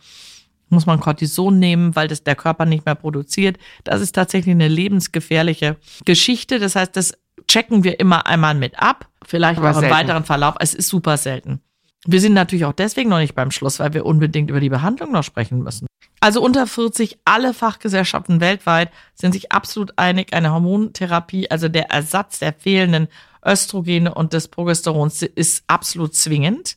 Muss 0.69 0.87
man 0.87 0.99
Cortison 0.99 1.59
nehmen, 1.59 1.95
weil 1.95 2.07
das 2.07 2.23
der 2.23 2.33
Körper 2.33 2.65
nicht 2.65 2.87
mehr 2.87 2.95
produziert. 2.95 3.59
Das 3.83 4.01
ist 4.01 4.13
tatsächlich 4.13 4.55
eine 4.55 4.67
lebensgefährliche 4.67 5.77
Geschichte. 6.03 6.57
Das 6.57 6.75
heißt, 6.75 6.95
das 6.95 7.13
checken 7.47 7.83
wir 7.83 7.99
immer 7.99 8.25
einmal 8.25 8.55
mit 8.55 8.79
ab. 8.79 9.07
Vielleicht 9.23 9.59
Aber 9.59 9.69
auch 9.69 9.75
im 9.75 9.81
selten. 9.81 9.95
weiteren 9.95 10.23
Verlauf. 10.23 10.55
Es 10.59 10.73
ist 10.73 10.89
super 10.89 11.15
selten. 11.17 11.61
Wir 12.07 12.21
sind 12.21 12.33
natürlich 12.33 12.65
auch 12.65 12.73
deswegen 12.73 13.11
noch 13.11 13.19
nicht 13.19 13.35
beim 13.35 13.51
Schluss, 13.51 13.77
weil 13.77 13.93
wir 13.93 14.03
unbedingt 14.03 14.49
über 14.49 14.61
die 14.61 14.69
Behandlung 14.69 15.11
noch 15.11 15.23
sprechen 15.23 15.61
müssen. 15.61 15.85
Also 16.27 16.41
unter 16.41 16.67
40, 16.67 17.19
alle 17.23 17.53
Fachgesellschaften 17.53 18.41
weltweit 18.41 18.91
sind 19.13 19.31
sich 19.31 19.53
absolut 19.53 19.93
einig, 19.95 20.33
eine 20.33 20.51
Hormontherapie, 20.51 21.49
also 21.49 21.69
der 21.69 21.89
Ersatz 21.89 22.39
der 22.39 22.51
fehlenden 22.51 23.07
Östrogene 23.45 24.13
und 24.13 24.33
des 24.33 24.49
Progesterons 24.49 25.21
ist 25.21 25.63
absolut 25.67 26.15
zwingend. 26.15 26.75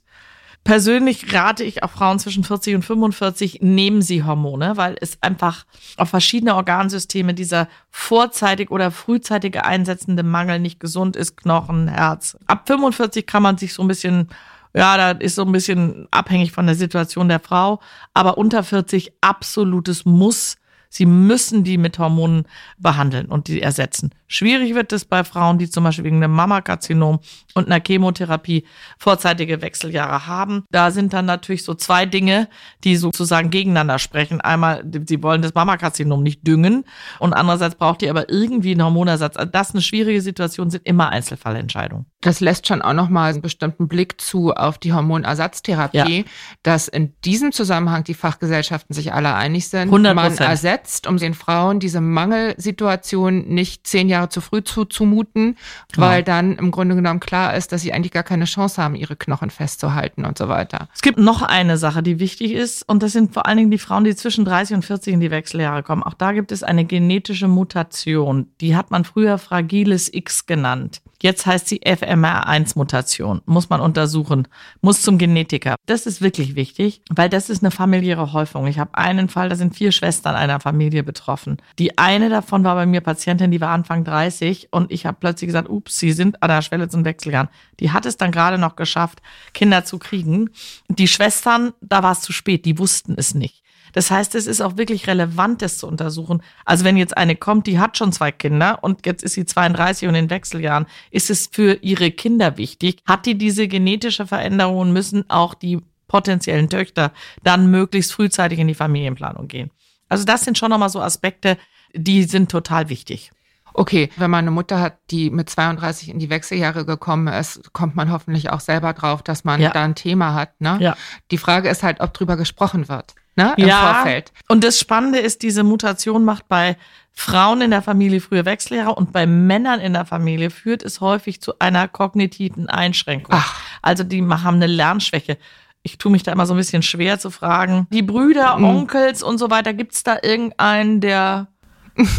Persönlich 0.62 1.34
rate 1.34 1.64
ich 1.64 1.82
auch 1.82 1.90
Frauen 1.90 2.20
zwischen 2.20 2.44
40 2.44 2.76
und 2.76 2.84
45, 2.84 3.58
nehmen 3.60 4.02
sie 4.02 4.22
Hormone, 4.22 4.76
weil 4.76 4.94
es 5.00 5.20
einfach 5.20 5.66
auf 5.96 6.10
verschiedene 6.10 6.54
Organsysteme 6.54 7.34
dieser 7.34 7.66
vorzeitig 7.90 8.70
oder 8.70 8.92
frühzeitig 8.92 9.60
einsetzende 9.60 10.22
Mangel 10.22 10.60
nicht 10.60 10.78
gesund 10.78 11.16
ist, 11.16 11.36
Knochen, 11.36 11.88
Herz. 11.88 12.38
Ab 12.46 12.68
45 12.68 13.26
kann 13.26 13.42
man 13.42 13.58
sich 13.58 13.74
so 13.74 13.82
ein 13.82 13.88
bisschen 13.88 14.28
ja, 14.74 14.96
da 14.96 15.10
ist 15.10 15.34
so 15.34 15.42
ein 15.44 15.52
bisschen 15.52 16.06
abhängig 16.10 16.52
von 16.52 16.66
der 16.66 16.74
Situation 16.74 17.28
der 17.28 17.40
Frau, 17.40 17.80
aber 18.14 18.38
unter 18.38 18.62
40 18.62 19.12
absolutes 19.20 20.04
Muss. 20.04 20.56
Sie 20.92 21.06
müssen 21.06 21.62
die 21.62 21.78
mit 21.78 21.98
Hormonen 22.00 22.46
behandeln 22.76 23.26
und 23.26 23.46
die 23.46 23.62
ersetzen. 23.62 24.10
Schwierig 24.26 24.74
wird 24.74 24.92
es 24.92 25.04
bei 25.04 25.24
Frauen, 25.24 25.58
die 25.58 25.70
zum 25.70 25.84
Beispiel 25.84 26.04
wegen 26.04 26.16
einem 26.16 26.32
Mammakarzinom 26.32 27.20
und 27.54 27.66
einer 27.66 27.82
Chemotherapie 27.84 28.64
vorzeitige 28.98 29.62
Wechseljahre 29.62 30.26
haben. 30.26 30.64
Da 30.70 30.90
sind 30.90 31.12
dann 31.12 31.26
natürlich 31.26 31.64
so 31.64 31.74
zwei 31.74 32.06
Dinge, 32.06 32.48
die 32.84 32.96
sozusagen 32.96 33.50
gegeneinander 33.50 33.98
sprechen. 34.00 34.40
Einmal, 34.40 34.84
sie 35.06 35.22
wollen 35.22 35.42
das 35.42 35.54
Mammakarzinom 35.54 36.22
nicht 36.22 36.46
düngen 36.46 36.84
und 37.20 37.34
andererseits 37.34 37.76
braucht 37.76 38.02
die 38.02 38.10
aber 38.10 38.28
irgendwie 38.28 38.72
einen 38.72 38.84
Hormonersatz. 38.84 39.36
Also 39.36 39.50
das 39.50 39.68
ist 39.68 39.74
eine 39.76 39.82
schwierige 39.82 40.20
Situation, 40.20 40.70
sind 40.70 40.86
immer 40.86 41.10
Einzelfallentscheidungen. 41.10 42.06
Das 42.20 42.40
lässt 42.40 42.66
schon 42.66 42.82
auch 42.82 42.92
nochmal 42.92 43.32
einen 43.32 43.42
bestimmten 43.42 43.88
Blick 43.88 44.20
zu 44.20 44.52
auf 44.52 44.78
die 44.78 44.92
Hormonersatztherapie, 44.92 46.24
dass 46.62 46.88
in 46.88 47.14
diesem 47.24 47.52
Zusammenhang 47.52 48.04
die 48.04 48.14
Fachgesellschaften 48.14 48.94
sich 48.94 49.12
alle 49.12 49.34
einig 49.34 49.68
sind. 49.68 49.90
100%. 49.90 50.14
Man 50.14 50.32
ersetzt, 50.80 51.06
um 51.06 51.16
den 51.16 51.34
Frauen 51.34 51.78
diese 51.80 52.00
Mangelsituation 52.00 53.46
nicht 53.48 53.86
zehn 53.86 54.08
Jahre 54.08 54.28
zu 54.28 54.40
früh 54.40 54.62
zuzumuten, 54.62 55.56
Genau. 55.92 56.06
weil 56.06 56.22
dann 56.22 56.56
im 56.56 56.70
Grunde 56.70 56.94
genommen 56.94 57.20
klar 57.20 57.54
ist, 57.56 57.72
dass 57.72 57.82
sie 57.82 57.92
eigentlich 57.92 58.12
gar 58.12 58.22
keine 58.22 58.44
Chance 58.44 58.82
haben, 58.82 58.94
ihre 58.94 59.16
Knochen 59.16 59.50
festzuhalten 59.50 60.24
und 60.24 60.38
so 60.38 60.48
weiter. 60.48 60.88
Es 60.94 61.02
gibt 61.02 61.18
noch 61.18 61.42
eine 61.42 61.76
Sache, 61.76 62.02
die 62.02 62.18
wichtig 62.18 62.52
ist, 62.52 62.88
und 62.88 63.02
das 63.02 63.12
sind 63.12 63.32
vor 63.32 63.46
allen 63.46 63.58
Dingen 63.58 63.70
die 63.70 63.78
Frauen, 63.78 64.04
die 64.04 64.14
zwischen 64.16 64.44
30 64.44 64.76
und 64.76 64.84
40 64.84 65.14
in 65.14 65.20
die 65.20 65.30
Wechseljahre 65.30 65.82
kommen. 65.82 66.02
Auch 66.02 66.14
da 66.14 66.32
gibt 66.32 66.52
es 66.52 66.62
eine 66.62 66.84
genetische 66.84 67.48
Mutation. 67.48 68.48
Die 68.60 68.76
hat 68.76 68.90
man 68.90 69.04
früher 69.04 69.38
fragiles 69.38 70.12
X 70.12 70.46
genannt. 70.46 71.02
Jetzt 71.22 71.44
heißt 71.44 71.68
sie 71.68 71.80
FMR1-Mutation. 71.80 73.42
Muss 73.44 73.68
man 73.68 73.80
untersuchen. 73.80 74.48
Muss 74.80 75.02
zum 75.02 75.18
Genetiker. 75.18 75.76
Das 75.86 76.06
ist 76.06 76.22
wirklich 76.22 76.54
wichtig, 76.54 77.02
weil 77.10 77.28
das 77.28 77.50
ist 77.50 77.62
eine 77.62 77.70
familiäre 77.70 78.32
Häufung. 78.32 78.66
Ich 78.66 78.78
habe 78.78 78.94
einen 78.94 79.28
Fall, 79.28 79.50
da 79.50 79.56
sind 79.56 79.76
vier 79.76 79.92
Schwestern 79.92 80.34
einer 80.34 80.60
Familie 80.60 81.02
betroffen. 81.02 81.58
Die 81.78 81.98
eine 81.98 82.30
davon 82.30 82.64
war 82.64 82.74
bei 82.74 82.86
mir 82.86 83.02
Patientin, 83.02 83.50
die 83.50 83.60
war 83.60 83.70
Anfang 83.70 84.04
30 84.04 84.68
und 84.70 84.90
ich 84.90 85.04
habe 85.04 85.18
plötzlich 85.20 85.48
gesagt, 85.48 85.68
ups, 85.68 85.98
sie 85.98 86.12
sind 86.12 86.42
an 86.42 86.48
der 86.48 86.62
Schwelle 86.62 86.88
zum 86.88 87.04
Wechseljahren. 87.04 87.48
Die 87.80 87.90
hat 87.90 88.06
es 88.06 88.16
dann 88.16 88.32
gerade 88.32 88.58
noch 88.58 88.76
geschafft, 88.76 89.20
Kinder 89.52 89.84
zu 89.84 89.98
kriegen. 89.98 90.50
Die 90.88 91.08
Schwestern, 91.08 91.72
da 91.80 92.02
war 92.02 92.12
es 92.12 92.22
zu 92.22 92.32
spät, 92.32 92.64
die 92.64 92.78
wussten 92.78 93.14
es 93.16 93.34
nicht. 93.34 93.59
Das 93.92 94.10
heißt, 94.10 94.34
es 94.34 94.46
ist 94.46 94.60
auch 94.60 94.76
wirklich 94.76 95.06
relevant, 95.06 95.62
das 95.62 95.78
zu 95.78 95.86
untersuchen. 95.86 96.42
Also 96.64 96.84
wenn 96.84 96.96
jetzt 96.96 97.16
eine 97.16 97.36
kommt, 97.36 97.66
die 97.66 97.78
hat 97.78 97.96
schon 97.96 98.12
zwei 98.12 98.32
Kinder 98.32 98.78
und 98.82 99.06
jetzt 99.06 99.22
ist 99.22 99.34
sie 99.34 99.44
32 99.44 100.08
und 100.08 100.14
in 100.14 100.30
Wechseljahren, 100.30 100.86
ist 101.10 101.30
es 101.30 101.48
für 101.52 101.74
ihre 101.82 102.10
Kinder 102.10 102.56
wichtig? 102.56 102.98
Hat 103.06 103.26
die 103.26 103.36
diese 103.36 103.68
genetische 103.68 104.26
Veränderung 104.26 104.76
und 104.78 104.92
müssen 104.92 105.28
auch 105.30 105.54
die 105.54 105.78
potenziellen 106.08 106.68
Töchter 106.68 107.12
dann 107.42 107.70
möglichst 107.70 108.12
frühzeitig 108.12 108.58
in 108.58 108.68
die 108.68 108.74
Familienplanung 108.74 109.48
gehen? 109.48 109.70
Also 110.08 110.24
das 110.24 110.44
sind 110.44 110.58
schon 110.58 110.70
nochmal 110.70 110.88
so 110.90 111.00
Aspekte, 111.00 111.56
die 111.94 112.24
sind 112.24 112.50
total 112.50 112.88
wichtig. 112.88 113.30
Okay, 113.72 114.10
wenn 114.16 114.30
man 114.32 114.40
eine 114.40 114.50
Mutter 114.50 114.80
hat, 114.80 114.98
die 115.12 115.30
mit 115.30 115.48
32 115.48 116.08
in 116.08 116.18
die 116.18 116.28
Wechseljahre 116.28 116.84
gekommen 116.84 117.28
ist, 117.28 117.72
kommt 117.72 117.94
man 117.94 118.10
hoffentlich 118.10 118.50
auch 118.50 118.58
selber 118.58 118.92
drauf, 118.92 119.22
dass 119.22 119.44
man 119.44 119.60
Ja. 119.60 119.70
da 119.70 119.84
ein 119.84 119.94
Thema 119.94 120.34
hat. 120.34 120.60
Ne? 120.60 120.76
Ja. 120.80 120.96
Die 121.30 121.38
Frage 121.38 121.68
ist 121.68 121.84
halt, 121.84 122.00
ob 122.00 122.12
drüber 122.12 122.36
gesprochen 122.36 122.88
wird. 122.88 123.14
Ne? 123.36 123.54
Im 123.56 123.68
Vorfeld. 123.94 124.32
Und 124.48 124.64
das 124.64 124.78
Spannende 124.78 125.18
ist, 125.18 125.42
diese 125.42 125.62
Mutation 125.62 126.24
macht 126.24 126.48
bei 126.48 126.76
Frauen 127.12 127.60
in 127.60 127.70
der 127.70 127.82
Familie 127.82 128.20
frühe 128.20 128.44
Wechseljahre 128.44 128.94
und 128.94 129.12
bei 129.12 129.26
Männern 129.26 129.80
in 129.80 129.92
der 129.92 130.04
Familie 130.06 130.50
führt 130.50 130.82
es 130.82 131.00
häufig 131.00 131.40
zu 131.40 131.58
einer 131.58 131.88
kognitiven 131.88 132.68
Einschränkung. 132.68 133.34
Ach. 133.38 133.60
Also 133.82 134.04
die 134.04 134.22
haben 134.22 134.56
eine 134.56 134.66
Lernschwäche. 134.66 135.36
Ich 135.82 135.98
tue 135.98 136.12
mich 136.12 136.22
da 136.22 136.32
immer 136.32 136.46
so 136.46 136.54
ein 136.54 136.58
bisschen 136.58 136.82
schwer 136.82 137.18
zu 137.18 137.30
fragen. 137.30 137.86
Die 137.90 138.02
Brüder, 138.02 138.58
Mhm. 138.58 138.64
Onkels 138.64 139.22
und 139.22 139.38
so 139.38 139.50
weiter, 139.50 139.72
gibt's 139.74 140.02
da 140.02 140.18
irgendeinen, 140.22 141.00
der 141.00 141.48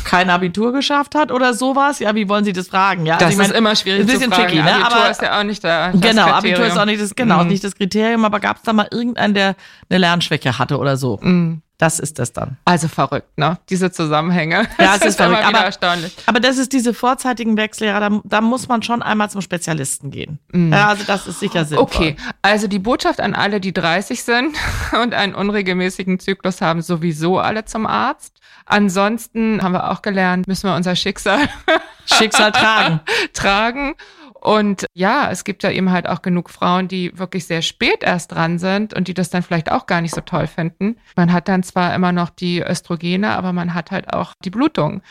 kein 0.04 0.30
Abitur 0.30 0.72
geschafft 0.74 1.16
hat 1.16 1.32
oder 1.32 1.54
sowas? 1.54 2.00
Ja, 2.00 2.14
wie 2.16 2.28
wollen 2.30 2.46
Sie 2.46 2.54
das 2.54 2.68
fragen? 2.68 3.06
Ja, 3.06 3.14
also 3.16 3.26
Das 3.26 3.32
ich 3.34 3.38
meine, 3.38 3.50
ist 3.54 3.58
immer 3.58 3.76
schwierig 3.76 4.02
ein 4.02 4.06
bisschen 4.08 4.24
zu 4.32 4.32
fragen. 4.32 4.48
tricky, 4.50 4.62
ne? 4.64 4.74
Abitur 4.76 4.98
Aber- 5.02 5.12
ist 5.12 5.22
ja 5.22 5.40
auch 5.40 5.44
nicht 5.44 5.64
da. 5.64 5.92
das 5.92 6.02
Genau, 6.02 6.24
Abitur 6.24 6.42
Kriterium. 6.42 6.68
ist 6.68 6.78
auch 6.78 6.86
nicht 6.86 7.02
das, 7.02 7.16
genau, 7.16 7.44
Mhm. 7.44 7.50
nicht 7.50 7.64
das 7.64 7.76
Kriterium, 7.76 8.26
aber 8.26 8.40
gab's 8.40 8.62
da 8.64 8.74
mal 8.74 8.88
irgendeinen, 8.92 9.34
der 9.34 9.56
eine 9.90 10.00
Lernschwäche 10.00 10.58
hatte 10.60 10.78
oder 10.78 10.98
so? 10.98 11.20
Mhm. 11.22 11.62
Das 11.78 11.98
ist 11.98 12.20
das 12.20 12.32
dann. 12.32 12.58
Also 12.64 12.88
verrückt, 12.88 13.36
ne? 13.40 13.58
Diese 13.72 13.92
Zusammenhänge. 13.92 14.67
Ja, 14.78 14.94
es 14.94 15.00
Das 15.00 15.10
ist 15.10 15.15
verrückt, 15.15 15.44
aber- 15.44 15.62
erstaunlich. 15.65 16.15
Aber 16.28 16.40
das 16.40 16.60
ist 16.60 16.74
diese 16.74 16.94
vorzeitigen 16.94 17.58
Wechseljahre, 17.58 18.08
da, 18.08 18.22
da 18.24 18.42
muss 18.42 18.67
man 18.67 18.84
schon 18.84 19.02
einmal 19.02 19.32
zum 19.32 19.42
Spezialisten 19.42 20.12
gehen. 20.12 20.38
Ja, 20.54 20.90
also 20.90 21.04
das 21.08 21.26
ist 21.26 21.40
sicher 21.40 21.65
sinnvoll. 21.65 21.84
Okay, 21.88 22.15
also 22.44 22.67
die 22.67 22.78
Botschaft 22.78 23.19
an 23.19 23.34
alle, 23.34 23.60
die 23.60 23.74
30 23.74 24.22
sind 24.24 24.56
und 25.02 25.15
einen 25.15 25.34
unregelmäßigen 25.34 26.19
Zyklus 26.19 26.62
haben, 26.62 26.84
sowieso 26.84 27.40
alle 27.40 27.65
zum 27.65 27.88
Arzt. 27.88 28.38
Ansonsten 28.72 29.62
haben 29.62 29.74
wir 29.74 29.92
auch 29.92 30.02
gelernt, 30.02 30.48
müssen 30.48 30.69
wir 30.69 30.76
unser 30.76 30.96
Schicksal 30.96 31.50
Schicksal 32.06 32.54
tragen. 32.54 33.02
tragen. 33.34 33.96
Und 34.40 34.86
ja, 34.94 35.30
es 35.30 35.44
gibt 35.44 35.62
ja 35.62 35.69
eben 35.69 35.92
halt 35.92 36.08
auch 36.08 36.22
genug 36.22 36.50
Frauen, 36.50 36.88
die 36.88 37.12
wirklich 37.17 37.46
sehr 37.46 37.62
spät 37.62 38.02
erst 38.02 38.32
dran 38.32 38.60
sind 38.60 38.94
und 38.94 39.08
die 39.08 39.13
das 39.13 39.30
dann 39.30 39.44
vielleicht 39.44 39.72
auch 39.72 39.88
gar 39.88 40.02
nicht 40.02 40.15
so 40.15 40.22
toll 40.22 40.48
finden. 40.48 40.96
Man 41.15 41.34
hat 41.34 41.50
dann 41.50 41.63
zwar 41.63 41.94
immer 41.94 42.13
noch 42.13 42.30
die 42.30 42.63
Östrogene, 42.63 43.32
aber 43.32 43.54
man 43.54 43.74
hat 43.74 43.92
halt 43.92 44.13
auch 44.13 44.34
die 44.44 44.50
Blutung. 44.50 45.02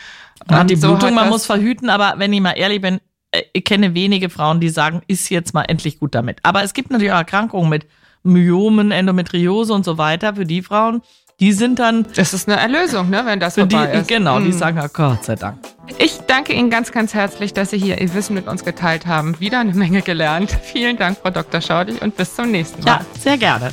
Man 0.48 0.60
hat 0.60 0.70
die 0.70 0.76
so 0.76 0.88
Blutung, 0.88 1.14
man 1.14 1.28
muss 1.28 1.44
verhüten, 1.44 1.90
aber 1.90 2.14
wenn 2.16 2.32
ich 2.32 2.40
mal 2.40 2.52
ehrlich 2.52 2.80
bin, 2.80 2.98
äh, 3.30 3.42
ich 3.52 3.64
kenne 3.64 3.94
wenige 3.94 4.30
Frauen, 4.30 4.58
die 4.58 4.70
sagen, 4.70 5.02
ist 5.06 5.28
jetzt 5.28 5.52
mal 5.52 5.64
endlich 5.64 6.00
gut 6.00 6.14
damit. 6.14 6.38
Aber 6.42 6.64
es 6.64 6.72
gibt 6.72 6.90
natürlich 6.90 7.12
auch 7.12 7.18
Erkrankungen 7.18 7.68
mit 7.68 7.86
Myomen, 8.22 8.90
Endometriose 8.90 9.72
und 9.74 9.84
so 9.84 9.98
weiter 9.98 10.34
für 10.34 10.44
die 10.44 10.62
Frauen, 10.62 11.02
die 11.40 11.52
sind 11.52 11.78
dann. 11.78 12.06
Das 12.14 12.34
ist 12.34 12.48
eine 12.48 12.60
Erlösung, 12.60 13.10
ne, 13.10 13.22
wenn 13.24 13.40
das 13.40 13.54
vorbei 13.54 13.86
die, 13.86 13.98
ist. 13.98 14.08
Genau, 14.08 14.38
die 14.38 14.48
mhm. 14.48 14.52
sagen, 14.52 14.80
oh 14.84 14.88
Gott 14.92 15.24
sei 15.24 15.34
Dank. 15.34 15.58
Ich 15.98 16.20
danke 16.26 16.52
Ihnen 16.52 16.70
ganz, 16.70 16.92
ganz 16.92 17.14
herzlich, 17.14 17.52
dass 17.52 17.70
Sie 17.70 17.78
hier 17.78 18.00
Ihr 18.00 18.14
Wissen 18.14 18.34
mit 18.34 18.46
uns 18.46 18.64
geteilt 18.64 19.06
haben. 19.06 19.38
Wieder 19.40 19.60
eine 19.60 19.74
Menge 19.74 20.02
gelernt. 20.02 20.50
Vielen 20.62 20.96
Dank, 20.96 21.18
Frau 21.20 21.30
Dr. 21.30 21.60
Schaudig, 21.60 22.00
und 22.02 22.16
bis 22.16 22.36
zum 22.36 22.50
nächsten 22.50 22.84
Mal. 22.84 23.00
Ja, 23.00 23.00
sehr 23.18 23.38
gerne. 23.38 23.70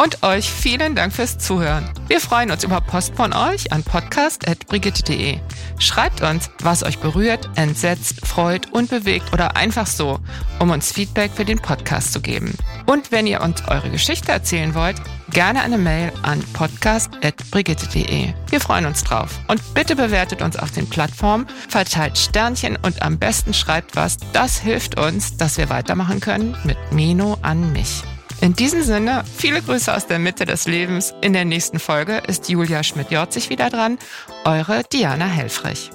Und 0.00 0.22
euch 0.22 0.48
vielen 0.48 0.94
Dank 0.94 1.12
fürs 1.12 1.38
Zuhören. 1.38 1.90
Wir 2.06 2.20
freuen 2.20 2.52
uns 2.52 2.62
über 2.62 2.80
Post 2.80 3.16
von 3.16 3.32
euch 3.32 3.72
an 3.72 3.82
podcast.brigitte.de. 3.82 5.40
Schreibt 5.80 6.22
uns, 6.22 6.50
was 6.60 6.84
euch 6.84 7.00
berührt, 7.00 7.50
entsetzt, 7.56 8.24
freut 8.24 8.72
und 8.72 8.90
bewegt 8.90 9.32
oder 9.32 9.56
einfach 9.56 9.88
so, 9.88 10.20
um 10.60 10.70
uns 10.70 10.92
Feedback 10.92 11.32
für 11.34 11.44
den 11.44 11.58
Podcast 11.58 12.12
zu 12.12 12.20
geben. 12.20 12.56
Und 12.86 13.10
wenn 13.10 13.26
ihr 13.26 13.40
uns 13.40 13.66
eure 13.66 13.90
Geschichte 13.90 14.30
erzählen 14.30 14.72
wollt, 14.74 15.02
gerne 15.32 15.62
eine 15.62 15.78
Mail 15.78 16.12
an 16.22 16.44
podcast.brigitte.de. 16.52 18.34
Wir 18.50 18.60
freuen 18.60 18.86
uns 18.86 19.02
drauf. 19.02 19.40
Und 19.48 19.74
bitte 19.74 19.96
bewertet 19.96 20.42
uns 20.42 20.56
auf 20.56 20.70
den 20.70 20.88
Plattformen, 20.88 21.48
verteilt 21.68 22.16
Sternchen 22.16 22.78
und 22.82 23.02
am 23.02 23.18
besten 23.18 23.52
schreibt 23.52 23.96
was. 23.96 24.16
Das 24.32 24.60
hilft 24.60 24.96
uns, 24.96 25.36
dass 25.36 25.58
wir 25.58 25.70
weitermachen 25.70 26.20
können 26.20 26.56
mit 26.62 26.78
Meno 26.92 27.36
an 27.42 27.72
mich. 27.72 28.04
In 28.40 28.54
diesem 28.54 28.82
Sinne, 28.82 29.24
viele 29.36 29.60
Grüße 29.60 29.92
aus 29.92 30.06
der 30.06 30.18
Mitte 30.18 30.44
des 30.44 30.66
Lebens. 30.66 31.12
In 31.22 31.32
der 31.32 31.44
nächsten 31.44 31.80
Folge 31.80 32.22
ist 32.28 32.48
Julia 32.48 32.82
Schmidt-Jorzig 32.84 33.50
wieder 33.50 33.68
dran. 33.68 33.98
Eure 34.44 34.82
Diana 34.92 35.26
Helfrich. 35.26 35.90